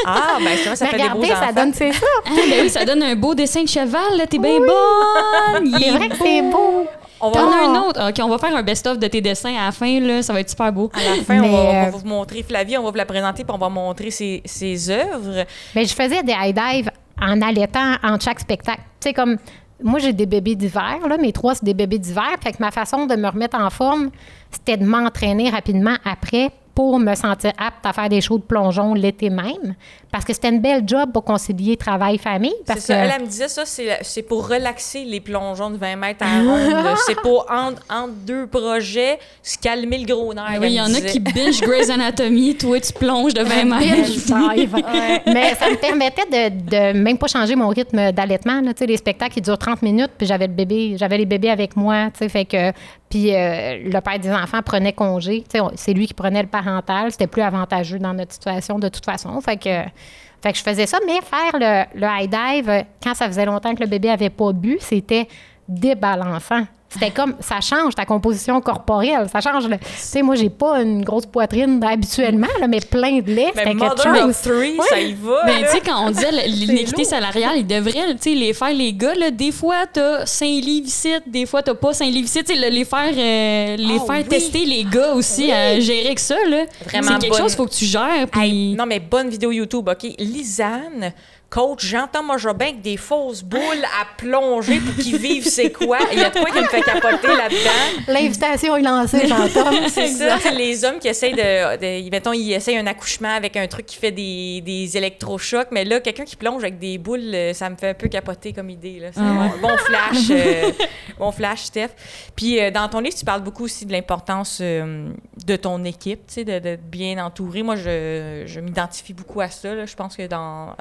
Ah, 0.07 0.38
ben 0.38 0.57
ça 0.57 0.85
Mais 0.85 0.90
fait 0.90 0.97
des 0.97 1.09
beaux 1.09 1.21
regardez, 1.21 1.27
ça 1.29 1.35
enfants. 1.45 1.53
donne 1.55 1.75
c'est 1.75 1.92
ça. 1.92 2.07
Ah, 2.27 2.31
ben 2.35 2.62
oui, 2.62 2.71
ça 2.71 2.85
donne 2.85 3.03
un 3.03 3.14
beau 3.16 3.35
dessin 3.35 3.62
de 3.62 3.69
cheval, 3.69 4.16
là. 4.16 4.27
T'es 4.27 4.38
bien 4.38 4.59
bonne! 4.59 5.66
Il 5.66 5.79
C'est 5.79 5.87
est 5.88 5.90
vrai 5.90 6.09
que 6.09 6.16
c'est 6.16 6.42
beau. 6.42 6.87
On 7.21 7.31
va 7.31 7.40
T'en 7.40 7.51
as 7.51 7.57
Ah. 7.57 7.64
un 7.66 7.81
autre? 7.83 8.09
OK, 8.11 8.14
on 8.23 8.29
va 8.29 8.38
faire 8.38 8.55
un 8.55 8.62
best-of 8.62 8.99
de 8.99 9.07
tes 9.07 9.21
dessins 9.21 9.55
à 9.57 9.66
la 9.66 9.73
fin, 9.73 10.01
là. 10.01 10.23
Ça 10.23 10.33
va 10.33 10.40
être 10.40 10.51
super 10.51 10.71
beau. 10.73 10.90
à 10.95 11.16
la 11.16 11.23
fin, 11.25 11.38
on, 11.42 11.49
va, 11.51 11.59
on 11.59 11.73
va 11.73 11.87
euh, 11.87 11.90
vous 11.90 12.07
montrer 12.07 12.42
Flavie, 12.42 12.77
on 12.77 12.83
va 12.83 12.90
vous 12.90 12.97
la 12.97 13.07
présenter, 13.07 13.42
puis 13.45 13.53
on 13.55 13.59
va 13.59 13.69
montrer 13.71 14.11
ses, 14.11 14.42
ses 14.45 14.90
œuvres. 14.90 15.45
Mais 15.75 15.85
je 15.87 15.95
faisais 15.95 16.23
des 16.23 16.33
high 16.38 16.55
dive 16.55 16.90
en 17.21 17.40
allaitant 17.40 17.95
entre 18.05 18.25
chaque 18.25 18.40
spectacle. 18.40 18.81
Tu 19.01 19.09
sais, 19.09 19.14
comme 19.14 19.38
moi, 19.83 19.99
j'ai 19.99 20.12
des 20.12 20.27
bébés 20.27 20.55
d'hiver, 20.55 20.99
mes 21.21 21.33
trois, 21.33 21.55
c'est 21.55 21.65
des 21.65 21.75
bébés 21.75 21.99
d'hiver. 21.99 22.37
Fait 22.43 22.53
que 22.53 22.59
ma 22.61 22.71
façon 22.71 23.07
de 23.07 23.15
me 23.15 23.29
remettre 23.29 23.59
en 23.59 23.71
forme, 23.71 24.11
c'était 24.51 24.77
de 24.77 24.85
m'entraîner 24.87 25.51
rapidement 25.51 25.97
après 26.05 26.51
pour 26.77 26.99
me 27.01 27.15
sentir 27.17 27.53
apte 27.59 27.85
à 27.85 27.93
faire 27.95 28.09
des 28.11 28.21
shows 28.21 28.37
de 28.39 28.43
plongeon 28.45 28.95
l'été 28.95 29.31
même. 29.31 29.75
Parce 30.12 30.25
que 30.25 30.33
c'était 30.35 30.51
une 30.51 30.61
belle 30.61 30.83
job 30.87 31.11
pour 31.12 31.25
concilier 31.25 31.77
travail-famille. 31.77 32.55
C'est 32.59 32.67
Parce 32.67 32.81
ça. 32.81 32.95
que 32.95 32.99
Elle, 33.01 33.12
elle 33.17 33.23
me 33.23 33.27
disait 33.27 33.49
ça, 33.49 33.65
c'est 33.65 33.99
c'est 34.03 34.23
pour 34.23 34.47
relaxer 34.49 35.05
les 35.05 35.21
plongeons 35.21 35.71
de 35.71 35.77
20 35.79 35.97
mètres 35.97 36.23
à 36.25 36.41
ronde. 36.43 36.97
c'est 37.07 37.17
pour, 37.21 37.47
entre, 37.51 37.83
entre 37.91 38.12
deux 38.27 38.47
projets, 38.47 39.19
se 39.43 39.59
calmer 39.59 39.99
le 39.99 40.07
gros 40.07 40.33
nerf. 40.35 40.45
Ah 40.49 40.57
oui, 40.61 40.69
il 40.69 40.75
y 40.75 40.81
en 40.81 40.93
a 40.95 41.01
qui 41.01 41.19
binge 41.19 41.61
Grey's 41.62 41.91
Anatomy. 41.91 42.55
Toi, 42.59 42.79
tu 42.81 42.93
plonges 42.93 43.35
de 43.35 43.43
20 43.43 43.65
Binge 43.65 43.71
mètres. 43.71 45.23
Mais 45.27 45.55
ça 45.55 45.71
me 45.71 45.77
permettait 45.81 46.51
de, 46.51 46.93
de 46.93 46.99
même 46.99 47.17
pas 47.19 47.27
changer 47.27 47.57
mon 47.57 47.69
rythme 47.69 48.12
d'allaitement. 48.12 48.61
là. 48.61 48.75
Tu 48.75 48.81
sais, 48.81 48.87
les 48.87 48.97
spectacles, 48.99 49.39
ils 49.39 49.43
durent 49.43 49.59
30 49.59 49.83
minutes, 49.83 50.11
puis 50.19 50.27
j'avais 50.27 50.47
le 50.47 50.53
bébé, 50.53 50.97
j'avais 50.99 51.19
les 51.19 51.27
bébés 51.27 51.51
avec 51.51 51.75
moi. 51.77 52.07
tu 52.12 52.19
sais, 52.19 52.29
Fait 52.29 52.45
que, 52.45 52.71
puis 53.09 53.35
euh, 53.35 53.79
le 53.85 54.01
père 54.01 54.19
des 54.19 54.33
enfants 54.33 54.62
prenait 54.62 54.92
congé. 54.92 55.45
C'est 55.77 55.92
lui 55.92 56.07
qui 56.07 56.14
prenait 56.14 56.42
le 56.42 56.49
parental. 56.49 57.12
C'était 57.12 57.27
plus 57.27 57.42
avantageux 57.42 57.99
dans 57.99 58.14
notre 58.14 58.33
situation 58.33 58.79
de 58.79 58.88
toute 58.88 59.05
façon. 59.05 59.40
Fait 59.40 59.57
que, 59.57 60.53
je 60.53 60.62
faisais 60.62 60.87
ça. 60.87 60.99
Mais 61.07 61.21
faire 61.21 61.87
le, 61.95 62.07
high 62.07 62.31
dive, 62.31 62.85
quand 63.03 63.14
ça 63.14 63.27
faisait 63.27 63.47
longtemps 63.47 63.75
que 63.75 63.83
le 63.83 63.88
bébé 63.88 64.11
avait 64.11 64.31
pas 64.31 64.53
bu, 64.53 64.79
c'était 64.81 65.29
débalançant. 65.69 66.64
C'était 66.88 67.11
comme, 67.11 67.35
ça 67.40 67.61
change 67.61 67.94
ta 67.94 68.05
composition 68.07 68.61
corporelle, 68.61 69.27
ça 69.31 69.40
change. 69.40 69.68
le- 69.68 69.77
Tu 69.77 69.85
sais, 69.96 70.22
moi, 70.22 70.35
j'ai 70.37 70.49
pas 70.51 70.81
une 70.83 71.05
grosse 71.05 71.27
poitrine 71.27 71.83
habituellement, 71.85 72.46
là, 72.61 72.68
mais 72.68 72.79
plein 72.81 73.18
de 73.18 73.27
lait, 73.31 73.51
Mais 73.55 73.62
c'était 73.64 73.75
quelque 73.75 74.07
Mother 74.07 74.16
chose. 74.22 74.37
Three, 74.42 74.77
ça 74.88 75.01
y 75.01 75.12
va. 75.14 75.44
Ben, 75.46 75.61
là. 75.62 75.66
tu 75.66 75.72
sais, 75.75 75.81
quand 75.85 76.07
on 76.07 76.11
disait 76.11 76.31
l'inéquité 76.46 77.05
salariale, 77.05 77.55
ils 77.59 77.66
devraient, 77.66 78.14
tu 78.14 78.31
sais, 78.31 78.31
les 78.31 78.53
faire, 78.55 78.72
les 78.72 78.92
gars, 78.92 79.14
là, 79.14 79.31
des 79.31 79.51
fois, 79.53 79.85
t'as 79.92 80.25
5 80.27 80.46
livres 80.46 80.87
ici, 80.87 81.11
des 81.27 81.44
fois, 81.44 81.62
t'as 81.62 81.75
pas 81.75 81.92
5 81.92 82.07
livres 82.07 82.27
ici, 82.27 82.42
tu 82.44 82.55
sais, 82.55 82.61
le- 82.61 82.72
les 82.75 82.85
faire, 82.85 83.12
euh, 83.14 83.77
les 83.77 83.99
Ah, 84.01 84.07
faire 84.07 84.22
oui. 84.22 84.25
tester, 84.29 84.64
les 84.64 84.85
gars 84.85 85.12
aussi, 85.12 85.51
à 85.51 85.79
gérer 85.81 86.14
que 86.14 86.20
ça, 86.20 86.37
là. 86.49 86.64
Vraiment 86.87 87.09
C'est 87.09 87.18
quelque 87.18 87.31
bonne- 87.33 87.42
chose, 87.42 87.55
faut 87.57 87.66
que 87.66 87.75
tu 87.75 87.85
gères, 87.85 88.27
puis... 88.31 88.40
Hey, 88.40 88.75
non, 88.75 88.87
mais 88.87 89.01
bonne 89.01 89.29
vidéo 89.29 89.51
YouTube, 89.51 89.88
OK? 89.88 90.05
Lisanne, 90.18 91.12
coach 91.49 91.85
Jean-Thomas 91.87 92.39
Jobin 92.39 92.67
avec 92.67 92.81
des 92.83 92.97
fausses 92.97 93.43
boules 93.45 93.61
à 94.01 94.05
plonger 94.19 94.81
pour 94.81 94.95
qu'ils 94.97 95.17
vivent 95.17 95.47
c'est 95.47 95.71
quoi? 95.71 95.99
Il 96.13 96.19
y 96.19 96.23
a 96.25 96.31
de 96.31 96.39
quoi 96.39 96.51
qui 96.51 96.59
me 96.59 96.65
fait 96.67 96.83
capoter 96.83 97.29
là-dedans? 97.29 98.03
L'invitation 98.09 98.77
est 98.77 98.83
lancée, 98.83 99.23
j'entends. 99.29 99.71
C'est 99.89 100.09
ça, 100.09 100.39
c'est 100.41 100.55
les 100.55 100.85
hommes 100.85 100.99
qui 100.99 101.09
essayent 101.09 101.35
de, 101.35 101.77
de- 101.77 102.11
Mettons, 102.11 102.33
ils 102.33 102.53
essayent 102.53 102.77
un 102.79 102.87
accouchement 102.87 103.35
avec 103.35 103.57
un 103.57 103.67
truc 103.69 103.87
qui 103.87 103.97
fait 103.97 104.11
des, 104.11 104.61
des 104.61 104.97
électrochocs, 104.97 105.69
mais 105.71 105.85
là, 105.85 106.01
quelqu'un 106.01 106.25
qui 106.25 106.37
plonge 106.37 106.63
avec 106.65 106.79
des 106.79 106.99
boules, 106.99 107.21
euh, 107.35 107.53
ça 107.55 107.71
me 107.71 107.77
fait 107.77 107.91
un 107.91 107.95
peu 107.95 108.09
capoter 108.09 108.53
comme 108.53 108.71
idée. 108.71 108.99
Là. 108.99 109.09
C'est 109.13 109.61
bon 109.61 109.77
flash, 109.79 110.31
euh, 110.31 110.71
bon 111.19 111.31
flash, 111.33 111.61
Steph. 111.63 111.91
Puis 112.35 112.61
euh, 112.61 112.71
dans 112.71 112.89
ton 112.89 113.01
livre, 113.01 113.17
tu 113.17 113.25
parles 113.25 113.43
beaucoup 113.43 113.65
aussi 113.65 113.87
de 113.87 113.93
l'importance 113.93 114.59
euh, 114.61 115.11
de 115.47 115.57
ton 115.57 115.85
équipe, 115.85 116.27
tu 116.27 116.35
sais, 116.35 116.45
de- 116.45 116.59
d'être 116.59 116.91
bien 116.91 117.25
entouré. 117.25 117.63
Moi, 117.63 117.77
je, 117.77 118.43
je 118.47 118.61
m'identifie 118.61 119.15
beaucoup 119.15 119.41
à 119.41 119.49
ça. 119.49 119.75
là. 119.75 119.87
Je 119.87 119.95
pense 119.95 120.17
que 120.17 120.27
dans 120.27 120.75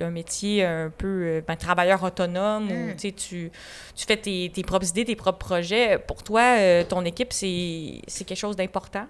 euh, 0.00 0.08
un 0.08 0.10
métier 0.10 0.64
un 0.64 0.90
peu 0.96 1.06
euh, 1.06 1.40
ben, 1.46 1.56
travailleur 1.56 2.02
autonome, 2.02 2.70
où 2.70 2.96
tu 2.96 3.12
tu, 3.12 3.50
fais 3.96 4.16
tes, 4.16 4.50
tes 4.52 4.62
propres 4.62 4.88
idées, 4.88 5.04
tes 5.04 5.16
propres 5.16 5.38
projets, 5.38 5.98
pour 5.98 6.22
toi, 6.22 6.42
euh, 6.58 6.84
ton 6.84 7.04
équipe, 7.04 7.32
c'est 7.32 8.00
c'est 8.06 8.24
quelque 8.24 8.38
chose 8.38 8.56
d'important? 8.56 9.06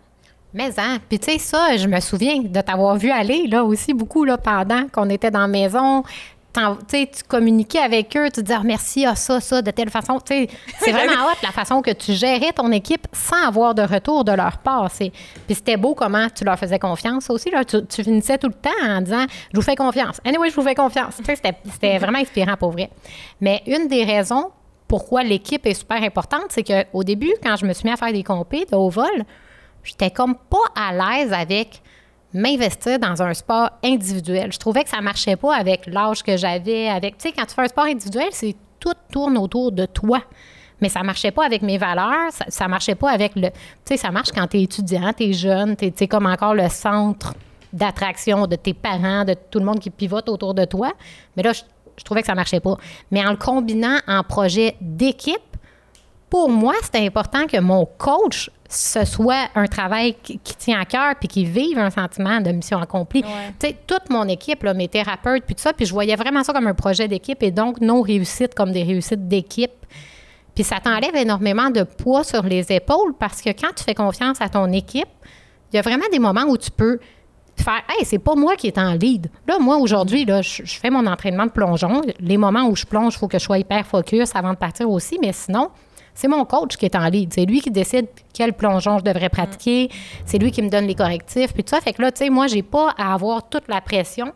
Mais 0.52 0.70
hein, 0.78 0.98
puis 1.08 1.18
tu 1.18 1.30
sais 1.30 1.38
ça, 1.38 1.76
je 1.76 1.86
me 1.86 2.00
souviens 2.00 2.42
de 2.42 2.60
t'avoir 2.60 2.96
vu 2.96 3.10
aller 3.10 3.46
là 3.46 3.64
aussi 3.64 3.94
beaucoup 3.94 4.24
là 4.24 4.36
pendant 4.36 4.88
qu'on 4.88 5.08
était 5.08 5.30
dans 5.30 5.40
la 5.40 5.46
maison. 5.46 6.02
Tu 6.52 7.06
communiquais 7.28 7.78
avec 7.78 8.16
eux, 8.16 8.28
tu 8.32 8.42
disais 8.42 8.56
Ah, 8.58 8.62
merci 8.64 9.06
à 9.06 9.14
ça, 9.14 9.40
ça, 9.40 9.62
de 9.62 9.70
telle 9.70 9.90
façon. 9.90 10.18
C'est 10.26 10.48
vraiment 10.80 11.26
hot 11.26 11.36
la 11.42 11.52
façon 11.52 11.82
que 11.82 11.92
tu 11.92 12.12
gérais 12.12 12.52
ton 12.52 12.70
équipe 12.72 13.06
sans 13.12 13.46
avoir 13.46 13.74
de 13.74 13.82
retour 13.82 14.24
de 14.24 14.32
leur 14.32 14.58
part. 14.58 14.90
Puis 14.90 15.12
c'était 15.48 15.76
beau 15.76 15.94
comment 15.94 16.28
tu 16.34 16.44
leur 16.44 16.58
faisais 16.58 16.78
confiance 16.78 17.30
aussi. 17.30 17.50
Là. 17.50 17.64
Tu, 17.64 17.86
tu 17.86 18.02
finissais 18.02 18.38
tout 18.38 18.48
le 18.48 18.54
temps 18.54 18.70
en 18.86 19.00
disant 19.00 19.26
Je 19.52 19.56
vous 19.56 19.62
fais 19.62 19.76
confiance. 19.76 20.20
Anyway, 20.24 20.50
je 20.50 20.56
vous 20.56 20.62
fais 20.62 20.74
confiance. 20.74 21.14
C'était, 21.24 21.54
c'était 21.70 21.98
vraiment 21.98 22.18
inspirant 22.18 22.56
pour 22.56 22.72
vrai. 22.72 22.90
Mais 23.40 23.62
une 23.66 23.88
des 23.88 24.04
raisons 24.04 24.50
pourquoi 24.90 25.22
l'équipe 25.22 25.64
est 25.66 25.74
super 25.74 26.02
importante, 26.02 26.46
c'est 26.48 26.64
qu'au 26.64 27.04
début, 27.04 27.32
quand 27.44 27.54
je 27.54 27.64
me 27.64 27.72
suis 27.72 27.84
mis 27.84 27.92
à 27.92 27.96
faire 27.96 28.12
des 28.12 28.24
compés 28.24 28.64
de 28.64 28.74
haut 28.74 28.90
vol, 28.90 29.24
j'étais 29.84 30.10
comme 30.10 30.34
pas 30.34 30.58
à 30.74 30.92
l'aise 30.92 31.32
avec 31.32 31.80
m'investir 32.32 32.98
dans 32.98 33.22
un 33.22 33.34
sport 33.34 33.70
individuel. 33.84 34.52
Je 34.52 34.58
trouvais 34.58 34.84
que 34.84 34.90
ça 34.90 35.00
marchait 35.00 35.36
pas 35.36 35.54
avec 35.54 35.86
l'âge 35.86 36.22
que 36.22 36.36
j'avais, 36.36 36.88
avec 36.88 37.18
tu 37.18 37.28
sais 37.28 37.34
quand 37.36 37.44
tu 37.46 37.54
fais 37.54 37.62
un 37.62 37.68
sport 37.68 37.84
individuel, 37.84 38.28
c'est 38.30 38.56
tout 38.78 38.94
tourne 39.10 39.36
autour 39.36 39.72
de 39.72 39.86
toi. 39.86 40.22
Mais 40.80 40.88
ça 40.88 41.02
marchait 41.02 41.30
pas 41.30 41.44
avec 41.44 41.60
mes 41.60 41.76
valeurs, 41.76 42.30
ça, 42.30 42.46
ça 42.48 42.68
marchait 42.68 42.94
pas 42.94 43.10
avec 43.10 43.36
le 43.36 43.48
tu 43.48 43.54
sais 43.84 43.96
ça 43.96 44.10
marche 44.10 44.30
quand 44.32 44.46
tu 44.46 44.58
es 44.58 44.62
étudiant, 44.62 45.12
tu 45.12 45.24
es 45.24 45.32
jeune, 45.32 45.76
tu 45.76 45.86
es 45.86 46.08
comme 46.08 46.26
encore 46.26 46.54
le 46.54 46.68
centre 46.68 47.34
d'attraction 47.72 48.46
de 48.46 48.56
tes 48.56 48.74
parents, 48.74 49.24
de 49.24 49.34
tout 49.50 49.58
le 49.58 49.64
monde 49.64 49.78
qui 49.78 49.90
pivote 49.90 50.28
autour 50.28 50.54
de 50.54 50.64
toi. 50.64 50.92
Mais 51.36 51.42
là 51.42 51.52
je, 51.52 51.62
je 51.96 52.04
trouvais 52.04 52.22
que 52.22 52.26
ça 52.26 52.34
marchait 52.34 52.60
pas. 52.60 52.76
Mais 53.10 53.24
en 53.26 53.30
le 53.30 53.36
combinant 53.36 53.98
en 54.06 54.22
projet 54.22 54.76
d'équipe, 54.80 55.49
pour 56.30 56.48
moi, 56.48 56.74
c'était 56.82 57.04
important 57.04 57.46
que 57.46 57.58
mon 57.58 57.84
coach, 57.98 58.50
ce 58.68 59.04
soit 59.04 59.48
un 59.56 59.66
travail 59.66 60.14
qui, 60.22 60.38
qui 60.38 60.54
tient 60.54 60.80
à 60.80 60.84
cœur 60.84 61.16
puis 61.18 61.26
qui 61.26 61.44
vive 61.44 61.76
un 61.76 61.90
sentiment 61.90 62.40
de 62.40 62.52
mission 62.52 62.78
accomplie. 62.78 63.22
Ouais. 63.22 63.52
Tu 63.58 63.66
sais, 63.66 63.76
toute 63.84 64.08
mon 64.10 64.28
équipe, 64.28 64.62
là, 64.62 64.72
mes 64.72 64.86
thérapeutes, 64.86 65.42
puis 65.44 65.56
tout 65.56 65.62
ça, 65.62 65.72
puis 65.72 65.86
je 65.86 65.92
voyais 65.92 66.14
vraiment 66.14 66.44
ça 66.44 66.52
comme 66.52 66.68
un 66.68 66.74
projet 66.74 67.08
d'équipe 67.08 67.42
et 67.42 67.50
donc 67.50 67.80
nos 67.80 68.00
réussites 68.00 68.54
comme 68.54 68.70
des 68.70 68.84
réussites 68.84 69.26
d'équipe. 69.26 69.72
Puis 70.54 70.62
ça 70.62 70.78
t'enlève 70.78 71.16
énormément 71.16 71.70
de 71.70 71.82
poids 71.82 72.22
sur 72.22 72.44
les 72.44 72.70
épaules 72.72 73.14
parce 73.18 73.42
que 73.42 73.50
quand 73.50 73.74
tu 73.76 73.82
fais 73.82 73.94
confiance 73.94 74.40
à 74.40 74.48
ton 74.48 74.70
équipe, 74.72 75.08
il 75.72 75.76
y 75.76 75.78
a 75.80 75.82
vraiment 75.82 76.06
des 76.12 76.18
moments 76.20 76.44
où 76.44 76.56
tu 76.56 76.70
peux 76.70 77.00
faire 77.56 77.82
Hey, 77.88 78.04
c'est 78.04 78.18
pas 78.18 78.36
moi 78.36 78.54
qui 78.56 78.68
est 78.68 78.78
en 78.78 78.92
lead. 78.92 79.30
Là, 79.48 79.58
moi, 79.58 79.78
aujourd'hui, 79.78 80.24
là, 80.24 80.42
je, 80.42 80.62
je 80.64 80.78
fais 80.78 80.90
mon 80.90 81.06
entraînement 81.06 81.46
de 81.46 81.50
plongeon. 81.50 82.02
Les 82.20 82.36
moments 82.36 82.68
où 82.68 82.76
je 82.76 82.86
plonge, 82.86 83.14
il 83.14 83.18
faut 83.18 83.28
que 83.28 83.38
je 83.38 83.44
sois 83.44 83.58
hyper 83.58 83.84
focus 83.84 84.30
avant 84.34 84.52
de 84.52 84.58
partir 84.58 84.88
aussi, 84.88 85.18
mais 85.20 85.32
sinon, 85.32 85.70
c'est 86.20 86.28
mon 86.28 86.44
coach 86.44 86.76
qui 86.76 86.84
est 86.84 86.94
en 86.94 87.08
lead. 87.08 87.32
C'est 87.32 87.46
lui 87.46 87.62
qui 87.62 87.70
décide 87.70 88.06
quel 88.34 88.52
plongeon 88.52 88.98
je 88.98 89.04
devrais 89.04 89.30
pratiquer. 89.30 89.88
C'est 90.26 90.36
lui 90.36 90.50
qui 90.50 90.60
me 90.60 90.68
donne 90.68 90.86
les 90.86 90.94
correctifs. 90.94 91.54
Puis 91.54 91.64
tout 91.64 91.70
ça, 91.70 91.80
fait 91.80 91.94
que 91.94 92.02
là, 92.02 92.12
tu 92.12 92.18
sais, 92.18 92.28
moi, 92.28 92.46
j'ai 92.46 92.62
pas 92.62 92.94
à 92.98 93.14
avoir 93.14 93.48
toute 93.48 93.66
la 93.68 93.80
pression. 93.80 94.34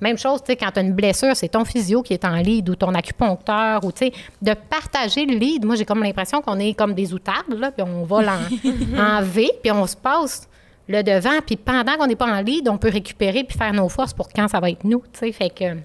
Même 0.00 0.16
chose, 0.16 0.40
tu 0.40 0.52
sais, 0.52 0.56
quand 0.56 0.70
tu 0.70 0.78
as 0.78 0.82
une 0.82 0.92
blessure, 0.92 1.34
c'est 1.34 1.48
ton 1.48 1.64
physio 1.64 2.02
qui 2.02 2.14
est 2.14 2.24
en 2.24 2.36
lead 2.36 2.68
ou 2.68 2.76
ton 2.76 2.94
acupuncteur 2.94 3.84
ou, 3.84 3.90
tu 3.90 4.06
sais, 4.06 4.12
de 4.40 4.54
partager 4.54 5.26
le 5.26 5.36
lead. 5.36 5.64
Moi, 5.64 5.74
j'ai 5.74 5.84
comme 5.84 6.02
l'impression 6.02 6.40
qu'on 6.40 6.60
est 6.60 6.74
comme 6.74 6.94
des 6.94 7.12
outardes, 7.12 7.58
là, 7.58 7.72
puis 7.72 7.82
on 7.82 8.04
vole 8.04 8.28
en, 8.28 8.98
en 9.18 9.22
V, 9.22 9.50
puis 9.60 9.72
on 9.72 9.86
se 9.88 9.96
passe 9.96 10.48
le 10.88 11.02
devant, 11.02 11.40
puis 11.44 11.56
pendant 11.56 11.96
qu'on 11.96 12.06
n'est 12.06 12.16
pas 12.16 12.32
en 12.32 12.40
lead, 12.40 12.68
on 12.68 12.78
peut 12.78 12.88
récupérer 12.88 13.42
puis 13.44 13.58
faire 13.58 13.72
nos 13.72 13.88
forces 13.88 14.14
pour 14.14 14.28
quand 14.28 14.48
ça 14.48 14.60
va 14.60 14.70
être 14.70 14.84
nous, 14.84 15.02
tu 15.12 15.18
sais, 15.18 15.32
fait 15.32 15.50
que... 15.50 15.76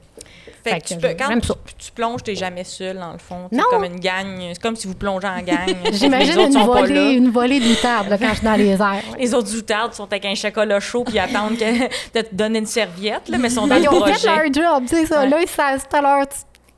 Fait 0.65 0.71
Fait 0.71 0.81
que 0.81 0.87
tu 0.87 0.97
peux, 0.97 1.09
quand 1.09 1.39
tu, 1.39 1.49
tu 1.77 1.91
plonges, 1.91 2.23
t'es 2.23 2.33
jamais 2.33 2.63
seul, 2.63 2.97
dans 2.97 3.11
le 3.11 3.19
fond. 3.19 3.47
Non. 3.51 3.65
comme 3.69 3.83
une 3.83 3.99
gang. 3.99 4.25
C'est 4.51 4.59
comme 4.59 4.75
si 4.75 4.87
vous 4.87 4.95
plongez 4.95 5.27
en 5.27 5.39
gang. 5.43 5.75
J'imagine 5.93 6.37
Les 6.37 6.45
une 6.45 6.65
volée, 6.65 7.11
une 7.11 7.29
volée 7.29 7.59
d'outardes 7.59 8.09
quand 8.19 8.29
je 8.29 8.35
suis 8.37 8.43
dans 8.43 8.55
les 8.55 8.71
airs. 8.71 9.03
Les 9.19 9.33
autres 9.35 9.55
outardes 9.55 9.93
sont 9.93 10.05
avec 10.05 10.25
un 10.25 10.33
chocolat 10.33 10.79
chaud 10.79 11.03
puis 11.03 11.19
attendent 11.19 11.55
que, 11.55 11.83
de 12.15 12.21
te 12.27 12.33
donner 12.33 12.57
une 12.59 12.65
serviette, 12.65 13.29
là, 13.29 13.37
mais 13.37 13.51
sont 13.51 13.67
dans 13.67 13.75
Mais 13.75 13.81
le 13.81 13.83
ils 13.83 13.89
ont 13.89 13.99
projet. 13.99 14.15
fait 14.15 14.27
leur 14.27 14.53
job, 14.73 14.83
tu 14.89 14.95
sais 14.95 15.05
ça. 15.05 15.19
Ouais. 15.21 15.29
Là, 15.29 15.37
ça, 15.45 15.75
c'est 15.77 15.93
à 15.95 16.01
leur... 16.01 16.25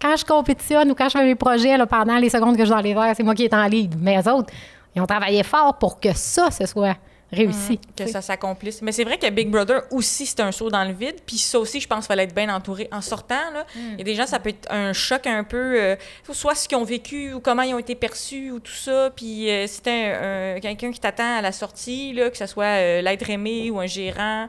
Quand 0.01 0.17
je 0.17 0.25
compétitionne 0.25 0.91
ou 0.91 0.93
quand 0.93 1.07
je 1.07 1.17
fais 1.17 1.23
mes 1.23 1.35
projets, 1.35 1.77
là, 1.77 1.87
pendant 1.87 2.17
les 2.17 2.29
secondes 2.29 2.57
que 2.57 2.65
je 2.65 2.65
suis 2.65 2.75
dans 2.75 2.81
les 2.81 2.91
airs, 2.91 3.13
c'est 3.15 3.23
moi 3.23 3.35
qui 3.35 3.45
est 3.45 3.53
en 3.53 3.65
lead. 3.67 3.95
Mais 4.01 4.17
eux 4.21 4.29
autres, 4.29 4.51
ils 4.93 5.01
ont 5.01 5.07
travaillé 5.07 5.43
fort 5.43 5.77
pour 5.79 5.99
que 6.01 6.09
ça, 6.13 6.51
ce 6.51 6.65
soit 6.65 6.97
réussi. 7.31 7.79
que 7.95 8.07
ça 8.07 8.21
s'accomplisse. 8.21 8.81
Mais 8.81 8.91
c'est 8.91 9.03
vrai 9.03 9.17
que 9.17 9.29
Big 9.29 9.49
Brother 9.49 9.83
aussi, 9.91 10.25
c'est 10.25 10.39
un 10.39 10.51
saut 10.51 10.69
dans 10.69 10.83
le 10.83 10.93
vide. 10.93 11.15
Puis 11.25 11.37
ça 11.37 11.59
aussi, 11.59 11.79
je 11.79 11.87
pense 11.87 11.99
qu'il 11.99 12.07
fallait 12.07 12.23
être 12.23 12.35
bien 12.35 12.53
entouré. 12.53 12.87
En 12.91 13.01
sortant, 13.01 13.51
là, 13.53 13.65
il 13.75 13.97
y 13.97 14.01
a 14.01 14.03
des 14.03 14.15
gens, 14.15 14.25
ça 14.25 14.39
peut 14.39 14.49
être 14.49 14.71
un 14.71 14.93
choc 14.93 15.27
un 15.27 15.43
peu, 15.43 15.81
euh, 15.81 15.95
soit 16.31 16.55
ce 16.55 16.67
qu'ils 16.67 16.77
ont 16.77 16.83
vécu 16.83 17.33
ou 17.33 17.39
comment 17.39 17.63
ils 17.63 17.73
ont 17.73 17.79
été 17.79 17.95
perçus 17.95 18.51
ou 18.51 18.59
tout 18.59 18.71
ça. 18.71 19.11
Puis 19.15 19.49
euh, 19.49 19.67
si 19.67 19.81
quelqu'un 19.81 20.91
qui 20.91 20.99
t'attend 20.99 21.37
à 21.37 21.41
la 21.41 21.51
sortie, 21.51 22.13
là, 22.13 22.29
que 22.29 22.37
ce 22.37 22.45
soit 22.45 22.65
euh, 22.65 23.01
l'être 23.01 23.29
aimé 23.29 23.69
ou 23.71 23.79
un 23.79 23.87
gérant, 23.87 24.47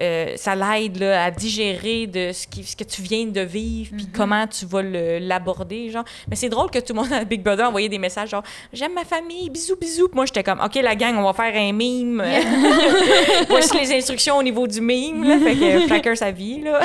euh, 0.00 0.32
ça 0.36 0.54
l'aide 0.54 1.02
à 1.02 1.30
digérer 1.30 2.06
de 2.06 2.30
ce, 2.32 2.46
qui, 2.46 2.62
ce 2.64 2.76
que 2.76 2.84
tu 2.84 3.00
viens 3.02 3.24
de 3.26 3.40
vivre, 3.40 3.92
puis 3.96 4.06
comment 4.14 4.46
tu 4.46 4.66
vas 4.66 4.82
l'aborder, 4.82 5.90
genre. 5.90 6.04
Mais 6.28 6.36
c'est 6.36 6.48
drôle 6.48 6.70
que 6.70 6.78
tout 6.78 6.92
le 6.94 7.00
monde 7.00 7.12
à 7.14 7.24
Big 7.24 7.42
Brother 7.42 7.68
envoyait 7.68 7.88
des 7.88 7.98
messages 7.98 8.30
genre 8.30 8.42
«J'aime 8.72 8.92
ma 8.94 9.04
famille, 9.04 9.48
bisous, 9.50 9.76
bisous». 9.80 10.08
Moi, 10.12 10.26
j'étais 10.26 10.42
comme 10.42 10.60
«OK, 10.64 10.74
la 10.76 10.94
gang, 10.94 11.16
on 11.16 11.22
va 11.22 11.32
faire 11.32 11.54
un 11.54 11.72
mime. 11.72 12.22
Voici 13.48 13.78
les 13.78 13.92
instructions 13.94 14.36
au 14.36 14.42
niveau 14.42 14.66
du 14.66 14.80
mime, 14.80 15.24
là. 15.24 15.38
Fait 15.38 15.54
que 15.54 15.88
chacun 15.88 16.14
sa 16.14 16.30
vie, 16.30 16.60
là. 16.62 16.80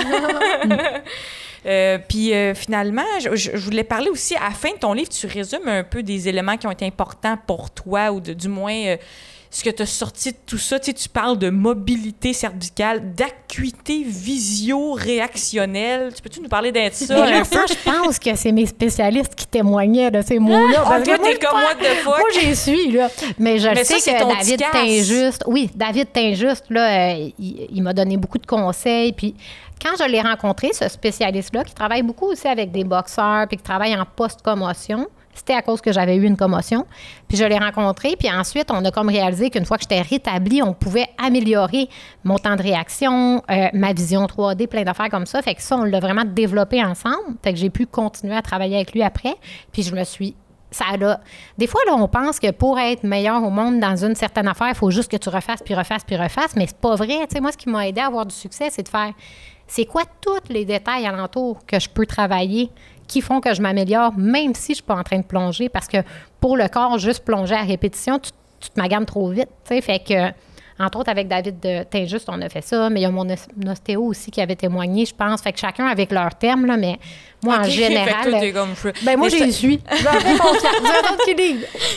Euh, 1.66 2.00
puis 2.10 2.34
euh, 2.34 2.56
finalement, 2.56 3.04
je, 3.20 3.36
je- 3.36 3.52
je 3.54 3.58
voulais 3.64 3.84
parler 3.84 4.10
aussi, 4.10 4.36
à 4.36 4.46
la 4.46 4.50
fin 4.50 4.72
de 4.72 4.78
ton 4.80 4.94
livre, 4.94 5.10
tu 5.10 5.28
résumes 5.28 5.68
un 5.68 5.84
peu 5.84 6.02
des 6.02 6.28
éléments 6.28 6.58
qui 6.58 6.66
ont 6.66 6.72
été 6.72 6.86
importants 6.88 7.38
pour 7.46 7.70
toi, 7.70 8.12
ou 8.12 8.20
de- 8.20 8.34
du 8.34 8.48
moins 8.48 8.74
euh, 8.74 8.98
ce 9.54 9.66
que 9.66 9.70
tu 9.70 9.84
as 9.84 9.86
sorti 9.86 10.32
de 10.32 10.38
tout 10.46 10.58
ça. 10.58 10.80
Tu 10.80 10.86
sais, 10.88 10.94
tu 10.94 11.10
parles 11.10 11.38
de 11.38 11.50
mobilité 11.50 12.32
cervicale, 12.32 13.14
d'acuité 13.14 14.02
visio-réactionnelle. 14.06 16.14
Tu 16.16 16.22
peux-tu 16.22 16.40
nous 16.42 16.48
parler 16.48 16.72
de 16.72 16.80
ça 16.92 17.22
Mais 17.22 17.32
là, 17.32 17.40
un 17.40 17.44
ça, 17.44 17.66
je 17.68 17.74
pense 17.84 18.18
que 18.18 18.34
c'est 18.36 18.54
mes 18.54 18.66
spécialistes 18.66 19.36
qui 19.36 19.46
témoignaient 19.46 20.10
de 20.10 20.22
ces 20.22 20.40
mots-là. 20.40 20.84
Ah, 20.86 21.02
toi, 21.02 21.18
moi, 21.18 21.28
t'es 21.30 21.38
comme 21.46 21.60
what 21.60 21.76
the 21.76 21.98
fuck? 22.02 22.18
Moi, 22.18 22.30
j'y 22.40 22.56
suis, 22.56 22.92
là. 22.92 23.10
Mais 23.38 23.60
je 23.60 23.68
Mais 23.68 23.84
sais 23.84 24.00
ça, 24.00 24.14
que 24.14 24.20
ton 24.22 24.30
David. 24.34 24.62
Tinjuste, 24.72 25.44
oui, 25.48 25.70
David 25.76 26.14
Tinjuste, 26.14 26.64
là, 26.70 27.12
euh, 27.12 27.30
il, 27.38 27.68
il 27.72 27.84
m'a 27.84 27.92
donné 27.94 28.16
beaucoup 28.16 28.38
de 28.38 28.48
conseils. 28.48 29.12
Puis 29.12 29.36
quand 29.84 29.92
je 30.00 30.06
l'ai 30.10 30.22
rencontré, 30.22 30.72
ce 30.74 30.88
spécialiste-là, 30.88 31.66
qui 31.66 31.74
travaille 31.74 32.04
beaucoup 32.04 32.28
aussi 32.28 32.48
avec 32.48 32.72
des 32.72 32.86
boxeurs, 32.86 33.48
puis 33.50 33.58
qui 33.58 33.64
travaille 33.64 33.94
en 33.96 34.06
post-commotion, 34.16 35.08
c'était 35.34 35.54
à 35.54 35.62
cause 35.62 35.82
que 35.82 35.92
j'avais 35.92 36.16
eu 36.16 36.24
une 36.24 36.38
commotion. 36.38 36.86
Puis 37.28 37.38
je 37.38 37.46
l'ai 37.46 37.58
rencontré, 37.58 38.16
puis 38.18 38.30
ensuite, 38.32 38.72
on 38.72 38.84
a 38.86 38.92
comme 38.92 39.10
réalisé 39.10 39.50
qu'une 39.50 39.66
fois 39.66 39.78
que 39.78 39.84
j'étais 39.84 40.02
rétablie, 40.02 40.62
on 40.62 40.74
pouvait 40.74 41.08
améliorer 41.18 41.90
mon 42.24 42.38
temps 42.38 42.56
de 42.56 42.64
réaction, 42.64 43.44
euh, 43.50 43.68
ma 43.74 43.94
vision 43.94 44.26
3D, 44.26 44.68
plein 44.68 44.84
d'affaires 44.84 45.10
comme 45.10 45.26
ça. 45.26 45.42
Fait 45.42 45.56
que 45.56 45.62
ça, 45.62 45.78
on 45.78 45.84
l'a 45.84 46.00
vraiment 46.00 46.26
développé 46.26 46.84
ensemble. 46.84 47.36
Fait 47.44 47.54
que 47.54 47.60
j'ai 47.60 47.70
pu 47.70 47.86
continuer 47.86 48.36
à 48.36 48.42
travailler 48.42 48.76
avec 48.76 48.94
lui 48.94 49.04
après. 49.04 49.36
Puis 49.72 49.84
je 49.84 49.94
me 49.96 50.04
suis 50.04 50.36
ça 50.72 50.86
a, 50.94 51.20
des 51.58 51.68
fois, 51.68 51.82
là, 51.86 51.96
on 51.96 52.08
pense 52.08 52.40
que 52.40 52.50
pour 52.52 52.80
être 52.80 53.04
meilleur 53.04 53.44
au 53.44 53.50
monde 53.50 53.80
dans 53.80 54.06
une 54.06 54.16
certaine 54.16 54.48
affaire, 54.48 54.70
il 54.70 54.76
faut 54.76 54.90
juste 54.90 55.12
que 55.12 55.18
tu 55.18 55.28
refasses, 55.28 55.62
puis 55.62 55.76
refasses, 55.76 56.06
puis 56.06 56.16
refasses, 56.16 56.56
mais 56.56 56.66
c'est 56.66 56.78
pas 56.78 56.96
vrai. 56.96 57.28
Tu 57.28 57.34
sais, 57.34 57.40
moi, 57.42 57.52
ce 57.52 57.58
qui 57.58 57.70
m'a 57.70 57.88
aidé 57.88 58.00
à 58.00 58.08
avoir 58.08 58.26
du 58.26 58.34
succès, 58.34 58.70
c'est 58.70 58.84
de 58.84 58.88
faire 58.88 59.12
c'est 59.68 59.86
quoi 59.86 60.04
tous 60.20 60.50
les 60.50 60.66
détails 60.66 61.06
alentour 61.06 61.60
que 61.66 61.80
je 61.80 61.88
peux 61.88 62.06
travailler 62.06 62.70
qui 63.12 63.20
font 63.20 63.42
que 63.42 63.54
je 63.54 63.62
m'améliore, 63.62 64.14
même 64.18 64.56
si 64.56 64.72
je 64.72 64.76
suis 64.76 64.84
pas 64.84 64.96
en 64.96 65.04
train 65.04 65.18
de 65.18 65.26
plonger, 65.26 65.68
parce 65.68 65.90
que 65.90 65.98
pour 66.40 66.56
le 66.56 66.70
corps, 66.70 66.98
juste 66.98 67.26
plonger 67.26 67.56
à 67.56 67.64
répétition, 67.64 68.20
tu, 68.20 68.32
tu 68.62 68.70
te 68.70 68.80
magames 68.80 69.06
trop 69.06 69.30
vite, 69.30 69.50
fait 69.66 70.00
que 70.00 70.32
entre 70.84 71.00
autres, 71.00 71.10
avec 71.10 71.28
David 71.28 71.60
de 71.60 71.84
Tinjuste, 71.84 72.28
on 72.30 72.42
a 72.42 72.50
fait 72.50 72.62
ça, 72.62 72.90
mais 72.90 73.00
il 73.02 73.04
y 73.04 73.06
a 73.06 73.12
mon 73.12 73.30
os- 73.30 73.48
mon 73.56 73.72
ostéo 73.72 74.04
aussi 74.04 74.32
qui 74.32 74.42
avait 74.42 74.56
témoigné, 74.56 75.06
je 75.06 75.14
pense. 75.16 75.42
Fait 75.42 75.54
que 75.54 75.60
chacun 75.60 75.86
avec 75.88 76.12
leur 76.12 76.34
terme, 76.36 76.66
là, 76.66 76.78
mais 76.78 76.98
moi, 77.44 77.56
en 77.58 77.60
Ok, 77.60 77.66
fait 77.70 77.72
que 77.72 77.76
général. 77.88 78.54
ben, 79.04 79.18
moi, 79.18 79.30
ça- 79.30 79.52
suis. 79.52 79.80
J'en 79.90 80.12
fais 80.12 80.38
confiance. 80.38 80.74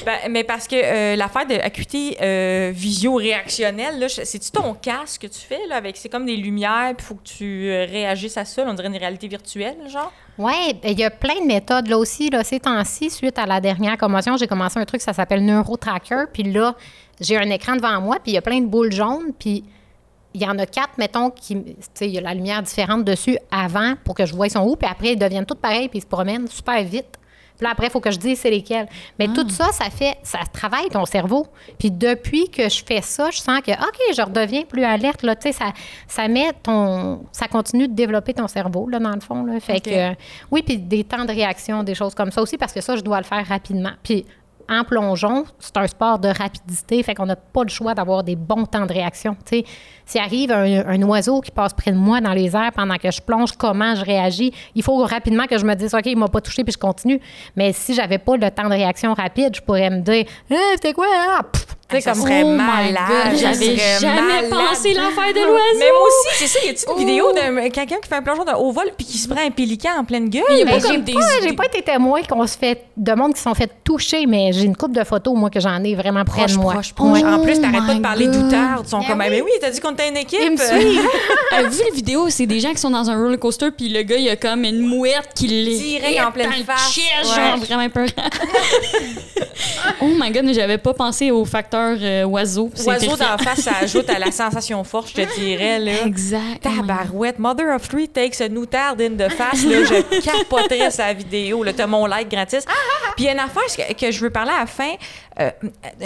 Ben, 0.04 0.30
mais 0.30 0.44
parce 0.44 0.66
que 0.68 0.76
euh, 0.76 1.16
l'affaire 1.16 1.46
de 1.46 1.54
acuité 1.54 2.16
euh, 2.20 2.72
visio-réactionnelle, 3.18 4.06
je- 4.08 4.24
c'est-tu 4.24 4.50
ton 4.50 4.74
casque 4.74 5.22
que 5.22 5.26
tu 5.26 5.40
fais, 5.40 5.66
là, 5.68 5.76
avec, 5.76 5.96
c'est 5.96 6.08
comme 6.08 6.26
des 6.26 6.36
lumières, 6.36 6.92
puis 6.96 7.04
il 7.04 7.08
faut 7.08 7.14
que 7.14 7.22
tu 7.24 7.68
euh, 7.70 7.86
réagisses 7.90 8.36
à 8.36 8.44
ça, 8.44 8.64
là, 8.64 8.70
on 8.70 8.74
dirait 8.74 8.88
une 8.88 8.96
réalité 8.96 9.28
virtuelle, 9.28 9.76
genre? 9.88 10.12
Oui, 10.36 10.52
il 10.82 10.98
y 10.98 11.04
a 11.04 11.10
plein 11.10 11.40
de 11.40 11.46
méthodes. 11.46 11.86
Là 11.86 11.96
aussi, 11.96 12.28
là, 12.28 12.42
ces 12.42 12.58
temps-ci, 12.58 13.08
suite 13.10 13.38
à 13.38 13.46
la 13.46 13.60
dernière 13.60 13.96
commotion, 13.96 14.36
j'ai 14.36 14.48
commencé 14.48 14.78
un 14.80 14.84
truc, 14.84 15.00
ça 15.00 15.12
s'appelle 15.12 15.44
NeuroTracker. 15.44 16.24
Puis 16.32 16.42
là, 16.42 16.74
j'ai 17.20 17.36
un 17.36 17.50
écran 17.50 17.76
devant 17.76 18.00
moi, 18.00 18.16
puis 18.22 18.32
il 18.32 18.34
y 18.34 18.38
a 18.38 18.42
plein 18.42 18.60
de 18.60 18.66
boules 18.66 18.92
jaunes. 18.92 19.32
Puis 19.38 19.64
il 20.34 20.42
y 20.42 20.46
en 20.46 20.58
a 20.58 20.66
quatre, 20.66 20.98
mettons, 20.98 21.30
qui, 21.30 21.62
tu 21.62 21.74
sais, 21.94 22.08
il 22.08 22.14
y 22.14 22.18
a 22.18 22.20
la 22.20 22.34
lumière 22.34 22.62
différente 22.62 23.04
dessus 23.04 23.38
avant 23.50 23.94
pour 24.04 24.14
que 24.14 24.26
je 24.26 24.34
vois 24.34 24.48
ils 24.48 24.50
sont 24.50 24.66
où. 24.66 24.76
Puis 24.76 24.88
après, 24.90 25.12
ils 25.12 25.18
deviennent 25.18 25.46
toutes 25.46 25.60
pareilles, 25.60 25.88
puis 25.88 25.98
ils 25.98 26.02
se 26.02 26.06
promènent 26.06 26.48
super 26.48 26.82
vite. 26.82 27.18
Puis 27.56 27.64
là, 27.64 27.70
après, 27.70 27.86
il 27.86 27.90
faut 27.90 28.00
que 28.00 28.10
je 28.10 28.18
dise 28.18 28.40
c'est 28.40 28.50
lesquels. 28.50 28.88
Mais 29.16 29.28
tout 29.28 29.48
ça, 29.48 29.70
ça 29.70 29.88
fait, 29.90 30.16
ça 30.24 30.40
travaille 30.52 30.88
ton 30.88 31.04
cerveau. 31.04 31.46
Puis 31.78 31.92
depuis 31.92 32.48
que 32.48 32.68
je 32.68 32.82
fais 32.84 33.00
ça, 33.00 33.30
je 33.30 33.38
sens 33.38 33.60
que, 33.60 33.70
OK, 33.70 33.98
je 34.16 34.22
redeviens 34.22 34.62
plus 34.62 34.82
alerte. 34.82 35.22
Là, 35.22 35.36
tu 35.36 35.42
sais, 35.42 35.52
ça, 35.52 35.72
ça 36.08 36.26
met 36.26 36.52
ton, 36.62 37.24
ça 37.30 37.46
continue 37.46 37.86
de 37.86 37.94
développer 37.94 38.34
ton 38.34 38.48
cerveau, 38.48 38.88
là, 38.88 38.98
dans 38.98 39.14
le 39.14 39.20
fond. 39.20 39.44
Là. 39.44 39.60
Fait 39.60 39.80
que, 39.80 40.16
oui, 40.50 40.62
puis 40.62 40.78
des 40.78 41.04
temps 41.04 41.24
de 41.24 41.32
réaction, 41.32 41.84
des 41.84 41.94
choses 41.94 42.14
comme 42.14 42.32
ça 42.32 42.42
aussi, 42.42 42.58
parce 42.58 42.72
que 42.72 42.80
ça, 42.80 42.96
je 42.96 43.02
dois 43.02 43.18
le 43.18 43.24
faire 43.24 43.46
rapidement. 43.46 43.92
Puis 44.02 44.26
en 44.68 44.84
plongeon, 44.84 45.44
c'est 45.58 45.76
un 45.76 45.86
sport 45.86 46.18
de 46.18 46.28
rapidité, 46.28 47.02
fait 47.02 47.14
qu'on 47.14 47.26
n'a 47.26 47.36
pas 47.36 47.62
le 47.62 47.68
choix 47.68 47.94
d'avoir 47.94 48.24
des 48.24 48.36
bons 48.36 48.64
temps 48.64 48.86
de 48.86 48.92
réaction. 48.92 49.36
S'il 50.06 50.20
arrive 50.20 50.52
un, 50.52 51.02
oiseau 51.02 51.40
qui 51.40 51.50
passe 51.50 51.72
près 51.72 51.92
de 51.92 51.96
moi 51.96 52.20
dans 52.20 52.32
les 52.32 52.54
airs 52.54 52.72
pendant 52.74 52.96
que 52.96 53.10
je 53.10 53.20
plonge, 53.20 53.52
comment 53.52 53.94
je 53.94 54.04
réagis? 54.04 54.52
Il 54.74 54.82
faut 54.82 54.96
rapidement 55.04 55.46
que 55.46 55.58
je 55.58 55.64
me 55.64 55.74
dise, 55.74 55.94
OK, 55.94 56.06
il 56.06 56.16
m'a 56.16 56.28
pas 56.28 56.40
touché, 56.40 56.64
puis 56.64 56.72
je 56.72 56.78
continue. 56.78 57.20
Mais 57.56 57.72
si 57.72 57.94
j'avais 57.94 58.18
pas 58.18 58.36
le 58.36 58.50
temps 58.50 58.64
de 58.64 58.74
réaction 58.74 59.14
rapide, 59.14 59.54
je 59.54 59.60
pourrais 59.60 59.90
me 59.90 60.00
dire, 60.00 60.24
Hein, 60.50 60.56
c'était 60.74 60.92
quoi? 60.92 61.06
Pff! 61.52 61.66
Tu 61.98 62.02
sais, 62.02 62.10
Ça 62.10 62.12
comme- 62.12 62.22
serait 62.22 62.42
Oh 62.44 62.48
malade. 62.50 63.36
J'avais 63.36 63.76
jamais 64.00 64.20
malade. 64.20 64.50
pensé 64.50 64.92
l'affaire 64.94 65.32
de 65.34 65.40
l'oiseau. 65.46 65.78
Mais 65.78 65.90
moi 65.90 66.06
aussi, 66.08 66.36
c'est 66.38 66.46
ça, 66.46 66.58
y 66.64 66.68
a-tu 66.70 66.84
une 66.86 66.92
Oh. 66.94 66.98
vidéo 66.98 67.32
de 67.32 67.68
quelqu'un 67.68 67.96
qui 68.02 68.08
fait 68.08 68.14
un 68.16 68.22
plongeon 68.22 68.44
de 68.44 68.52
haut 68.52 68.72
vol 68.72 68.90
puis 68.96 69.06
qui 69.06 69.18
se 69.18 69.28
prend 69.28 69.40
un 69.44 69.50
pélican 69.50 69.90
en 70.00 70.04
pleine 70.04 70.28
gueule? 70.28 70.42
J'ai 70.50 70.64
pas, 70.64 70.78
j'ai 70.78 70.98
des- 71.48 71.52
pas 71.56 71.66
été 71.66 71.82
témoin 71.82 72.20
qu'on 72.22 72.46
se 72.46 72.56
fait 72.58 72.84
de 72.96 73.12
monde 73.14 73.32
qui 73.34 73.38
se 73.38 73.44
sont 73.44 73.54
fait 73.54 73.70
toucher, 73.84 74.26
mais 74.26 74.52
j'ai 74.52 74.62
une 74.64 74.76
coupe 74.76 74.92
de 74.92 75.04
photos, 75.04 75.34
moi, 75.36 75.50
que 75.50 75.60
j'en 75.60 75.82
ai 75.84 75.94
vraiment 75.94 76.24
près 76.24 76.40
Proche, 76.42 76.52
de 76.52 76.58
moi. 76.58 76.72
proche, 76.74 76.92
proche. 76.92 77.20
Oh 77.22 77.26
en 77.26 77.38
plus, 77.40 77.60
t'arrêtes 77.60 77.86
pas 77.86 77.94
de 77.94 78.00
parler 78.00 78.26
God. 78.26 78.34
d'outards. 78.42 78.80
Ils 78.84 78.88
sont 78.88 79.02
comme, 79.02 79.18
mais 79.18 79.40
oui, 79.40 79.50
t'as 79.60 79.70
dit 79.70 79.80
qu'on 79.80 79.92
était 79.92 80.08
une 80.08 80.16
équipe. 80.16 80.40
Vu 80.60 80.98
la 81.54 81.94
vidéo? 81.94 82.26
C'est 82.30 82.46
des 82.46 82.60
gens 82.60 82.70
qui 82.72 82.78
sont 82.78 82.90
dans 82.90 83.08
un 83.08 83.16
roller 83.16 83.38
coaster, 83.38 83.70
puis 83.70 83.88
le 83.88 84.02
gars, 84.02 84.16
il 84.16 84.28
a 84.28 84.36
comme 84.36 84.64
une 84.64 84.80
mouette 84.80 85.28
qui 85.34 85.46
les 85.46 85.78
Direct 85.78 86.20
en 86.26 86.32
pleine 86.32 86.50
face. 86.66 86.98
genre 87.34 87.58
vraiment 87.58 87.88
peur. 87.88 88.06
oh 90.00 90.08
my 90.18 90.30
god, 90.30 90.44
mais 90.44 90.54
j'avais 90.54 90.78
pas 90.78 90.94
pensé 90.94 91.30
au 91.30 91.44
facteur 91.44 91.83
euh, 92.00 92.24
oiseau. 92.24 92.70
Oiseau 92.86 93.16
d'en 93.16 93.36
face, 93.38 93.60
ça 93.60 93.72
ajoute 93.80 94.08
à 94.10 94.18
la 94.18 94.30
sensation 94.32 94.82
forte, 94.84 95.08
je 95.10 95.22
te 95.22 95.38
dirais. 95.38 95.78
Là. 95.78 96.06
Exact. 96.06 96.62
Tabarouette, 96.62 97.38
Mother 97.38 97.74
of 97.74 97.88
Three 97.88 98.08
takes 98.08 98.40
a 98.40 98.48
noutard 98.48 98.96
in 99.00 99.16
the 99.16 99.30
face. 99.30 99.64
Là, 99.64 99.84
je 99.84 100.20
capoterais 100.24 100.90
sa 100.90 101.12
vidéo. 101.12 101.64
T'as 101.76 101.86
mon 101.86 102.06
like 102.06 102.30
gratis. 102.30 102.64
Puis 103.16 103.24
il 103.24 103.26
y 103.26 103.28
a 103.28 103.32
une 103.32 103.38
affaire 103.40 103.62
que, 103.88 103.92
que 103.94 104.10
je 104.10 104.20
veux 104.20 104.30
parler 104.30 104.52
à 104.52 104.60
la 104.60 104.66
fin. 104.66 104.92
Euh, 105.40 105.50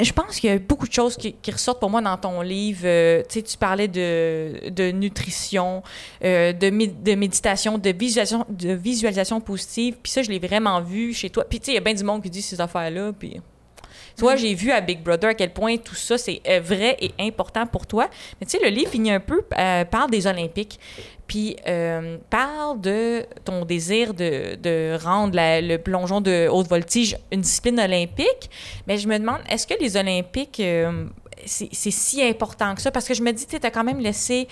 je 0.01 0.13
pense 0.13 0.41
qu'il 0.41 0.51
y 0.51 0.53
a 0.53 0.59
beaucoup 0.59 0.87
de 0.89 0.93
choses 0.93 1.17
qui, 1.17 1.35
qui 1.35 1.51
ressortent 1.51 1.81
pour 1.81 1.91
moi 1.91 2.01
dans 2.01 2.17
ton 2.17 2.41
livre. 2.41 2.81
Euh, 2.85 3.23
tu 3.29 3.43
parlais 3.59 3.89
de, 3.89 4.71
de 4.71 4.91
nutrition, 4.91 5.83
euh, 6.25 6.53
de, 6.53 6.69
mé- 6.69 7.03
de 7.03 7.15
méditation, 7.15 7.77
de 7.79 7.91
visualisation, 7.91 8.45
de 8.49 8.73
visualisation 8.73 9.41
positive. 9.41 9.97
Puis 10.03 10.13
ça, 10.13 10.23
je 10.23 10.31
l'ai 10.31 10.39
vraiment 10.39 10.81
vu 10.81 11.13
chez 11.13 11.29
toi. 11.31 11.45
Puis 11.49 11.61
tu 11.61 11.67
sais, 11.67 11.73
il 11.73 11.75
y 11.75 11.79
a 11.79 11.81
bien 11.83 11.95
du 11.95 12.05
monde 12.05 12.23
qui 12.23 12.31
dit 12.31 12.43
ces 12.43 12.61
affaires-là. 12.61 13.13
Puis 13.19 13.41
toi, 14.19 14.37
j'ai 14.37 14.55
vu 14.55 14.71
à 14.73 14.81
Big 14.81 15.01
Brother 15.03 15.31
à 15.31 15.35
quel 15.35 15.53
point 15.53 15.77
tout 15.77 15.95
ça, 15.95 16.19
c'est 16.19 16.41
euh, 16.49 16.61
vrai 16.61 16.97
et 17.01 17.13
important 17.21 17.67
pour 17.67 17.87
toi. 17.87 18.09
Mais 18.41 18.47
tu 18.47 18.59
sais, 18.59 18.63
le 18.63 18.69
livre 18.71 18.91
finit 18.91 19.13
un 19.13 19.21
peu, 19.21 19.43
euh, 19.57 19.85
parle 19.85 20.11
des 20.11 20.27
Olympiques, 20.27 20.79
puis 21.27 21.57
euh, 21.67 22.17
parle 22.31 22.81
de 22.81 23.25
ton 23.45 23.65
désir 23.65 24.15
de, 24.15 24.57
de 24.57 24.97
rendre 25.03 25.35
la- 25.37 25.61
le 25.61 25.79
plongeon 25.79 26.21
de 26.21 26.49
haute 26.51 26.69
voltige 26.69 27.17
une 27.31 27.43
discipline 27.43 27.79
olympique. 27.81 28.51
Mais 28.87 28.99
je 28.99 29.07
me 29.09 29.19
demande, 29.19 29.41
est-ce 29.49 29.67
que 29.67 29.75
les 29.81 29.97
Olympiques, 29.97 30.61
euh, 30.61 31.05
c'est 31.47 31.69
c'est 31.73 31.91
si 31.93 32.23
important 32.23 32.75
que 32.75 32.81
ça? 32.81 32.91
Parce 32.91 33.07
que 33.07 33.15
je 33.15 33.23
me 33.23 33.33
dis, 33.33 33.47
tu 33.47 33.57
as 33.63 33.71
quand 33.71 33.85
même 33.85 34.01
laissé 34.01 34.49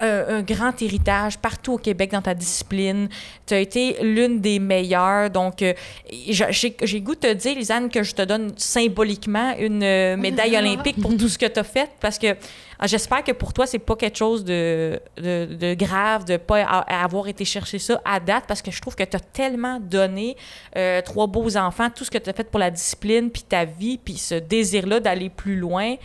un, 0.00 0.36
un 0.38 0.42
grand 0.42 0.80
héritage 0.82 1.38
partout 1.38 1.74
au 1.74 1.78
Québec 1.78 2.12
dans 2.12 2.22
ta 2.22 2.34
discipline. 2.34 3.08
Tu 3.46 3.54
as 3.54 3.58
été 3.60 3.96
l'une 4.02 4.40
des 4.40 4.58
meilleures. 4.58 5.30
Donc, 5.30 5.62
euh, 5.62 5.72
j'ai 6.10 7.00
goût 7.00 7.14
de 7.14 7.20
te 7.20 7.32
dire, 7.32 7.56
Lisanne, 7.56 7.88
que 7.90 8.02
je 8.02 8.14
te 8.14 8.22
donne 8.22 8.52
symboliquement 8.56 9.54
une 9.58 9.82
euh, 9.82 10.16
médaille 10.18 10.56
olympique 10.56 11.00
pour 11.00 11.16
tout 11.16 11.28
ce 11.28 11.38
que 11.38 11.46
tu 11.46 11.58
as 11.58 11.64
fait 11.64 11.90
parce 12.00 12.18
que 12.18 12.36
ah, 12.80 12.86
j'espère 12.86 13.24
que 13.24 13.32
pour 13.32 13.52
toi, 13.52 13.66
c'est 13.66 13.80
pas 13.80 13.96
quelque 13.96 14.16
chose 14.18 14.44
de, 14.44 15.00
de, 15.16 15.46
de 15.46 15.74
grave 15.74 16.24
de 16.24 16.36
pas 16.36 16.62
a- 16.62 17.02
avoir 17.04 17.26
été 17.26 17.44
chercher 17.44 17.80
ça 17.80 18.00
à 18.04 18.20
date 18.20 18.44
parce 18.46 18.62
que 18.62 18.70
je 18.70 18.80
trouve 18.80 18.94
que 18.94 19.02
tu 19.02 19.16
as 19.16 19.20
tellement 19.20 19.80
donné 19.80 20.36
euh, 20.76 21.02
trois 21.02 21.26
beaux 21.26 21.56
enfants, 21.56 21.88
tout 21.90 22.04
ce 22.04 22.10
que 22.10 22.18
tu 22.18 22.30
as 22.30 22.32
fait 22.32 22.48
pour 22.48 22.60
la 22.60 22.70
discipline, 22.70 23.30
puis 23.30 23.42
ta 23.42 23.64
vie, 23.64 23.98
puis 23.98 24.16
ce 24.16 24.36
désir-là 24.36 25.00
d'aller 25.00 25.28
plus 25.28 25.56
loin. 25.56 25.96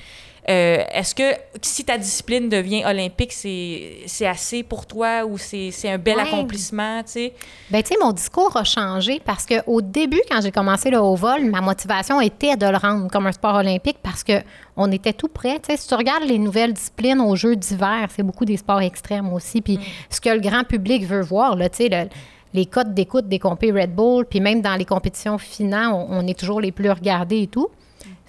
Euh, 0.49 0.83
Est-ce 0.91 1.15
que 1.15 1.23
si 1.61 1.85
ta 1.85 1.97
discipline 1.97 2.49
devient 2.49 2.83
olympique, 2.85 3.31
c'est 3.31 4.25
assez 4.25 4.61
pour 4.63 4.85
toi 4.85 5.23
ou 5.25 5.37
c'est 5.37 5.71
un 5.85 5.97
bel 5.97 6.17
Ouais. 6.17 6.23
accomplissement, 6.23 7.01
tu 7.03 7.11
sais? 7.11 7.33
Ben, 7.69 7.81
tu 7.81 7.89
sais, 7.89 7.95
mon 8.01 8.11
discours 8.11 8.55
a 8.57 8.63
changé 8.65 9.21
parce 9.23 9.45
qu'au 9.45 9.81
début, 9.81 10.21
quand 10.29 10.41
j'ai 10.41 10.51
commencé 10.51 10.89
le 10.89 10.99
haut 10.99 11.15
vol, 11.15 11.45
ma 11.45 11.61
motivation 11.61 12.19
était 12.19 12.57
de 12.57 12.65
le 12.67 12.75
rendre 12.77 13.09
comme 13.09 13.25
un 13.27 13.31
sport 13.31 13.55
olympique 13.55 13.97
parce 14.03 14.23
que 14.23 14.33
on 14.75 14.91
était 14.91 15.13
tout 15.13 15.29
prêt. 15.29 15.59
Tu 15.59 15.71
sais, 15.71 15.77
si 15.77 15.87
tu 15.87 15.93
regardes 15.95 16.23
les 16.25 16.39
nouvelles 16.39 16.73
disciplines 16.73 17.21
aux 17.21 17.35
Jeux 17.37 17.55
d'hiver, 17.55 18.09
c'est 18.13 18.23
beaucoup 18.23 18.43
des 18.45 18.57
sports 18.57 18.81
extrêmes 18.81 19.31
aussi. 19.31 19.61
Puis 19.61 19.79
ce 20.09 20.19
que 20.19 20.29
le 20.29 20.39
grand 20.41 20.65
public 20.65 21.05
veut 21.05 21.21
voir, 21.21 21.55
là, 21.55 21.69
tu 21.69 21.77
sais, 21.83 21.89
le- 21.89 22.09
les 22.53 22.65
codes 22.65 22.93
d'écoute 22.93 23.27
des 23.29 23.39
compés 23.39 23.71
Red 23.71 23.95
Bull, 23.95 24.25
puis 24.25 24.39
même 24.39 24.61
dans 24.61 24.75
les 24.75 24.85
compétitions 24.85 25.37
finales, 25.37 25.91
on, 25.93 26.05
on 26.09 26.27
est 26.27 26.37
toujours 26.37 26.59
les 26.61 26.71
plus 26.71 26.91
regardés 26.91 27.43
et 27.43 27.47
tout. 27.47 27.69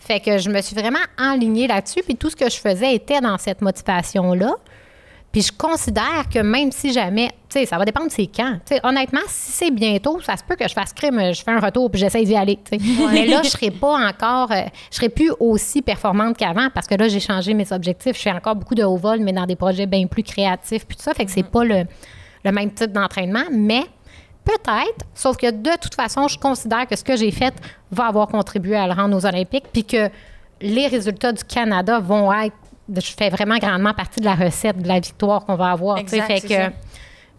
Fait 0.06 0.20
que 0.20 0.36
je 0.36 0.50
me 0.50 0.60
suis 0.60 0.76
vraiment 0.76 0.98
enlignée 1.18 1.66
là-dessus, 1.66 2.02
puis 2.04 2.14
tout 2.14 2.28
ce 2.28 2.36
que 2.36 2.50
je 2.50 2.58
faisais 2.58 2.94
était 2.94 3.22
dans 3.22 3.38
cette 3.38 3.62
motivation-là. 3.62 4.54
Puis 5.32 5.42
je 5.42 5.52
considère 5.52 6.28
que 6.32 6.40
même 6.40 6.70
si 6.70 6.92
jamais, 6.92 7.28
tu 7.48 7.58
sais, 7.58 7.66
ça 7.66 7.78
va 7.78 7.86
dépendre 7.86 8.08
de 8.08 8.12
c'est 8.12 8.26
quand. 8.28 8.58
Tu 8.66 8.74
sais, 8.74 8.80
honnêtement, 8.84 9.22
si 9.26 9.50
c'est 9.50 9.70
bientôt, 9.70 10.20
ça 10.20 10.36
se 10.36 10.44
peut 10.44 10.56
que 10.56 10.68
je 10.68 10.74
fasse 10.74 10.92
crime, 10.92 11.32
je 11.32 11.42
fais 11.42 11.52
un 11.52 11.58
retour 11.58 11.90
puis 11.90 11.98
j'essaie 11.98 12.22
d'y 12.22 12.36
aller. 12.36 12.58
tu 12.70 12.78
sais. 12.78 12.84
Mais 13.12 13.26
là, 13.26 13.40
je 13.42 13.48
serai 13.48 13.70
pas 13.70 13.94
encore, 14.06 14.52
euh, 14.52 14.60
je 14.90 14.96
serai 14.96 15.08
plus 15.08 15.32
aussi 15.40 15.80
performante 15.80 16.36
qu'avant 16.36 16.68
parce 16.72 16.86
que 16.86 16.94
là, 16.96 17.08
j'ai 17.08 17.18
changé 17.18 17.54
mes 17.54 17.72
objectifs. 17.72 18.16
Je 18.16 18.22
fais 18.22 18.32
encore 18.32 18.56
beaucoup 18.56 18.74
de 18.74 18.84
haut 18.84 18.98
vol, 18.98 19.20
mais 19.20 19.32
dans 19.32 19.46
des 19.46 19.56
projets 19.56 19.86
bien 19.86 20.06
plus 20.06 20.22
créatifs 20.22 20.86
puis 20.86 20.98
tout 20.98 21.02
ça. 21.02 21.14
Fait 21.14 21.24
que 21.24 21.30
c'est 21.30 21.42
pas 21.42 21.64
le, 21.64 21.84
le 22.44 22.52
même 22.52 22.70
type 22.72 22.92
d'entraînement, 22.92 23.44
mais 23.50 23.84
peut-être. 24.44 25.06
Sauf 25.14 25.36
que 25.36 25.50
de 25.50 25.78
toute 25.80 25.94
façon, 25.94 26.28
je 26.28 26.38
considère 26.38 26.86
que 26.86 26.96
ce 26.96 27.04
que 27.04 27.16
j'ai 27.16 27.30
fait 27.30 27.54
va 27.90 28.06
avoir 28.06 28.28
contribué 28.28 28.76
à 28.76 28.86
le 28.86 28.92
rendre 28.92 29.16
aux 29.16 29.26
Olympiques, 29.26 29.64
puis 29.72 29.84
que 29.84 30.10
les 30.60 30.86
résultats 30.86 31.32
du 31.32 31.44
Canada 31.44 31.98
vont 32.00 32.32
être. 32.32 32.56
Je 32.88 33.12
fais 33.16 33.30
vraiment 33.30 33.56
grandement 33.56 33.94
partie 33.94 34.20
de 34.20 34.26
la 34.26 34.34
recette 34.34 34.82
de 34.82 34.88
la 34.88 35.00
victoire 35.00 35.44
qu'on 35.46 35.56
va 35.56 35.70
avoir. 35.70 35.96
Exact, 35.96 36.26
fait 36.26 36.40
c'est 36.40 36.48
que, 36.48 36.54
ça. 36.54 36.70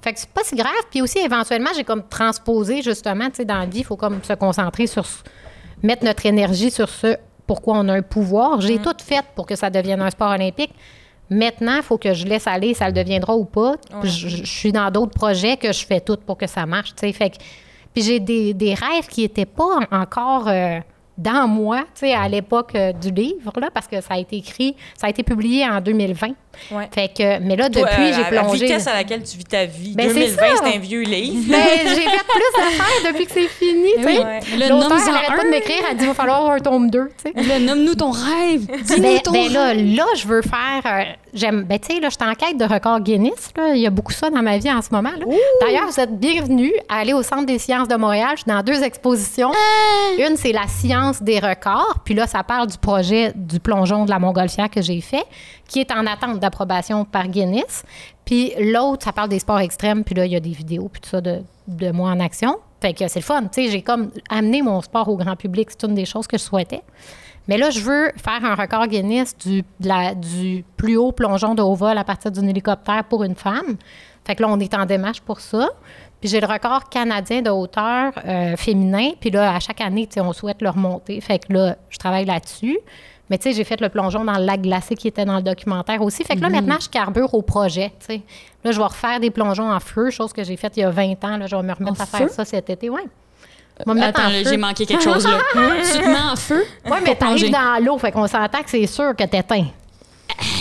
fait 0.01 0.13
que 0.13 0.19
c'est 0.19 0.29
pas 0.29 0.43
si 0.43 0.55
grave. 0.55 0.71
Puis 0.89 1.03
aussi, 1.03 1.19
éventuellement, 1.19 1.69
j'ai 1.75 1.83
comme 1.83 2.07
transposé 2.07 2.81
justement, 2.81 3.29
tu 3.29 3.35
sais, 3.35 3.45
dans 3.45 3.59
la 3.59 3.67
vie, 3.67 3.79
il 3.79 3.85
faut 3.85 3.95
comme 3.95 4.23
se 4.23 4.33
concentrer 4.33 4.87
sur 4.87 5.05
mettre 5.83 6.03
notre 6.03 6.25
énergie 6.25 6.71
sur 6.71 6.89
ce 6.89 7.17
pourquoi 7.45 7.77
on 7.77 7.87
a 7.89 7.93
un 7.93 8.01
pouvoir. 8.01 8.57
Mm. 8.57 8.61
J'ai 8.61 8.79
tout 8.79 8.95
fait 9.03 9.23
pour 9.35 9.45
que 9.45 9.55
ça 9.55 9.69
devienne 9.69 10.01
un 10.01 10.09
sport 10.09 10.31
olympique. 10.31 10.73
Maintenant, 11.29 11.77
il 11.77 11.83
faut 11.83 11.97
que 11.97 12.13
je 12.13 12.25
laisse 12.25 12.45
aller, 12.47 12.73
ça 12.73 12.87
le 12.87 12.93
deviendra 12.93 13.35
ou 13.35 13.45
pas. 13.45 13.75
Je, 14.03 14.09
je- 14.29 14.43
je 14.43 14.45
suis 14.45 14.71
dans 14.71 14.89
d'autres 14.91 15.13
projets 15.13 15.57
que 15.57 15.71
je 15.73 15.85
fais 15.85 15.99
tout 15.99 16.17
pour 16.25 16.37
que 16.37 16.47
ça 16.47 16.65
marche. 16.65 16.93
Fait 16.99 17.11
que- 17.31 17.37
puis 17.93 18.03
j'ai 18.03 18.19
des, 18.19 18.53
des 18.53 18.73
rêves 18.73 19.07
qui 19.09 19.21
n'étaient 19.21 19.45
pas 19.45 19.79
en- 19.91 20.01
encore 20.01 20.47
euh, 20.47 20.79
dans 21.17 21.47
moi, 21.47 21.81
tu 21.93 22.01
sais, 22.07 22.13
à 22.13 22.27
l'époque 22.27 22.75
euh, 22.75 22.91
du 22.91 23.09
livre, 23.11 23.51
là, 23.59 23.69
parce 23.73 23.87
que 23.87 24.01
ça 24.01 24.15
a 24.15 24.17
été 24.17 24.35
écrit, 24.37 24.75
ça 24.97 25.07
a 25.07 25.09
été 25.09 25.23
publié 25.23 25.65
en 25.65 25.79
2020. 25.79 26.27
Ouais. 26.71 26.89
Fait 26.93 27.09
que, 27.09 27.39
mais 27.39 27.55
là, 27.55 27.69
Toi, 27.69 27.81
depuis, 27.83 28.03
euh, 28.03 28.13
j'ai 28.15 28.23
à 28.23 28.31
La 28.31 28.41
plongé. 28.43 28.65
vitesse 28.65 28.87
à 28.87 28.93
laquelle 28.93 29.23
tu 29.23 29.37
vis 29.37 29.43
ta 29.43 29.65
vie. 29.65 29.93
Ben, 29.95 30.07
c'est 30.09 30.13
2020, 30.13 30.35
ça. 30.35 30.63
c'est 30.63 30.75
un 30.75 30.79
vieux 30.79 31.01
livre. 31.01 31.51
Ben, 31.51 31.63
j'ai 31.83 31.95
fait 31.95 32.25
plus 32.27 32.53
d'affaires 32.57 33.11
depuis 33.11 33.25
que 33.25 33.31
c'est 33.31 33.47
fini. 33.47 33.89
tu 33.97 34.03
sais. 34.03 34.19
Ouais. 34.23 34.39
L'auteur, 34.57 34.89
nomme-en 34.89 34.97
elle 35.07 35.15
arrête 35.15 35.35
pas 35.37 35.43
de 35.43 35.49
m'écrire, 35.49 35.83
elle 35.89 35.97
dit 35.97 36.03
il 36.03 36.07
va 36.07 36.13
falloir 36.13 36.49
un 36.51 36.59
tome 36.59 36.89
2. 36.89 37.09
Tu 37.23 37.31
sais. 37.41 37.47
Là, 37.47 37.59
nomme-nous 37.59 37.95
ton 37.95 38.11
rêve. 38.11 38.65
Dis-nous 38.83 39.01
Ben, 39.01 39.19
ton 39.21 39.31
ben 39.31 39.51
là, 39.53 39.65
rêve. 39.67 39.95
là, 39.95 40.05
je 40.17 40.27
veux 40.27 40.41
faire. 40.41 41.15
J'aime. 41.35 41.63
Ben, 41.63 41.77
tu 41.77 41.93
sais, 41.93 41.99
là, 41.99 42.09
je 42.09 42.15
suis 42.15 42.29
en 42.29 42.33
quête 42.33 42.57
de 42.57 42.65
record 42.65 42.99
Guinness. 43.01 43.51
Là. 43.55 43.75
Il 43.75 43.81
y 43.81 43.85
a 43.85 43.89
beaucoup 43.89 44.11
ça 44.11 44.29
dans 44.29 44.41
ma 44.41 44.57
vie 44.57 44.71
en 44.71 44.81
ce 44.81 44.89
moment. 44.91 45.11
D'ailleurs, 45.61 45.87
vous 45.87 45.99
êtes 45.99 46.17
bienvenus 46.17 46.73
à 46.89 46.99
aller 46.99 47.13
au 47.13 47.21
Centre 47.21 47.45
des 47.45 47.59
sciences 47.59 47.87
de 47.87 47.95
Montréal. 47.95 48.31
Je 48.33 48.41
suis 48.41 48.51
dans 48.51 48.63
deux 48.63 48.81
expositions. 48.81 49.51
Une, 50.17 50.37
c'est 50.37 50.53
la 50.53 50.67
science 50.67 51.21
des 51.21 51.39
records. 51.39 51.99
Puis 52.03 52.13
là, 52.13 52.25
ça 52.25 52.43
parle 52.43 52.67
du 52.67 52.77
projet 52.77 53.33
du 53.35 53.59
plongeon 53.59 54.05
de 54.05 54.09
la 54.09 54.19
Montgolfière 54.19 54.69
que 54.69 54.81
j'ai 54.81 55.01
fait, 55.01 55.25
qui 55.67 55.79
est 55.79 55.91
en 55.91 56.05
attente 56.07 56.39
d'approbation 56.39 57.05
par 57.05 57.27
Guinness. 57.27 57.83
Puis 58.23 58.53
l'autre, 58.59 59.03
ça 59.05 59.11
parle 59.11 59.29
des 59.29 59.39
sports 59.39 59.59
extrêmes. 59.59 60.03
Puis 60.03 60.15
là, 60.15 60.25
il 60.25 60.31
y 60.31 60.35
a 60.35 60.39
des 60.39 60.51
vidéos, 60.51 60.89
puis 60.91 61.01
tout 61.01 61.09
ça 61.09 61.21
de, 61.21 61.41
de 61.67 61.91
moi 61.91 62.09
en 62.09 62.19
action. 62.19 62.57
Fait 62.81 62.93
que 62.93 63.07
c'est 63.07 63.19
le 63.19 63.25
fun. 63.25 63.43
Tu 63.43 63.63
sais, 63.65 63.69
j'ai 63.69 63.81
comme 63.81 64.09
amené 64.29 64.61
mon 64.61 64.81
sport 64.81 65.07
au 65.09 65.17
grand 65.17 65.35
public. 65.35 65.69
C'est 65.71 65.87
une 65.87 65.95
des 65.95 66.05
choses 66.05 66.27
que 66.27 66.37
je 66.37 66.43
souhaitais. 66.43 66.81
Mais 67.47 67.57
là, 67.57 67.69
je 67.69 67.79
veux 67.79 68.11
faire 68.17 68.43
un 68.43 68.55
record 68.55 68.87
Guinness 68.87 69.37
du, 69.37 69.61
de 69.79 69.87
la- 69.87 70.15
du 70.15 70.63
plus 70.77 70.97
haut 70.97 71.11
plongeon 71.11 71.53
de 71.55 71.61
haut 71.61 71.75
vol 71.75 71.97
à 71.97 72.03
partir 72.03 72.31
d'un 72.31 72.47
hélicoptère 72.47 73.03
pour 73.03 73.23
une 73.23 73.35
femme. 73.35 73.77
Fait 74.25 74.35
que 74.35 74.41
là, 74.41 74.49
on 74.49 74.59
est 74.59 74.73
en 74.73 74.85
démarche 74.85 75.21
pour 75.21 75.39
ça. 75.39 75.69
Puis 76.19 76.29
j'ai 76.29 76.39
le 76.39 76.47
record 76.47 76.89
canadien 76.89 77.41
de 77.43 77.49
hauteur 77.51 78.13
euh, 78.25 78.55
féminin. 78.55 79.11
Puis 79.19 79.29
là, 79.29 79.53
à 79.55 79.59
chaque 79.59 79.81
année, 79.81 80.09
on 80.17 80.33
souhaite 80.33 80.61
le 80.63 80.69
remonter. 80.69 81.21
Fait 81.21 81.37
que 81.39 81.53
là, 81.53 81.75
je 81.89 81.97
travaille 81.99 82.25
là-dessus. 82.25 82.79
Mais 83.29 83.37
tu 83.39 83.43
sais, 83.49 83.53
j'ai 83.53 83.63
fait 83.63 83.81
le 83.81 83.89
plongeon 83.89 84.23
dans 84.23 84.37
le 84.37 84.45
lac 84.45 84.61
glacé 84.61 84.95
qui 84.95 85.07
était 85.07 85.25
dans 85.25 85.37
le 85.37 85.41
documentaire 85.43 86.01
aussi. 86.01 86.23
Fait 86.23 86.35
que 86.35 86.41
là, 86.41 86.49
maintenant, 86.49 86.77
je 86.79 86.89
carbure 86.89 87.33
au 87.33 87.41
projet, 87.41 87.89
tu 87.99 88.05
sais. 88.05 88.21
Là, 88.63 88.71
je 88.71 88.77
vais 88.77 88.85
refaire 88.85 89.19
des 89.19 89.31
plongeons 89.31 89.71
en 89.71 89.79
feu, 89.79 90.09
chose 90.11 90.31
que 90.31 90.43
j'ai 90.43 90.55
faite 90.57 90.77
il 90.77 90.81
y 90.81 90.83
a 90.83 90.91
20 90.91 91.23
ans. 91.23 91.37
Là, 91.37 91.47
je 91.47 91.55
vais 91.55 91.63
me 91.63 91.73
remettre 91.73 91.99
En 91.99 92.03
à 92.03 92.05
faire 92.05 92.29
ça 92.29 92.45
cet 92.45 92.69
été, 92.69 92.87
ouais. 92.89 93.03
Attends, 94.01 94.29
j'ai 94.29 94.57
manqué 94.57 94.85
quelque 94.85 95.03
chose 95.03 95.25
là. 95.27 95.39
tu 95.53 95.99
te 95.99 96.05
mets 96.07 96.17
en 96.31 96.35
feu. 96.35 96.63
Oui, 96.85 96.97
mais 97.03 97.15
t'arrives 97.15 97.51
dans 97.51 97.83
l'eau, 97.83 97.97
fait 97.97 98.11
qu'on 98.11 98.27
s'entend 98.27 98.61
que 98.63 98.69
c'est 98.69 98.87
sûr 98.87 99.15
que 99.15 99.23
t'éteins. 99.25 99.67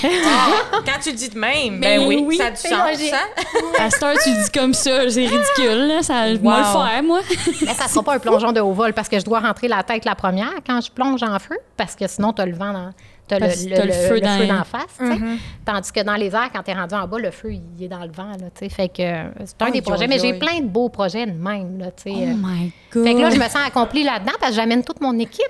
Quand 0.03 1.01
tu 1.03 1.11
le 1.11 1.17
dis 1.17 1.29
de 1.31 1.39
même, 1.39 1.81
ben 1.81 1.99
Mais 2.01 2.07
oui, 2.07 2.25
oui. 2.27 2.37
ça 2.37 2.47
a 2.47 2.51
du 2.51 2.57
sens, 2.57 2.73
logique. 2.91 3.13
hein? 3.13 3.43
À 3.85 3.91
cette 3.91 4.03
heure, 4.03 4.17
tu 4.23 4.31
dis 4.31 4.51
comme 4.53 4.75
ça, 4.75 5.09
c'est 5.11 5.27
ridicule. 5.27 5.87
Là. 5.89 6.03
Ça, 6.03 6.27
Wow. 6.27 6.29
le 6.29 6.65
faire, 6.65 7.03
moi. 7.03 7.21
Mais 7.63 7.75
ça 7.75 7.89
sera 7.89 8.03
pas 8.03 8.15
un 8.15 8.19
plongeon 8.19 8.53
de 8.53 8.61
haut 8.61 8.73
vol 8.73 8.93
parce 8.93 9.09
que 9.09 9.19
je 9.19 9.25
dois 9.25 9.41
rentrer 9.41 9.69
la 9.69 9.83
tête 9.83 10.05
la 10.05 10.15
première 10.15 10.53
quand 10.67 10.81
je 10.81 10.91
plonge 10.91 11.23
en 11.23 11.39
feu 11.39 11.59
parce 11.77 11.95
que 11.97 12.07
sinon, 12.07 12.33
t'as 12.33 12.47
le 12.47 12.55
vent 12.55 12.73
dans. 12.73 12.91
T'as 13.27 13.39
le, 13.39 13.47
le- 13.47 13.75
t'as 13.75 13.83
le 13.85 13.87
le- 13.87 13.93
feu 13.93 14.21
d'en 14.21 14.65
face, 14.65 14.83
sais. 14.99 15.19
Tandis 15.65 15.93
que 15.93 16.03
dans 16.03 16.15
les 16.17 16.27
airs, 16.35 16.51
quand 16.55 16.63
t'es 16.63 16.75
rendu 16.75 16.95
en 16.95 17.07
bas, 17.09 17.19
le 17.19 17.31
feu, 17.31 17.53
il 17.55 17.83
est 17.85 17.89
dans 17.89 18.05
le 18.05 18.13
vent, 18.13 18.33
là. 18.39 18.69
Fait 18.69 18.89
que 18.89 19.01
euh, 19.03 19.25
c'est 19.47 19.63
un 19.63 19.67
Aïe, 19.67 19.73
des 19.73 19.81
projets. 19.83 20.07
Mais 20.07 20.19
j'ai 20.19 20.35
plein 20.39 20.61
de 20.61 20.67
beaux 20.67 20.91
projets 20.91 21.25
de 21.25 21.33
même, 21.33 21.79
là. 21.79 21.87
Oh 22.07 22.09
euh. 22.11 22.35
my 22.37 22.73
God. 22.93 23.05
Fait 23.05 23.15
que 23.15 23.21
là, 23.21 23.31
je 23.31 23.37
me 23.37 23.45
sens 23.45 23.67
accomplie 23.67 24.05
là-dedans 24.05 24.33
parce 24.39 24.51
que 24.53 24.57
j'amène 24.57 24.85
toute 24.85 25.01
mon 25.01 25.19
équipe. 25.19 25.43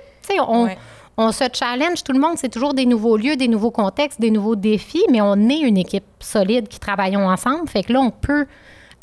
On, 0.47 0.63
Ouais. 0.65 0.77
on 1.17 1.31
se 1.33 1.43
challenge 1.53 2.01
tout 2.03 2.13
le 2.13 2.19
monde. 2.19 2.37
C'est 2.37 2.49
toujours 2.49 2.73
des 2.73 2.85
nouveaux 2.85 3.17
lieux, 3.17 3.35
des 3.35 3.47
nouveaux 3.49 3.71
contextes, 3.71 4.19
des 4.21 4.31
nouveaux 4.31 4.55
défis, 4.55 5.03
mais 5.11 5.19
on 5.21 5.35
est 5.49 5.59
une 5.59 5.77
équipe 5.77 6.05
solide 6.19 6.67
qui 6.69 6.79
travaillons 6.79 7.27
ensemble. 7.29 7.67
Fait 7.67 7.83
que 7.83 7.91
là, 7.93 7.99
on 7.99 8.09
peut 8.09 8.45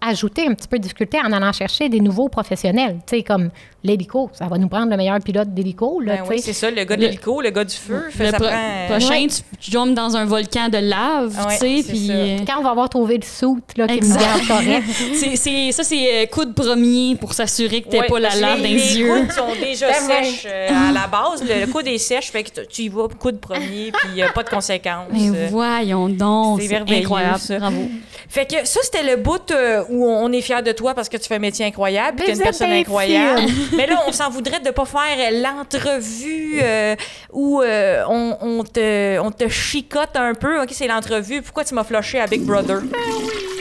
ajouter 0.04 0.46
un 0.46 0.54
petit 0.54 0.68
peu 0.68 0.78
de 0.78 0.82
difficulté 0.82 1.18
en 1.24 1.32
allant 1.32 1.52
chercher 1.52 1.88
des 1.88 2.00
nouveaux 2.00 2.28
professionnels. 2.28 2.96
Tu 3.06 3.16
sais, 3.18 3.22
comme 3.22 3.50
l'hélico. 3.84 4.30
Ça 4.32 4.46
va 4.46 4.58
nous 4.58 4.68
prendre 4.68 4.90
le 4.90 4.96
meilleur 4.96 5.18
pilote 5.20 5.52
d'hélico, 5.52 6.00
là, 6.00 6.16
Ben 6.16 6.22
tu 6.24 6.30
oui, 6.30 6.38
sais. 6.38 6.46
c'est 6.46 6.52
ça, 6.52 6.70
le 6.70 6.84
gars 6.84 6.94
de 6.96 7.00
Le- 7.00 7.06
l'hélico, 7.08 7.40
le 7.40 7.50
gars 7.50 7.64
du 7.64 7.74
feu. 7.74 8.04
fait, 8.10 8.26
Le 8.26 8.30
ça 8.30 8.36
pro- 8.36 8.46
prend... 8.46 8.56
euh, 8.56 8.88
prochain, 8.88 9.08
Ouais. 9.22 9.26
tu, 9.26 9.42
tu 9.60 9.70
jumps 9.72 9.94
dans 9.94 10.16
un 10.16 10.24
volcan 10.24 10.68
de 10.68 10.78
lave, 10.78 11.36
Ouais, 11.48 11.58
tu 11.58 11.82
sais, 11.82 11.88
puis... 11.92 12.06
euh, 12.10 12.36
Quand 12.46 12.60
on 12.60 12.62
va 12.62 12.70
avoir 12.70 12.88
trouvé 12.88 13.16
le 13.16 13.24
soute 13.24 13.76
là, 13.76 13.88
qui 13.88 13.94
Exact. 13.94 14.20
nous 14.20 14.24
garde 14.24 14.46
correct. 14.46 14.84
ça, 15.72 15.82
c'est 15.82 16.22
euh, 16.22 16.26
coup 16.26 16.44
de 16.44 16.52
premier 16.52 17.16
pour 17.16 17.32
s'assurer 17.32 17.82
que 17.82 17.88
t'aies 17.88 18.00
Ouais, 18.02 18.06
pas 18.06 18.20
la 18.20 18.34
lave 18.36 18.58
dans 18.58 18.62
les, 18.62 18.68
les 18.68 18.74
les 18.74 18.98
yeux. 18.98 19.12
coudes 19.20 19.32
sont 19.32 19.54
déjà 19.60 19.92
sèches 19.92 20.46
euh, 20.46 20.68
à 20.68 20.92
la 20.92 21.06
base. 21.08 21.42
Le, 21.42 21.66
le 21.66 21.72
coude 21.72 21.86
est 21.88 21.98
sèche, 21.98 22.30
fait 22.30 22.44
que 22.44 22.60
tu- 22.66 22.82
y 22.82 22.88
vas 22.88 23.08
coude 23.18 23.40
premier, 23.40 23.90
puis 23.92 24.08
il 24.10 24.14
n'y 24.14 24.22
a 24.22 24.30
pas 24.30 24.42
de 24.44 24.48
conséquences. 24.50 25.08
Mais 25.12 25.28
Euh, 25.28 25.48
voyons 25.50 26.08
donc, 26.08 26.60
c'est 26.62 26.72
incroyable. 26.76 27.38
ça. 27.38 27.58
Bravo. 27.58 27.82
Fait 28.28 28.46
que 28.46 28.64
ça, 28.66 28.80
c'était 28.82 29.02
le 29.02 29.16
bout 29.20 29.50
euh, 29.50 29.82
où 29.92 30.06
on 30.06 30.32
est 30.32 30.40
fier 30.40 30.62
de 30.62 30.72
toi 30.72 30.94
parce 30.94 31.08
que 31.08 31.16
tu 31.16 31.28
fais 31.28 31.36
un 31.36 31.40
métier 31.40 31.64
incroyable, 31.66 32.16
puis 32.16 32.26
Mais 32.26 32.32
t'es 32.32 32.38
une 32.38 32.44
personne 32.44 32.70
incroyable. 32.72 33.42
Mais 33.76 33.86
là, 33.86 34.02
on 34.06 34.12
s'en 34.12 34.30
voudrait 34.30 34.60
de 34.60 34.70
pas 34.70 34.84
faire 34.84 35.30
l'entrevue 35.32 36.58
euh, 36.62 36.96
où 37.32 37.60
euh, 37.62 38.02
on, 38.08 38.36
on 38.40 38.64
te, 38.64 39.18
on 39.20 39.30
te 39.30 39.48
chicote 39.48 40.14
un 40.16 40.34
peu. 40.34 40.62
OK, 40.62 40.68
c'est 40.72 40.86
l'entrevue. 40.88 41.42
Pourquoi 41.42 41.64
tu 41.64 41.74
m'as 41.74 41.84
flushé 41.84 42.20
à 42.20 42.26
Big 42.26 42.42
Brother? 42.42 42.80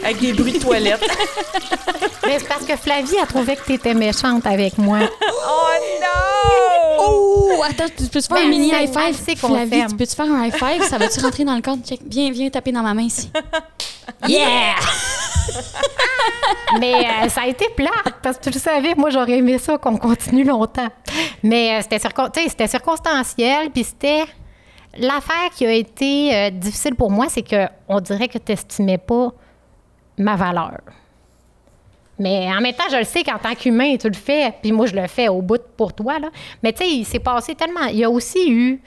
Avec 0.04 0.20
des 0.20 0.34
bruits 0.34 0.54
de 0.54 0.60
toilette. 0.60 1.02
Mais 2.26 2.40
c'est 2.40 2.48
parce 2.48 2.66
que 2.66 2.76
Flavie 2.76 3.18
a 3.22 3.26
trouvé 3.26 3.56
que 3.56 3.66
tu 3.66 3.74
étais 3.74 3.94
méchante 3.94 4.46
avec 4.48 4.78
moi. 4.78 5.00
oh 5.02 5.68
non! 6.02 7.04
Oh, 7.04 7.64
attends, 7.64 7.86
tu 7.96 8.06
peux-tu 8.06 8.28
faire 8.28 8.38
Ben, 8.38 8.46
un 8.46 8.50
mini 8.50 8.70
c'est- 8.70 8.84
high 8.84 8.90
five? 8.92 9.20
c'est 9.26 9.36
qu'on 9.40 9.50
Flavie, 9.50 9.86
tu 9.90 9.96
peux-tu 9.96 10.16
faire 10.16 10.26
un 10.32 10.46
high 10.46 10.54
five? 10.54 10.84
Ça 10.88 10.98
va-tu 10.98 11.20
rentrer 11.20 11.44
dans 11.44 11.56
le 11.56 11.62
cadre? 11.62 11.84
Check. 11.88 12.00
Viens, 12.06 12.32
viens 12.32 12.50
taper 12.50 12.72
dans 12.72 12.82
ma 12.84 12.94
main 12.94 13.04
ici. 13.04 13.30
Yeah! 14.28 14.76
Mais 16.80 16.94
euh, 17.06 17.30
ça 17.30 17.42
a 17.42 17.48
été 17.48 17.68
plate 17.76 18.16
parce 18.22 18.38
que 18.38 18.44
tu 18.44 18.50
le 18.52 18.60
savais, 18.60 18.96
moi 18.96 19.10
j'aurais 19.10 19.38
aimé 19.38 19.58
ça 19.58 19.78
qu'on 19.78 19.98
continue 19.98 20.44
longtemps. 20.44 20.88
Mais 21.44 21.78
euh, 21.78 21.82
c'était 21.82 21.98
circon- 21.98 22.68
circonstanciel, 22.68 23.70
puis 23.72 23.84
c'était 23.84 24.24
l'affaire 24.98 25.50
qui 25.56 25.66
a 25.66 25.72
été 25.74 26.34
euh, 26.36 26.50
difficile 26.52 26.96
pour 26.96 27.12
moi, 27.12 27.28
c'est 27.30 27.42
que 27.42 27.68
on 27.88 28.00
dirait 28.00 28.28
que 28.28 28.38
tu 28.38 28.52
n'estimais 28.52 28.98
pas 28.98 29.32
ma 30.18 30.36
valeur. 30.36 30.80
Mais 32.20 32.48
en 32.56 32.62
même 32.62 32.74
temps, 32.76 32.84
je 32.92 32.98
le 32.98 33.04
sais 33.04 33.24
qu'en 33.24 33.40
tant 33.40 33.56
qu'humain, 33.56 33.96
tu 33.98 34.08
le 34.08 34.14
fais, 34.16 34.54
puis 34.62 34.72
moi 34.72 34.86
je 34.86 34.96
le 34.96 35.08
fais 35.08 35.28
au 35.28 35.42
bout 35.42 35.62
pour 35.76 35.94
toi 35.94 36.20
là. 36.20 36.30
Mais 36.62 36.72
tu 36.72 36.84
sais, 36.84 36.90
il 36.90 37.06
s'est 37.06 37.20
passé 37.20 37.56
tellement, 37.56 37.86
il 37.86 37.98
y 37.98 38.04
a 38.04 38.10
aussi 38.10 38.52
eu 38.52 38.80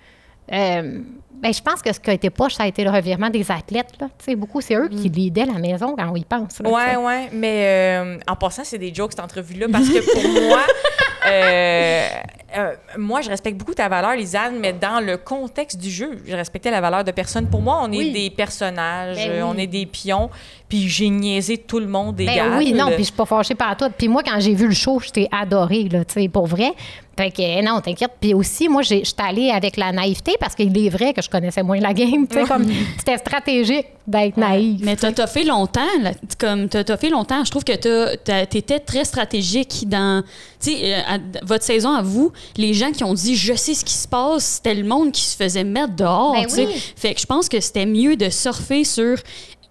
ben, 1.43 1.53
je 1.53 1.61
pense 1.61 1.83
que 1.83 1.93
ce 1.93 2.01
qui 2.01 2.09
a 2.11 2.15
été 2.15 2.31
poche, 2.31 2.55
ça 2.55 2.63
a 2.63 2.67
été 2.67 2.85
le 2.85 2.91
revirement 2.91 3.29
des 3.31 3.51
athlètes. 3.51 3.93
Là. 4.01 4.09
Beaucoup, 4.37 4.61
c'est 4.61 4.75
eux 4.77 4.89
qui 4.89 5.09
lidaient 5.11 5.45
la 5.47 5.59
maison 5.59 5.95
quand 5.97 6.11
on 6.11 6.17
y 6.17 6.25
pense. 6.25 6.61
Ouais, 6.65 6.97
ouais, 6.97 7.29
mais 7.33 7.67
euh, 7.67 8.19
en 8.27 8.37
passant, 8.37 8.65
c'est 8.65 8.79
des 8.79 8.95
jokes 8.95 9.13
cette 9.13 9.21
entrevue-là 9.25 9.67
parce 9.71 9.89
que 9.89 10.01
pour 10.13 10.43
moi, 10.49 10.61
euh, 11.27 12.07
euh, 12.57 12.75
moi, 12.97 13.21
je 13.21 13.31
respecte 13.31 13.59
beaucoup 13.59 13.75
ta 13.75 13.89
valeur, 13.89 14.15
Lisanne, 14.15 14.59
mais 14.61 14.73
dans 14.73 15.01
le 15.05 15.17
contexte 15.17 15.79
du 15.79 15.91
jeu, 15.91 16.19
je 16.27 16.35
respectais 16.37 16.71
la 16.71 16.81
valeur 16.81 17.03
de 17.05 17.11
personne. 17.11 17.47
Pour 17.49 17.61
moi, 17.63 17.81
on 17.83 17.91
est 17.93 17.99
Oui. 17.99 18.13
des 18.13 18.31
personnages, 18.31 19.17
Ben 19.17 19.33
oui. 19.37 19.43
on 19.43 19.57
est 19.59 19.67
des 19.67 19.87
pions, 19.87 20.31
puis 20.69 20.89
j'ai 20.89 21.09
niaisé 21.09 21.59
tout 21.59 21.81
le 21.81 21.87
monde 21.89 22.17
Ben 22.17 22.29
égal. 22.29 22.55
oui, 22.59 22.73
non, 22.73 22.87
puis 22.89 22.99
je 22.99 23.03
suis 23.05 23.13
pas 23.13 23.27
fâchée 23.27 23.55
par 23.55 23.77
toi. 23.77 23.91
Puis 23.91 24.09
moi, 24.09 24.23
quand 24.25 24.39
j'ai 24.41 24.55
vu 24.55 24.67
le 24.69 24.75
show, 24.75 25.01
je 25.01 25.11
t'ai 25.11 25.29
adoré, 25.33 25.89
là, 25.91 26.05
tu 26.05 26.15
sais, 26.23 26.29
pour 26.29 26.47
vrai. 26.47 26.73
Fait 27.17 27.31
que, 27.31 27.43
eh, 27.43 27.63
non, 27.63 27.81
t'inquiète. 27.81 28.13
Puis 28.21 28.35
aussi, 28.35 28.69
moi, 28.69 28.83
j'étais 28.83 29.23
allée 29.23 29.51
avec 29.51 29.77
la 29.77 29.93
naïveté 29.93 30.35
parce 30.41 30.55
qu'il 30.55 30.77
est 30.77 30.89
vrai 30.89 31.13
que 31.13 31.23
je 31.23 31.31
connaissais 31.31 31.63
moins 31.63 31.79
la 31.79 31.93
game. 31.93 32.27
Comme, 32.27 32.67
c'était 32.99 33.19
stratégique 33.19 33.87
d'être 34.07 34.37
naïf. 34.37 34.81
Mais 34.83 34.97
t'as 34.97 35.13
t'as 35.13 35.27
fait 35.27 35.45
longtemps, 35.45 35.81
là, 36.03 36.11
comme 36.39 36.69
t'as 36.69 36.85
t'as 36.85 36.97
fait 36.97 37.09
longtemps. 37.09 37.45
Je 37.45 37.51
trouve 37.51 37.65
que 37.65 37.75
t'étais 38.45 38.81
très 38.81 39.05
stratégique 39.05 39.85
dans, 39.87 40.23
tu 40.61 40.71
sais, 40.71 40.95
euh, 40.95 41.19
votre 41.43 41.65
saison 41.65 41.93
à 41.93 42.03
vous. 42.03 42.33
Les 42.57 42.75
gens 42.75 42.91
qui 42.91 43.05
ont 43.05 43.15
dit, 43.15 43.37
je 43.37 43.55
sais 43.55 43.75
ce 43.75 43.85
qui 43.85 43.95
se 43.95 44.09
passe, 44.09 44.45
c'était 44.57 44.75
le 44.75 44.85
monde 44.85 45.13
qui 45.13 45.23
se 45.23 45.37
faisait 45.37 45.65
mettre 45.65 45.95
dehors. 45.95 46.35
Ben 46.35 46.47
oui. 46.57 46.67
Fait 46.97 47.15
que 47.15 47.21
je 47.21 47.27
pense 47.27 47.49
que 47.49 47.61
c'était 47.61 47.87
mieux 47.87 48.17
de 48.17 48.29
surfer 48.29 48.85
sur. 48.85 49.17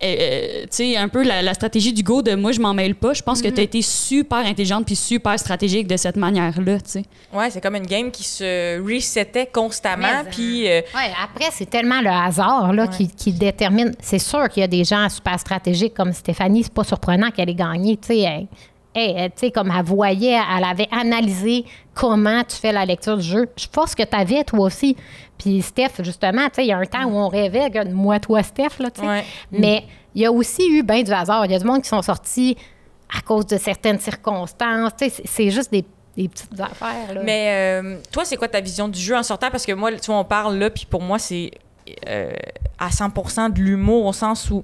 Euh, 0.04 0.62
tu 0.64 0.68
sais, 0.72 0.98
un 0.98 1.08
peu 1.10 1.24
la, 1.24 1.42
la 1.42 1.54
stratégie 1.54 1.94
du 1.94 2.04
go 2.04 2.22
de 2.22 2.36
moi, 2.36 2.52
je 2.52 2.60
m'en 2.60 2.74
mêle 2.74 2.96
pas. 2.96 3.14
Je 3.14 3.22
pense 3.22 3.42
que 3.42 3.48
tu 3.48 3.60
as 3.60 3.64
été 3.64 3.82
super 3.82 4.40
intelligente 4.40 4.86
puis 4.86 4.96
super 4.96 5.38
stratégique 5.40 5.88
de 5.88 5.98
cette 5.98 6.18
manière-là, 6.18 6.78
tu 6.80 6.90
sais. 6.90 7.04
Ouais, 7.34 7.50
c'est 7.50 7.62
comme 7.62 7.76
une 7.76 7.86
game 7.86 8.12
qui 8.12 8.24
se 8.24 8.80
resetait 8.82 9.48
constamment, 9.52 10.08
puis 10.32 10.68
euh, 10.70 10.82
Ouais, 10.94 11.12
après, 11.24 11.50
c'est 11.52 11.70
tellement 11.70 12.02
le 12.02 12.10
hasard 12.10 12.74
là, 12.74 12.88
qui, 12.88 13.08
qui 13.08 13.32
détermine. 13.34 13.94
C'est 14.02 14.20
sûr 14.20 14.48
qu'il 14.50 14.62
y 14.62 14.64
a 14.64 14.68
des 14.68 14.84
gens 14.84 15.08
super 15.10 15.40
stratégiques 15.40 15.94
comme 15.94 16.14
Stéphanie, 16.14 16.64
c'est 16.64 16.74
pas 16.74 16.84
surprenant 16.84 17.32
qu'elle 17.32 17.50
ait 17.50 17.56
gagné. 17.56 17.98
Tu 17.98 18.08
sais, 18.08 18.20
elle- 18.20 18.48
elle- 18.94 19.16
elle, 19.18 19.32
tu 19.32 19.40
sais, 19.42 19.52
comme 19.52 19.72
elle 19.78 19.84
voyait, 19.86 20.40
elle 20.58 20.64
avait 20.64 20.88
analysé 20.92 21.66
comment 21.94 22.44
tu 22.44 22.56
fais 22.58 22.72
la 22.72 22.86
lecture 22.86 23.18
du 23.18 23.24
jeu. 23.24 23.50
Je 23.58 23.68
pense 23.68 23.96
que 23.96 24.04
tu 24.04 24.16
avais 24.16 24.44
toi 24.44 24.62
aussi. 24.62 24.96
Puis 25.38 25.62
Steph, 25.62 26.02
justement, 26.04 26.46
tu 26.50 26.56
sais, 26.56 26.66
il 26.66 26.68
y 26.68 26.72
a 26.72 26.78
un 26.78 26.86
temps 26.86 27.06
où 27.06 27.16
on 27.16 27.28
rêvait, 27.28 27.64
regarde, 27.66 27.90
moi, 27.90 28.20
toi, 28.20 28.42
Steph, 28.44 28.80
là, 28.80 28.92
tu 28.92 29.02
sais. 29.02 29.08
Ouais. 29.08 29.24
Mais 29.52 29.84
il 30.16 30.22
y 30.22 30.26
a 30.26 30.32
aussi 30.32 30.68
eu 30.70 30.84
bien 30.84 31.02
du 31.04 31.12
hasard. 31.12 31.46
Il 31.46 31.52
y 31.52 31.56
a 31.56 31.60
du 31.60 31.66
monde 31.66 31.82
qui 31.82 31.90
sont 31.90 32.02
sortis 32.02 32.56
à 33.16 33.22
cause 33.22 33.46
de 33.48 33.58
certaines 33.58 34.00
circonstances. 34.00 34.92
Tu 34.98 35.06
sais, 35.06 35.10
c'est- 35.10 35.28
c'est 35.28 35.50
juste 35.52 35.72
des, 35.72 35.84
des 36.16 36.28
petites 36.28 36.60
affaires. 36.60 37.14
Là. 37.16 37.22
Mais 37.24 37.80
euh, 37.82 37.98
toi, 38.12 38.24
c'est 38.26 38.38
quoi 38.38 38.48
ta 38.48 38.62
vision 38.62 38.88
du 38.88 39.00
jeu 39.00 39.16
en 39.16 39.24
sortant? 39.24 39.50
Parce 39.52 39.66
que 39.66 39.72
moi, 39.72 39.92
tu 39.94 40.06
vois, 40.08 40.20
on 40.20 40.24
parle 40.26 40.56
là, 40.58 40.70
puis 40.70 40.86
pour 40.86 41.02
moi, 41.02 41.18
c'est 41.20 41.52
euh, 42.08 42.32
à 42.80 42.90
100% 42.90 43.50
de 43.52 43.60
l'humour 43.60 44.06
au 44.06 44.14
sens 44.14 44.50
où 44.50 44.64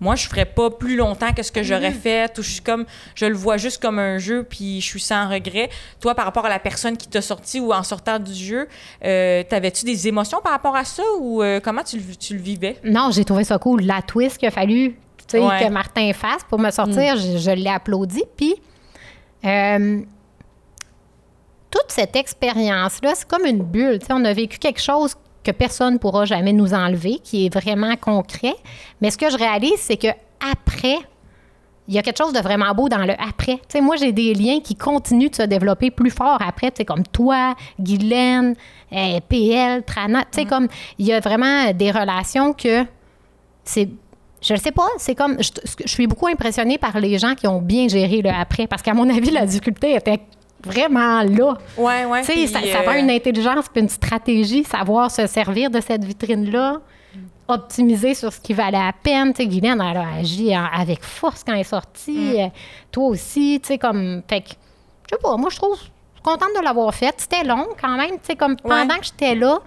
moi, 0.00 0.16
je 0.16 0.26
ferais 0.28 0.44
pas 0.44 0.70
plus 0.70 0.96
longtemps 0.96 1.32
que 1.32 1.42
ce 1.42 1.52
que 1.52 1.62
j'aurais 1.62 1.92
fait. 1.92 2.36
Ou 2.38 2.42
je 2.42 2.50
suis 2.50 2.60
comme, 2.62 2.84
je 3.14 3.26
le 3.26 3.34
vois 3.34 3.56
juste 3.56 3.80
comme 3.80 3.98
un 3.98 4.18
jeu, 4.18 4.42
puis 4.42 4.80
je 4.80 4.86
suis 4.86 5.00
sans 5.00 5.28
regret. 5.28 5.70
Toi, 6.00 6.14
par 6.14 6.24
rapport 6.24 6.44
à 6.46 6.48
la 6.48 6.58
personne 6.58 6.96
qui 6.96 7.08
t'a 7.08 7.22
sorti 7.22 7.60
ou 7.60 7.72
en 7.72 7.82
sortant 7.82 8.18
du 8.18 8.34
jeu, 8.34 8.68
euh, 9.04 9.42
t'avais-tu 9.48 9.84
des 9.84 10.08
émotions 10.08 10.40
par 10.42 10.52
rapport 10.52 10.76
à 10.76 10.84
ça 10.84 11.02
ou 11.20 11.42
euh, 11.42 11.60
comment 11.60 11.82
tu 11.82 11.96
le, 11.98 12.16
tu 12.16 12.34
le 12.34 12.40
vivais? 12.42 12.76
Non, 12.84 13.10
j'ai 13.12 13.24
trouvé 13.24 13.44
ça 13.44 13.58
cool. 13.58 13.82
La 13.82 14.02
twist 14.02 14.38
qu'il 14.38 14.48
a 14.48 14.50
fallu 14.50 14.96
Ouais. 15.32 15.64
que 15.64 15.70
Martin 15.70 16.12
fasse 16.12 16.44
pour 16.48 16.58
me 16.58 16.70
sortir, 16.70 17.16
je, 17.16 17.38
je 17.38 17.50
l'ai 17.52 17.70
applaudi. 17.70 18.22
Puis, 18.36 18.54
euh, 19.44 20.00
toute 21.70 21.86
cette 21.90 22.14
expérience-là, 22.14 23.12
c'est 23.16 23.26
comme 23.26 23.44
une 23.46 23.62
bulle. 23.62 23.98
on 24.10 24.24
a 24.24 24.32
vécu 24.32 24.58
quelque 24.58 24.80
chose 24.80 25.14
que 25.44 25.50
personne 25.50 25.94
ne 25.94 25.98
pourra 25.98 26.24
jamais 26.24 26.52
nous 26.52 26.74
enlever, 26.74 27.20
qui 27.22 27.46
est 27.46 27.54
vraiment 27.54 27.94
concret. 27.96 28.54
Mais 29.00 29.10
ce 29.10 29.18
que 29.18 29.30
je 29.30 29.36
réalise, 29.36 29.78
c'est 29.78 29.96
que 29.96 30.08
après, 30.52 30.98
il 31.86 31.94
y 31.94 31.98
a 31.98 32.02
quelque 32.02 32.16
chose 32.16 32.32
de 32.32 32.40
vraiment 32.40 32.74
beau 32.74 32.88
dans 32.88 33.04
le 33.04 33.12
après. 33.12 33.56
Tu 33.56 33.62
sais, 33.68 33.80
moi, 33.80 33.96
j'ai 33.96 34.12
des 34.12 34.32
liens 34.34 34.60
qui 34.60 34.74
continuent 34.74 35.28
de 35.28 35.34
se 35.34 35.42
développer 35.42 35.90
plus 35.90 36.10
fort 36.10 36.38
après, 36.40 36.72
comme 36.84 37.04
toi, 37.04 37.54
Guylaine, 37.78 38.54
euh, 38.92 39.20
PL, 39.28 39.82
Trana. 39.84 40.24
Sais, 40.30 40.46
comme, 40.46 40.68
il 40.98 41.06
y 41.06 41.12
a 41.12 41.20
vraiment 41.20 41.72
des 41.72 41.90
relations 41.90 42.52
que 42.54 42.84
c'est. 43.64 43.88
Je 44.40 44.52
ne 44.52 44.58
sais 44.58 44.72
pas, 44.72 44.88
c'est 44.98 45.14
comme. 45.14 45.36
Je, 45.42 45.50
je 45.84 45.90
suis 45.90 46.06
beaucoup 46.06 46.26
impressionnée 46.26 46.78
par 46.78 46.98
les 47.00 47.18
gens 47.18 47.34
qui 47.34 47.46
ont 47.46 47.60
bien 47.60 47.88
géré 47.88 48.22
le 48.22 48.30
après, 48.30 48.66
parce 48.66 48.82
qu'à 48.82 48.94
mon 48.94 49.08
avis, 49.10 49.30
la 49.30 49.46
difficulté 49.46 49.94
était 49.94 50.20
vraiment 50.64 51.22
là. 51.22 51.54
Ouais, 51.76 52.04
ouais. 52.04 52.22
Tu 52.22 52.32
sais, 52.32 52.46
ça, 52.46 52.60
ça 52.60 52.78
euh, 52.80 52.82
prend 52.82 52.94
une 52.94 53.10
intelligence 53.10 53.66
puis 53.72 53.82
une 53.82 53.88
stratégie, 53.88 54.64
savoir 54.64 55.10
se 55.10 55.26
servir 55.26 55.70
de 55.70 55.80
cette 55.80 56.04
vitrine-là, 56.04 56.80
optimiser 57.48 58.14
sur 58.14 58.32
ce 58.32 58.40
qui 58.40 58.52
valait 58.54 58.78
la 58.78 58.92
peine. 58.92 59.32
Tu 59.32 59.42
sais, 59.42 59.48
Guylaine, 59.48 59.80
elle 59.80 59.96
a 59.96 60.14
agi 60.18 60.56
en- 60.56 60.64
avec 60.72 61.02
force 61.02 61.44
quand 61.44 61.52
elle 61.52 61.60
est 61.60 61.64
sortie. 61.64 62.40
Euh, 62.40 62.46
Toi 62.90 63.04
aussi, 63.08 63.60
tu 63.62 63.68
sais, 63.68 63.78
comme... 63.78 64.22
Fait 64.28 64.40
que, 64.40 64.48
je 64.50 65.14
sais 65.16 65.20
pas, 65.22 65.36
moi, 65.36 65.50
je 65.50 65.56
trouve... 65.56 65.78
Contente 66.22 66.56
de 66.58 66.64
l'avoir 66.64 66.94
faite. 66.94 67.16
C'était 67.18 67.44
long, 67.44 67.66
quand 67.78 67.98
même. 67.98 68.12
Tu 68.12 68.18
sais, 68.28 68.34
comme 68.34 68.56
pendant 68.56 68.96
que 68.96 69.04
j'étais 69.04 69.34
là, 69.34 69.56
euh, 69.56 69.58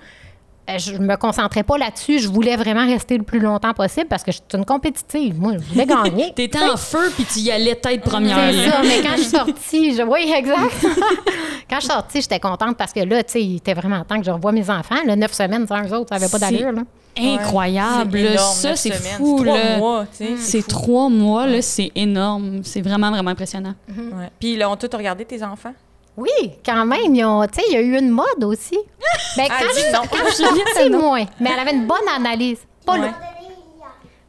je 0.78 0.98
me 0.98 1.16
concentrais 1.16 1.64
pas 1.64 1.78
là-dessus. 1.78 2.20
Je 2.20 2.28
voulais 2.28 2.56
vraiment 2.56 2.86
rester 2.86 3.18
le 3.18 3.24
plus 3.24 3.40
longtemps 3.40 3.74
possible 3.74 4.08
parce 4.08 4.24
que 4.24 4.32
je 4.32 4.38
suis 4.38 4.58
une 4.60 4.66
compétitive. 4.66 5.40
Moi, 5.40 5.54
je 5.54 5.60
voulais 5.60 5.86
gagner. 5.86 6.32
T'étais 6.36 6.60
en 6.70 6.76
feu, 6.78 7.12
puis 7.16 7.26
tu 7.26 7.40
y 7.40 7.52
allais 7.52 7.76
tête 7.76 8.02
première. 8.02 8.38
C'est 8.54 8.70
ça, 8.70 8.82
mais 8.84 9.02
quand 9.02 9.16
je 9.16 9.22
suis 9.22 9.30
sortie, 9.38 9.96
je... 9.96 10.04
oui, 10.04 10.32
exact. 10.36 10.76
quand 11.70 11.78
je 11.78 11.82
suis 11.86 11.90
sortie, 11.90 12.22
j'étais 12.22 12.40
contente 12.40 12.76
parce 12.78 12.92
que 12.94 13.00
là, 13.02 13.24
tu 13.24 13.32
sais, 13.34 13.44
il 13.44 13.56
était 13.58 13.74
vraiment 13.74 14.04
temps 14.04 14.20
que 14.20 14.26
je 14.26 14.32
revoie 14.32 14.52
mes 14.52 14.70
enfants. 14.70 14.96
Là, 15.06 15.16
neuf 15.16 15.34
semaines 15.34 15.68
sans 15.68 15.84
eux 15.84 15.94
autres, 15.94 16.10
ça 16.10 16.16
n'avait 16.20 16.30
pas 16.32 16.40
C'est 16.40 16.52
d'allure. 16.52 16.72
là. 16.74 16.82
Incroyable. 17.20 18.12
c'est 18.12 18.20
énorme, 18.34 18.56
ça, 18.56 18.76
c'est 18.76 18.94
semaines. 18.94 19.14
fou. 19.18 19.44
Trois 19.44 19.58
là. 19.58 19.78
mois, 19.80 20.06
tu 20.06 20.26
sais, 20.26 20.36
C'est 20.38 20.62
fou. 20.62 20.70
trois 20.70 21.10
mois, 21.10 21.48
là, 21.48 21.62
c'est 21.62 21.92
énorme. 21.96 22.62
C'est 22.64 22.82
vraiment, 22.82 23.10
vraiment 23.10 23.32
impressionnant. 23.32 23.74
Ouais. 23.90 24.30
Puis 24.40 24.56
là, 24.56 24.70
ont 24.70 24.76
tous 24.76 24.96
regardé 24.96 25.26
tes 25.26 25.42
enfants? 25.44 25.74
Oui, 26.18 26.52
quand 26.66 26.86
même. 26.86 27.14
ils 27.16 27.24
ont- 27.24 27.44
il 27.68 27.74
y 27.74 27.76
a 27.78 27.82
eu 27.82 27.98
une 27.98 28.10
mode 28.10 28.44
aussi. 28.44 28.78
Ben, 29.38 29.48
Ah, 29.50 29.60
quand 29.60 29.66
je, 29.76 29.92
quand 30.10 30.26
je 30.28 30.34
suis 30.34 30.44
sortie, 30.44 30.90
moins. 30.90 31.26
Mais 31.40 31.52
elle 31.54 31.60
avait 31.60 31.74
une 31.74 31.86
bonne 31.86 32.08
analyse. 32.16 32.58
Pas 32.86 32.98
Ouais. 33.00 33.12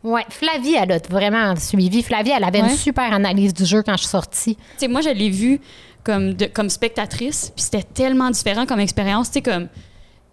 Ouais, 0.05 0.25
Flavie, 0.29 0.75
elle 0.77 0.93
a 0.93 0.99
vraiment 1.11 1.57
suivi. 1.57 2.03
Flavie, 2.03 2.31
elle 2.31 2.45
avait 2.45 2.63
Ouais. 2.63 2.71
une 2.71 2.77
super 2.77 3.13
analyse 3.13 3.53
du 3.53 3.65
jeu 3.65 3.83
quand 3.83 3.93
je 3.95 3.99
suis 4.03 4.09
sortie. 4.09 4.55
Tu 4.57 4.63
sais, 4.79 4.89
moi, 4.89 5.01
je 5.01 5.09
l'ai 5.11 5.29
vu 5.31 5.61
comme, 6.05 6.35
de- 6.35 6.47
comme 6.47 6.69
spectatrice, 6.71 7.53
puis 7.55 7.65
c'était 7.65 7.83
tellement 7.83 8.31
différent 8.31 8.65
comme 8.65 8.81
expérience. 8.81 9.29
Tu 9.31 9.35
sais, 9.35 9.43
comme. 9.43 9.69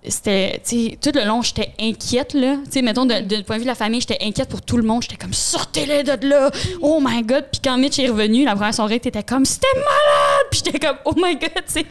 C'était, 0.07 0.61
tout 1.01 1.11
le 1.13 1.25
long, 1.25 1.41
j'étais 1.41 1.71
inquiète, 1.79 2.33
là. 2.33 2.57
Tu 2.65 2.71
sais, 2.71 2.81
mettons, 2.81 3.05
de, 3.05 3.15
de- 3.21 3.37
du 3.37 3.43
point 3.43 3.55
de 3.55 3.61
vue 3.61 3.65
de 3.65 3.69
la 3.69 3.75
famille, 3.75 4.01
j'étais 4.01 4.17
inquiète 4.21 4.49
pour 4.49 4.61
tout 4.61 4.77
le 4.77 4.83
monde. 4.83 5.01
J'étais 5.01 5.15
comme, 5.17 5.33
sortez-les 5.33 6.03
de 6.03 6.27
là! 6.27 6.51
Oh 6.81 6.99
my 7.01 7.23
God! 7.23 7.45
Puis 7.51 7.61
quand 7.63 7.77
Mitch 7.77 7.99
est 7.99 8.07
revenu, 8.07 8.45
la 8.45 8.55
première 8.55 8.73
soirée, 8.73 8.99
t'étais 8.99 9.23
comme, 9.23 9.45
c'était 9.45 9.67
malade! 9.75 10.47
Puis 10.51 10.61
j'étais 10.65 10.79
comme, 10.79 10.97
oh 11.05 11.13
my 11.15 11.35
God! 11.35 11.63
C'était 11.65 11.87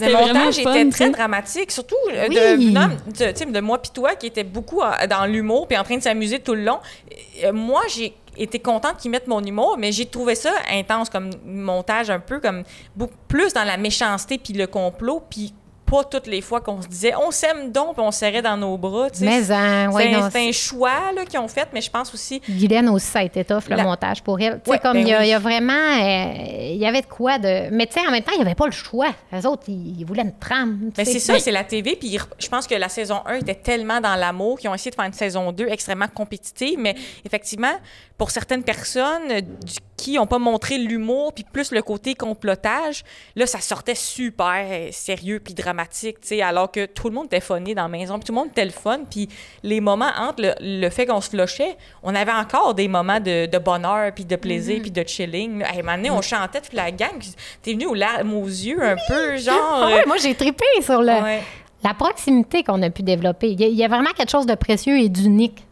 Le 0.00 0.12
vraiment 0.12 0.50
était 0.50 0.84
tu 0.84 0.90
très 0.90 1.10
dramatique, 1.10 1.70
surtout 1.70 1.96
euh, 2.12 2.26
Oui. 2.28 2.36
de, 2.36 3.52
de, 3.52 3.60
moi 3.60 3.80
puis 3.80 3.90
toi 3.94 4.14
qui 4.14 4.26
était 4.26 4.44
beaucoup 4.44 4.80
euh, 4.82 5.06
dans 5.08 5.26
l'humour 5.26 5.66
puis 5.68 5.76
en 5.78 5.84
train 5.84 5.96
de 5.96 6.02
s'amuser 6.02 6.40
tout 6.40 6.54
le 6.54 6.64
long. 6.64 6.78
Euh, 7.44 7.52
moi, 7.52 7.82
j'ai 7.94 8.14
été 8.36 8.58
contente 8.58 8.96
qu'ils 8.98 9.10
mettent 9.10 9.26
mon 9.26 9.42
humour, 9.44 9.76
mais 9.78 9.92
j'ai 9.92 10.06
trouvé 10.06 10.34
ça 10.34 10.52
intense 10.70 11.10
comme 11.10 11.30
montage 11.44 12.08
un 12.10 12.18
peu 12.20 12.40
comme 12.40 12.62
beaucoup 12.96 13.12
plus 13.28 13.52
dans 13.52 13.64
la 13.64 13.76
méchanceté 13.76 14.38
puis 14.38 14.54
le 14.54 14.66
complot 14.66 15.22
puis 15.28 15.52
pas 15.92 16.04
toutes 16.04 16.26
les 16.26 16.40
fois 16.40 16.60
qu'on 16.62 16.80
se 16.80 16.88
disait 16.88 17.12
on 17.14 17.30
s'aime 17.30 17.70
donc 17.70 17.94
puis 17.94 18.02
on 18.02 18.10
se 18.10 18.18
serrait 18.20 18.40
dans 18.42 18.56
nos 18.56 18.78
bras. 18.78 19.10
tu 19.10 19.18
sais. 19.18 19.24
Mais, 19.26 19.50
hein, 19.50 19.90
ouais, 19.92 20.04
c'est 20.04 20.10
non, 20.12 20.24
un, 20.24 20.30
c'est 20.30 20.48
un 20.48 20.52
choix 20.52 21.12
là, 21.14 21.24
qu'ils 21.26 21.38
ont 21.38 21.48
fait, 21.48 21.68
mais 21.74 21.80
je 21.82 21.90
pense 21.90 22.12
aussi 22.14 22.40
Guylaine 22.48 22.88
aussi, 22.88 23.06
ça 23.06 23.18
a 23.18 23.22
été 23.24 23.44
tough, 23.44 23.64
le 23.68 23.76
La- 23.76 23.82
montage 23.84 24.22
pour 24.22 24.40
elle. 24.40 24.54
Tu 24.54 24.60
sais, 24.64 24.70
Ouais, 24.70 24.78
comme 24.78 24.94
ben 24.94 25.00
il 25.00 25.08
y, 25.08 25.12
a- 25.12 25.18
oui. 25.20 25.26
il 25.26 25.30
y 25.30 25.34
a 25.34 25.38
vraiment. 25.38 25.72
euh, 25.72 26.70
Il 26.72 26.78
y 26.78 26.86
avait 26.86 27.02
de 27.02 27.06
quoi 27.06 27.38
de. 27.38 27.68
Mais 27.70 27.86
tu 27.86 27.92
sais, 28.00 28.06
en 28.06 28.10
même 28.10 28.22
temps, 28.22 28.32
il 28.32 28.38
n'y 28.38 28.46
avait 28.46 28.54
pas 28.54 28.66
le 28.66 28.72
choix. 28.72 29.08
Les 29.32 29.44
autres, 29.44 29.64
ils, 29.68 30.00
ils 30.00 30.04
voulaient 30.06 30.22
une 30.22 30.38
trame. 30.38 30.90
Ben, 30.96 31.04
sais. 31.04 31.12
c'est 31.12 31.18
ça, 31.20 31.38
c'est 31.38 31.50
la 31.50 31.64
TV. 31.64 31.96
Puis 31.96 32.18
je 32.38 32.48
pense 32.48 32.66
que 32.66 32.74
la 32.74 32.88
saison 32.88 33.20
1 33.26 33.34
était 33.34 33.54
tellement 33.54 34.00
dans 34.00 34.14
l'amour 34.16 34.58
qu'ils 34.58 34.70
ont 34.70 34.74
essayé 34.74 34.90
de 34.90 34.96
faire 34.96 35.04
une 35.04 35.12
saison 35.12 35.52
2 35.52 35.66
extrêmement 35.68 36.08
compétitive. 36.08 36.78
Mais 36.78 36.94
effectivement, 37.24 37.74
pour 38.16 38.30
certaines 38.30 38.62
personnes 38.62 39.30
euh, 39.30 39.40
du- 39.40 39.76
qui 40.02 40.14
n'ont 40.14 40.26
pas 40.26 40.40
montré 40.40 40.78
l'humour, 40.78 41.32
puis 41.32 41.44
plus 41.50 41.70
le 41.70 41.80
côté 41.80 42.14
complotage, 42.16 43.04
là, 43.36 43.46
ça 43.46 43.60
sortait 43.60 43.94
super 43.94 44.64
euh, 44.68 44.88
sérieux 44.90 45.38
puis 45.38 45.54
dramatique, 45.54 46.20
tu 46.20 46.28
sais, 46.28 46.42
alors 46.42 46.72
que 46.72 46.86
tout 46.86 47.08
le 47.08 47.14
monde 47.14 47.26
était 47.26 47.40
funné 47.40 47.72
dans 47.74 47.82
la 47.82 47.88
maison, 47.88 48.14
puis 48.18 48.24
tout 48.24 48.32
le 48.32 48.38
monde 48.40 48.48
était 48.48 48.64
le 48.64 48.72
fun. 48.72 49.00
Puis 49.08 49.28
les 49.62 49.80
moments 49.80 50.10
entre 50.18 50.42
le, 50.42 50.54
le 50.60 50.90
fait 50.90 51.06
qu'on 51.06 51.20
se 51.20 51.30
flochait, 51.30 51.76
on 52.02 52.14
avait 52.16 52.32
encore 52.32 52.74
des 52.74 52.88
moments 52.88 53.20
de, 53.20 53.46
de 53.46 53.58
bonheur, 53.58 54.10
puis 54.12 54.24
de 54.24 54.34
plaisir, 54.34 54.80
puis 54.82 54.90
de 54.90 55.04
chilling. 55.06 55.62
à 55.62 55.70
un 55.70 55.76
moment 55.76 55.94
donné, 55.96 56.10
on 56.10 56.20
chantait 56.20 56.60
toute 56.60 56.72
la 56.72 56.90
gang, 56.90 57.20
t'es 57.62 57.72
venu 57.74 57.86
aux 57.86 57.94
larmes 57.94 58.34
aux 58.34 58.46
yeux 58.46 58.82
un 58.82 58.96
peu, 59.06 59.36
genre... 59.36 59.86
Ouais, 59.86 60.04
moi, 60.06 60.16
j'ai 60.16 60.34
trippé 60.34 60.64
sur 60.80 61.00
le, 61.00 61.12
Ouais. 61.22 61.42
la 61.84 61.94
proximité 61.94 62.64
qu'on 62.64 62.82
a 62.82 62.90
pu 62.90 63.02
développer. 63.04 63.50
Il 63.50 63.60
y, 63.60 63.64
a, 63.64 63.68
il 63.68 63.76
y 63.76 63.84
a 63.84 63.88
vraiment 63.88 64.10
quelque 64.16 64.30
chose 64.30 64.46
de 64.46 64.56
précieux 64.56 64.98
et 64.98 65.08
d'unique. 65.08 65.64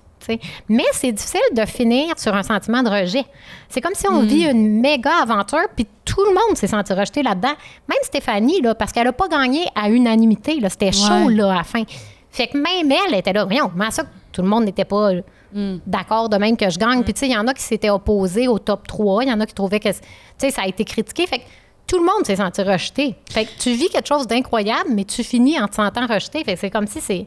Mais 0.68 0.85
c'est 0.93 1.12
difficile 1.12 1.41
de 1.53 1.64
finir 1.64 2.18
sur 2.18 2.35
un 2.35 2.43
sentiment 2.43 2.83
de 2.83 2.91
rejet. 2.91 3.25
C'est 3.68 3.81
comme 3.81 3.95
si 3.95 4.07
on 4.09 4.21
vit 4.21 4.45
une 4.45 4.81
méga 4.81 5.23
aventure, 5.23 5.66
puis 5.75 5.87
tout 6.05 6.23
le 6.25 6.35
monde 6.35 6.57
s'est 6.57 6.66
senti 6.66 6.93
rejeté 6.93 7.23
là-dedans. 7.23 7.55
Même 7.89 7.99
Stéphanie, 8.03 8.61
là, 8.61 8.75
parce 8.75 8.93
qu'elle 8.93 9.05
n'a 9.05 9.12
pas 9.12 9.29
gagné 9.29 9.64
à 9.75 9.89
unanimité. 9.91 10.61
là. 10.61 10.68
C'était 10.68 10.93
chaud 10.93 11.27
Ouais. 11.27 11.35
là, 11.35 11.53
à 11.53 11.57
la 11.57 11.64
fin. 11.64 11.83
Fait 12.31 12.47
que 12.47 12.57
même 12.57 12.93
elle 13.09 13.14
était 13.18 13.33
là. 13.33 13.45
Voyons, 13.45 13.68
comment 13.68 13.91
ça 13.91 14.05
tout 14.33 14.43
le 14.43 14.49
monde 14.49 14.64
n'était 14.64 14.85
pas 14.85 15.11
d'accord 15.87 16.29
de 16.29 16.37
même 16.37 16.57
que 16.57 16.71
je 16.71 16.79
gagne? 16.79 17.03
Puis 17.03 17.12
tu 17.14 17.21
sais, 17.21 17.27
il 17.27 17.33
y 17.33 17.37
en 17.37 17.47
a 17.49 17.55
qui 17.55 17.62
s'étaient 17.62 17.91
opposés 17.91 18.47
au 18.47 18.59
top 18.59 18.87
3. 18.87 19.25
Il 19.25 19.31
y 19.31 19.33
en 19.33 19.41
a 19.41 19.47
qui 19.47 19.55
trouvaient 19.55 19.81
que 19.81 19.89
tu 19.89 19.99
sais, 20.39 20.51
ça 20.51 20.62
a 20.62 20.66
été 20.68 20.85
critiqué. 20.85 21.27
Fait 21.27 21.39
que 21.41 21.45
tout 21.89 21.99
le 21.99 22.05
monde 22.05 22.25
s'est 22.25 22.37
senti 22.37 22.62
rejeté. 22.62 23.16
Fait 23.33 23.47
que 23.47 23.51
tu 23.59 23.73
vis 23.73 23.89
quelque 23.89 24.07
chose 24.07 24.29
d'incroyable, 24.29 24.91
mais 24.91 25.05
tu 25.05 25.25
finis 25.25 25.59
en 25.61 25.66
te 25.66 25.75
sentant 25.75 26.07
rejeté. 26.07 26.45
Fait 26.45 26.55
que 26.55 26.61
c'est 26.61 26.71
comme 26.71 26.87
si 26.87 27.01
c'est 27.01 27.27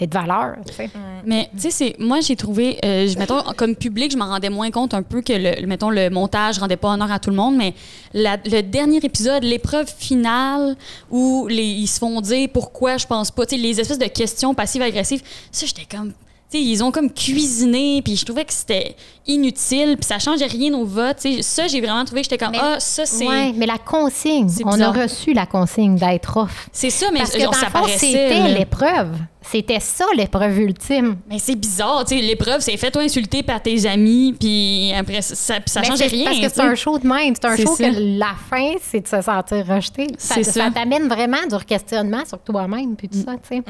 c'est 0.00 0.06
de 0.08 0.14
valeur. 0.14 0.56
tu 0.66 0.72
sais. 0.74 0.90
Mais 1.24 1.48
tu 1.54 1.60
sais, 1.60 1.70
c'est 1.70 1.96
moi 1.98 2.20
j'ai 2.20 2.34
trouvé, 2.34 2.78
euh, 2.84 3.06
je- 3.06 3.18
mettons 3.18 3.42
comme 3.56 3.76
public, 3.76 4.10
je 4.10 4.16
m'en 4.16 4.26
rendais 4.26 4.48
moins 4.48 4.70
compte 4.70 4.94
un 4.94 5.02
peu 5.02 5.20
que 5.20 5.32
le, 5.34 5.66
mettons 5.66 5.90
le 5.90 6.08
montage 6.10 6.58
rendait 6.58 6.76
pas 6.78 6.88
honneur 6.88 7.12
à 7.12 7.18
tout 7.18 7.30
le 7.30 7.36
monde, 7.36 7.54
mais 7.56 7.74
la- 8.14 8.38
le 8.46 8.62
dernier 8.62 8.98
épisode, 8.98 9.44
l'épreuve 9.44 9.92
finale 9.96 10.76
où 11.10 11.46
les, 11.48 11.62
ils 11.62 11.86
se 11.86 11.98
font 11.98 12.20
dire 12.22 12.48
pourquoi 12.52 12.96
je 12.96 13.06
pense 13.06 13.30
pas, 13.30 13.44
tu 13.46 13.56
sais 13.56 13.60
les 13.62 13.78
espèces 13.78 13.98
de 13.98 14.06
questions 14.06 14.54
passives 14.54 14.82
agressives, 14.82 15.22
ça 15.52 15.66
j'étais 15.66 15.86
comme 15.94 16.12
ils 16.58 16.82
ont 16.82 16.90
comme 16.90 17.10
cuisiné, 17.12 18.02
puis 18.02 18.16
je 18.16 18.24
trouvais 18.24 18.44
que 18.44 18.52
c'était 18.52 18.96
inutile, 19.26 19.96
puis 19.96 20.04
ça 20.04 20.18
changeait 20.18 20.46
rien 20.46 20.74
au 20.74 20.84
vote. 20.84 21.18
Ça, 21.42 21.66
j'ai 21.68 21.80
vraiment 21.80 22.04
trouvé 22.04 22.22
que 22.22 22.28
j'étais 22.30 22.44
comme, 22.44 22.52
Mais- 22.52 22.58
ah, 22.60 22.80
ça, 22.80 23.06
c'est 23.06 23.26
Ouais, 23.26 23.52
mais 23.54 23.66
la 23.66 23.78
consigne, 23.78 24.48
on 24.64 24.80
a 24.80 24.90
reçu 24.90 25.32
la 25.32 25.46
consigne 25.46 25.96
d'être 25.96 26.36
off. 26.36 26.68
c'est 26.72 26.90
ça, 26.90 27.06
mais 27.12 27.20
Parce 27.20 27.32
que 27.32 27.40
genre, 27.40 27.52
dans 27.52 27.58
ça 27.58 27.66
fond, 27.70 27.86
c'était 27.86 28.48
l'épreuve. 28.48 29.16
C'était 29.42 29.80
ça 29.80 30.04
l'épreuve 30.16 30.58
ultime. 30.58 31.16
Mais 31.28 31.38
c'est 31.38 31.54
bizarre, 31.54 32.04
tu 32.04 32.16
sais, 32.16 32.22
l'épreuve, 32.22 32.60
c'est 32.60 32.76
fais-toi 32.76 33.02
insulter 33.02 33.42
par 33.42 33.62
tes 33.62 33.86
amis, 33.86 34.34
puis 34.38 34.92
après, 34.92 35.22
ça, 35.22 35.34
ça, 35.34 35.54
ça 35.64 35.82
changeait 35.82 36.08
c'est 36.08 36.14
rien. 36.16 36.24
Parce 36.26 36.40
que 36.40 36.48
c'est 36.48 36.60
un 36.60 36.74
show 36.74 36.98
de 36.98 37.06
même. 37.06 37.34
C'est 37.34 37.46
un 37.46 37.56
show 37.56 37.74
ça. 37.74 37.88
que 37.90 38.18
la 38.18 38.34
fin, 38.50 38.72
c'est 38.82 39.00
de 39.00 39.08
se 39.08 39.22
sentir 39.22 39.66
rejeté. 39.66 40.08
Ça, 40.18 40.42
ça 40.42 40.52
ça. 40.52 40.70
t'amène 40.70 41.08
vraiment 41.08 41.38
du 41.50 41.64
questionnement 41.64 42.24
sur 42.26 42.38
toi-même, 42.40 42.96
puis 42.96 43.08
tout 43.08 43.18
ça, 43.24 43.32
tu 43.36 43.56
sais. 43.56 43.62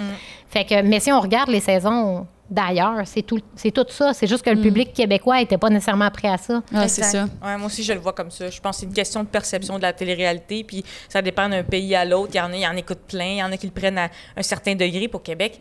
Fait 0.48 0.64
que, 0.64 0.82
mais 0.82 0.98
si 1.00 1.12
on 1.12 1.20
regarde 1.20 1.50
les 1.50 1.60
saisons 1.60 2.26
d'ailleurs, 2.50 3.06
c'est 3.06 3.22
tout, 3.22 3.40
c'est 3.54 3.70
tout 3.70 3.86
ça. 3.88 4.12
C'est 4.12 4.26
juste 4.26 4.44
que 4.44 4.50
le 4.50 4.60
public 4.60 4.92
québécois 4.92 5.38
n'était 5.38 5.58
pas 5.58 5.70
nécessairement 5.70 6.10
prêt 6.10 6.28
à 6.28 6.36
ça. 6.36 6.62
C'est 6.88 7.04
ça. 7.04 7.26
Ouais, 7.42 7.56
moi 7.56 7.66
aussi, 7.66 7.82
je 7.82 7.92
le 7.92 8.00
vois 8.00 8.12
comme 8.12 8.30
ça. 8.30 8.50
Je 8.50 8.60
pense 8.60 8.76
que 8.76 8.80
c'est 8.80 8.86
une 8.86 8.92
question 8.92 9.22
de 9.22 9.28
perception 9.28 9.76
de 9.76 9.82
la 9.82 9.92
télé-réalité, 9.92 10.64
puis 10.64 10.84
ça 11.08 11.22
dépend 11.22 11.48
d'un 11.48 11.62
pays 11.62 11.94
à 11.94 12.04
l'autre. 12.04 12.32
Il 12.34 12.38
y 12.38 12.40
en 12.40 12.52
a, 12.52 12.56
il 12.56 12.60
y 12.60 12.66
en 12.66 12.76
écoutent 12.76 13.06
plein, 13.06 13.24
il 13.24 13.36
y 13.36 13.42
en 13.42 13.52
a 13.52 13.56
qui 13.56 13.66
le 13.66 13.72
prennent 13.72 13.98
à 13.98 14.10
un 14.36 14.42
certain 14.42 14.74
degré. 14.74 15.08
Pour 15.08 15.22
Québec, 15.22 15.58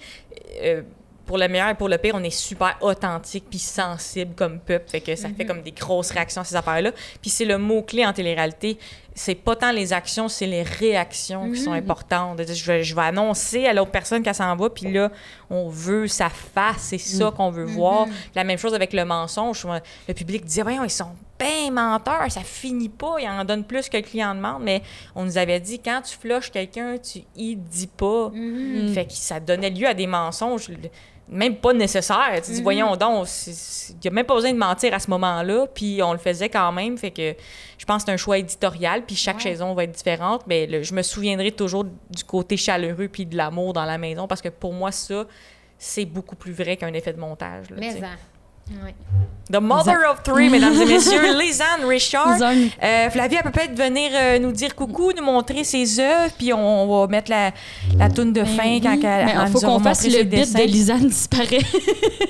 euh, 0.64 0.82
pour 1.30 1.38
le 1.38 1.48
meilleur 1.48 1.70
et 1.70 1.76
pour 1.76 1.90
le 1.90 2.00
pire, 2.00 2.14
on 2.16 2.24
est 2.24 2.32
super 2.32 2.76
authentique 2.82 3.46
puis 3.50 3.60
sensible 3.60 4.34
comme 4.36 4.60
peuple. 4.60 4.90
Fait 4.90 5.00
que 5.00 5.16
ça 5.16 5.30
fait 5.30 5.46
comme 5.46 5.62
des 5.62 5.72
grosses 5.72 6.10
réactions 6.10 6.42
à 6.42 6.44
ces 6.44 6.56
affaires-là. 6.56 6.92
Puis 7.22 7.30
c'est 7.30 7.46
le 7.46 7.60
mot-clé 7.60 8.04
en 8.04 8.14
télé-réalité. 8.14 8.80
C'est 9.22 9.36
pas 9.36 9.54
tant 9.54 9.74
les 9.74 9.92
actions, 9.92 10.30
c'est 10.30 10.46
les 10.46 10.64
réactions 10.64 11.52
qui 11.52 11.60
sont 11.60 11.74
importantes. 11.74 12.40
Je 12.42 12.66
vais, 12.66 12.84
je 12.86 12.96
vais 12.96 13.02
annoncer 13.02 13.66
à 13.66 13.74
l'autre 13.74 13.92
personne 13.92 14.24
qu'elle 14.24 14.34
s'en 14.34 14.56
va, 14.56 14.70
puis 14.70 14.90
là, 14.90 15.12
on 15.50 15.68
veut 15.68 16.08
sa 16.08 16.30
face, 16.30 16.78
c'est 16.78 16.98
ça 16.98 17.30
qu'on 17.36 17.52
veut 17.52 17.66
voir. 17.66 18.08
La 18.34 18.46
même 18.46 18.58
chose 18.58 18.74
avec 18.74 18.94
le 18.94 19.04
mensonge. 19.04 19.68
Le 20.08 20.14
public 20.14 20.46
disait, 20.46 20.62
voyons, 20.62 20.86
ils 20.86 20.90
sont 20.90 21.12
bien 21.38 21.70
menteurs, 21.70 22.32
ça 22.32 22.40
finit 22.46 22.88
pas, 22.88 23.16
ils 23.20 23.28
en 23.28 23.44
donnent 23.44 23.66
plus 23.66 23.90
que 23.90 23.98
le 23.98 24.04
client 24.04 24.34
demande, 24.34 24.64
mais 24.64 24.82
on 25.16 25.26
nous 25.26 25.38
avait 25.38 25.60
dit, 25.60 25.80
quand 25.80 26.02
tu 26.02 26.16
flushes 26.18 26.50
quelqu'un, 26.50 26.98
tu 26.98 27.20
y 27.36 27.58
dis 27.58 27.88
pas. 27.88 28.32
Fait 28.94 29.06
que 29.06 29.12
ça 29.14 29.42
donnait 29.42 29.70
lieu 29.70 29.86
à 29.88 29.94
des 29.94 30.08
mensonges. 30.08 30.70
Même 31.32 31.56
pas 31.58 31.74
nécessaire. 31.74 32.32
Tu 32.44 32.52
dis, 32.52 32.62
voyons 32.64 32.96
donc, 32.96 33.28
il 33.48 33.96
n'y 34.04 34.08
a 34.08 34.12
même 34.12 34.26
pas 34.26 34.34
besoin 34.34 34.52
de 34.52 34.58
mentir 34.58 34.94
à 34.94 35.00
ce 35.00 35.10
moment-là, 35.12 35.68
puis 35.74 36.02
on 36.02 36.12
le 36.14 36.18
faisait 36.18 36.50
quand 36.50 36.72
même. 36.72 36.98
Fait 36.98 37.12
que 37.12 37.36
je 37.78 37.86
pense 37.86 38.04
que 38.04 38.08
c'est 38.08 38.14
un 38.14 38.18
choix 38.18 38.38
éditorial, 38.40 39.04
puis 39.06 39.16
chaque 39.16 39.36
saison 39.44 39.74
va 39.76 39.84
être 39.84 39.92
différente, 39.92 40.42
mais 40.48 40.66
le- 40.66 40.82
je 40.82 40.94
me 40.94 41.02
souviendrai 41.04 41.52
toujours 41.52 41.84
du 41.86 42.24
côté 42.26 42.58
chaleureux 42.58 43.08
puis 43.10 43.26
de 43.28 43.38
l'amour 43.38 43.74
dans 43.74 43.86
la 43.86 43.98
maison, 44.00 44.28
parce 44.28 44.42
que 44.42 44.50
pour 44.50 44.74
moi, 44.74 44.92
ça, 44.92 45.26
c'est 45.78 46.06
beaucoup 46.06 46.36
plus 46.36 46.52
vrai 46.52 46.78
qu'un 46.78 46.94
effet 46.94 47.14
de 47.14 47.20
montage. 47.20 47.70
là, 47.70 47.76
Mais 47.80 47.94
Ouais. 48.72 48.94
The 49.52 49.60
Mother 49.60 49.98
of 50.12 50.22
Three, 50.24 50.48
mesdames 50.50 50.80
et 50.80 50.86
messieurs, 50.94 51.36
Lisanne 51.40 51.84
Richard. 51.88 52.34
Lisanne. 52.34 52.70
Euh, 52.84 53.10
Flavie, 53.10 53.36
elle 53.36 53.44
peut 53.44 53.52
peut-être 53.52 53.76
venir 53.76 54.12
euh, 54.14 54.38
nous 54.38 54.52
dire 54.52 54.76
coucou, 54.76 55.12
nous 55.12 55.24
montrer 55.24 55.64
ses 55.64 56.00
œuvres, 56.00 56.32
puis 56.38 56.54
on, 56.54 56.88
va 57.02 57.08
mettre 57.08 57.32
la, 57.32 57.52
la 57.98 58.10
toune 58.10 58.32
de 58.32 58.44
fin 58.44 58.80
quand 58.80 58.94
elle, 58.94 59.26
Mais 59.26 59.32
elle 59.32 59.42
il 59.48 59.52
faut 59.52 59.60
nous 59.60 59.66
aura 59.66 59.78
qu'on 59.78 59.84
fasse 59.84 60.06
le 60.08 60.24
bit 60.24 60.30
dessins. 60.30 60.60
de 60.60 60.64
Lisanne 60.66 61.08
disparaît. 61.08 61.66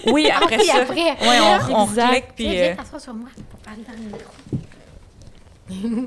Oui, 0.07 0.29
après 0.33 0.57
oui, 0.59 0.65
ça. 0.65 0.77
après. 0.81 0.95
Ouais, 0.95 1.39
on, 1.71 1.81
on 1.81 1.85
clique, 1.87 2.23
puis... 2.35 2.49
Viens, 2.49 2.75
euh, 2.79 2.99
sur 2.99 3.13
moi 3.13 3.29
pour 3.51 3.59
parler 3.59 3.83
dans 3.85 3.93
le 3.93 4.05
micro. 4.05 4.68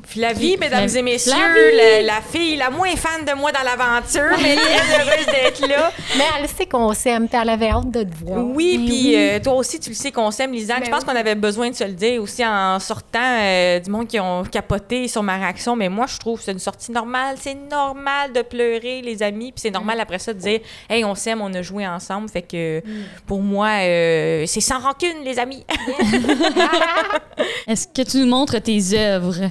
Flavie, 0.07 0.57
mesdames 0.59 0.89
Flavie. 0.89 0.99
et 0.99 1.03
messieurs, 1.03 1.77
la, 1.77 2.03
la 2.03 2.21
fille 2.21 2.57
la 2.57 2.71
moins 2.71 2.95
fan 2.97 3.25
de 3.25 3.33
moi 3.39 3.53
dans 3.53 3.63
l'aventure, 3.63 4.37
mais 4.43 4.57
très 4.57 5.01
heureuse 5.01 5.27
d'être 5.27 5.69
là. 5.69 5.93
Mais 6.19 6.25
elle 6.41 6.49
sait 6.49 6.67
qu'on 6.67 6.93
s'aime, 6.95 7.29
puis 7.29 7.39
elle 7.41 7.49
avait 7.49 7.71
hâte 7.71 7.91
de 7.91 8.03
te 8.03 8.15
voir. 8.25 8.45
Oui, 8.45 8.83
puis 8.87 9.09
oui. 9.09 9.15
euh, 9.17 9.39
toi 9.41 9.55
aussi, 9.55 9.79
tu 9.79 9.91
le 9.91 9.95
sais 9.95 10.11
qu'on 10.11 10.31
s'aime, 10.31 10.53
Lisanne. 10.53 10.81
Ben 10.81 10.87
Je 10.87 10.91
pense 10.91 11.03
oui. 11.03 11.07
qu'on 11.09 11.17
avait 11.17 11.35
besoin 11.35 11.71
de 11.71 11.75
se 11.77 11.85
le 11.85 11.93
dire 11.93 12.21
aussi 12.23 12.45
en 12.45 12.79
sortant 12.81 13.21
euh, 13.41 13.79
du 13.79 13.91
monde 13.91 14.09
qui 14.09 14.19
ont 14.21 14.43
capoté 14.45 15.07
sur 15.09 15.23
ma 15.23 15.37
réaction. 15.37 15.77
Mais 15.77 15.89
moi, 15.89 16.07
je 16.09 16.19
trouve 16.19 16.39
que 16.39 16.45
c'est 16.45 16.53
une 16.53 16.59
sortie 16.59 16.91
normale. 16.91 17.37
C'est 17.41 17.57
normal 17.71 18.33
de 18.33 18.43
pleurer, 18.43 19.01
les 19.03 19.23
amis. 19.23 19.53
Puis 19.53 19.61
c'est 19.63 19.71
normal 19.71 20.01
après 20.01 20.19
ça 20.19 20.33
de 20.33 20.39
dire 20.41 20.61
Hey, 20.91 21.05
on 21.05 21.15
s'aime, 21.15 21.41
on 21.41 21.53
a 21.55 21.63
joué 21.63 21.87
ensemble. 21.87 22.29
Fait 22.29 22.43
que 22.43 22.83
pour 23.27 23.41
moi, 23.41 23.69
euh, 23.81 24.45
c'est 24.47 24.61
sans 24.61 24.81
rancune, 24.81 25.23
les 25.25 25.39
amis. 25.39 25.65
Est-ce 27.69 27.87
que 27.89 28.03
tu 28.03 28.19
nous 28.19 28.27
montres 28.27 28.61
tes 28.61 28.81
œuvres? 28.99 29.51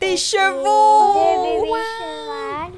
Des 0.00 0.16
chevaux! 0.16 1.14
bébé 1.14 1.68
cheval. 1.68 2.72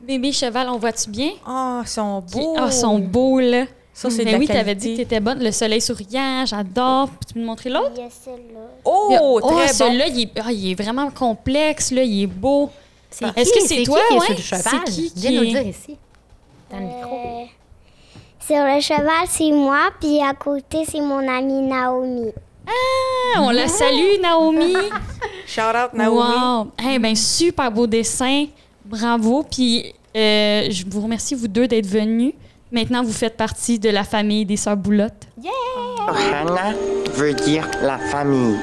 Bébé 0.00 0.32
cheval, 0.32 0.68
on 0.68 0.78
voit-tu 0.78 1.10
bien? 1.10 1.30
Ah, 1.46 1.82
ils 1.84 1.88
sont 1.88 2.20
beaux. 2.20 2.54
Ah, 2.58 2.64
ils 2.66 2.72
sont 2.72 2.98
beaux, 2.98 3.40
là. 3.40 3.64
Ça, 3.92 4.10
c'est 4.10 4.24
la 4.24 4.32
oui, 4.32 4.46
qualité. 4.46 4.52
t'avais 4.52 4.74
dit 4.74 4.92
que 4.92 4.96
t'étais 4.98 5.20
bonne. 5.20 5.42
Le 5.42 5.50
soleil 5.52 5.80
souriant, 5.80 6.44
j'adore. 6.44 7.08
Tu 7.26 7.32
peux 7.34 7.40
me 7.40 7.46
montrer 7.46 7.70
l'autre? 7.70 7.92
Il 7.96 8.02
y 8.02 8.06
a 8.06 8.10
celui-là. 8.10 8.60
Oh, 8.84 9.16
oh, 9.22 9.40
très 9.40 9.66
bon. 9.68 9.72
celui-là, 9.72 10.06
il, 10.08 10.20
est- 10.22 10.32
ah, 10.44 10.52
il 10.52 10.70
est 10.72 10.74
vraiment 10.82 11.10
complexe, 11.10 11.92
là. 11.92 12.02
Il 12.02 12.24
est 12.24 12.26
beau. 12.26 12.68
C'est 13.10 13.24
Est-ce 13.36 13.52
qui? 13.52 13.58
que 13.60 13.66
c'est 13.66 13.82
toi, 13.84 13.98
qui 14.08 14.14
est 14.14 14.18
ouais? 14.18 14.26
sur 14.26 14.34
le 14.36 14.42
cheval? 14.42 14.62
C'est 14.86 14.92
qui 14.92 15.10
qui 15.12 15.20
Viens 15.20 15.40
nous 15.40 15.46
dire 15.46 15.66
ici, 15.66 15.96
dans 16.70 16.78
le 16.78 16.84
micro. 16.84 17.16
Euh, 17.16 17.44
sur 18.40 18.64
le 18.64 18.80
cheval, 18.80 19.26
c'est 19.28 19.50
moi, 19.52 19.88
puis 19.98 20.20
à 20.22 20.34
côté, 20.34 20.84
c'est 20.86 21.00
mon 21.00 21.26
amie 21.26 21.62
Naomi. 21.62 22.32
Ah, 22.66 23.40
on 23.42 23.50
la 23.50 23.68
salue, 23.68 24.20
Naomi. 24.20 24.74
Shout 25.46 25.60
out, 25.60 25.92
Naomi. 25.94 26.16
Wow. 26.18 26.72
Eh 26.90 26.98
ben, 26.98 27.14
super 27.14 27.70
beau 27.70 27.86
dessin. 27.86 28.46
Bravo. 28.84 29.44
Puis, 29.50 29.92
euh, 30.16 30.66
je 30.70 30.84
vous 30.88 31.00
remercie, 31.00 31.34
vous 31.34 31.48
deux, 31.48 31.68
d'être 31.68 31.86
venus. 31.86 32.32
Maintenant, 32.72 33.02
vous 33.04 33.12
faites 33.12 33.36
partie 33.36 33.78
de 33.78 33.90
la 33.90 34.02
famille 34.04 34.44
des 34.44 34.56
Sœurs 34.56 34.76
Boulottes. 34.76 35.28
Ohana 36.08 36.74
veut 37.14 37.32
dire 37.34 37.68
la 37.82 37.98
famille. 37.98 38.56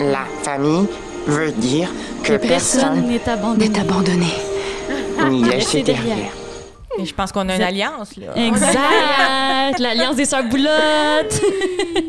La 0.00 0.24
famille 0.42 0.86
veut 1.26 1.52
dire 1.52 1.90
que, 2.22 2.32
Que 2.32 2.36
personne 2.36 2.80
personne 3.04 3.06
n'est 3.08 3.28
abandonné. 3.28 3.68
N'est 3.68 3.78
abandonné. 3.80 4.26
n'y 5.30 5.42
laissé 5.44 5.78
Laissé 5.78 5.82
derrière. 5.82 6.04
derrière. 6.16 6.32
Et 6.98 7.04
je 7.04 7.14
pense 7.14 7.32
qu'on 7.32 7.48
a 7.48 7.56
une 7.56 7.62
alliance, 7.62 8.16
là. 8.16 8.36
Exact. 8.36 9.78
L'Alliance 9.78 10.16
des 10.16 10.24
Sœurs 10.24 10.44
Boulottes. 10.44 11.40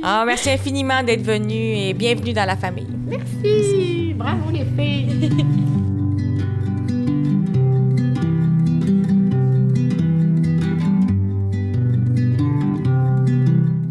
Ah, 0.04 0.24
merci 0.26 0.50
infiniment 0.52 1.02
d'être 1.04 1.24
venu 1.24 1.54
et 1.56 1.94
bienvenue 1.94 2.34
dans 2.34 2.46
la 2.46 2.56
famille. 2.56 2.88
Merci! 3.08 4.14
Bravo 4.16 4.52
les 4.52 4.66
filles! 4.78 5.32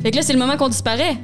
fait 0.03 0.11
que 0.11 0.17
là, 0.17 0.23
c'est 0.23 0.33
le 0.35 0.39
moment 0.39 0.57
qu'on 0.57 0.69
disparaît. 0.69 1.17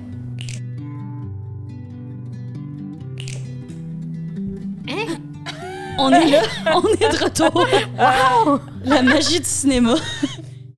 On 6.03 6.11
est 6.13 6.31
là, 6.31 6.43
on 6.75 6.83
est 6.95 7.13
de 7.13 7.25
retour. 7.25 7.67
La 8.85 9.03
magie 9.03 9.41
du 9.41 9.45
cinéma. 9.49 9.95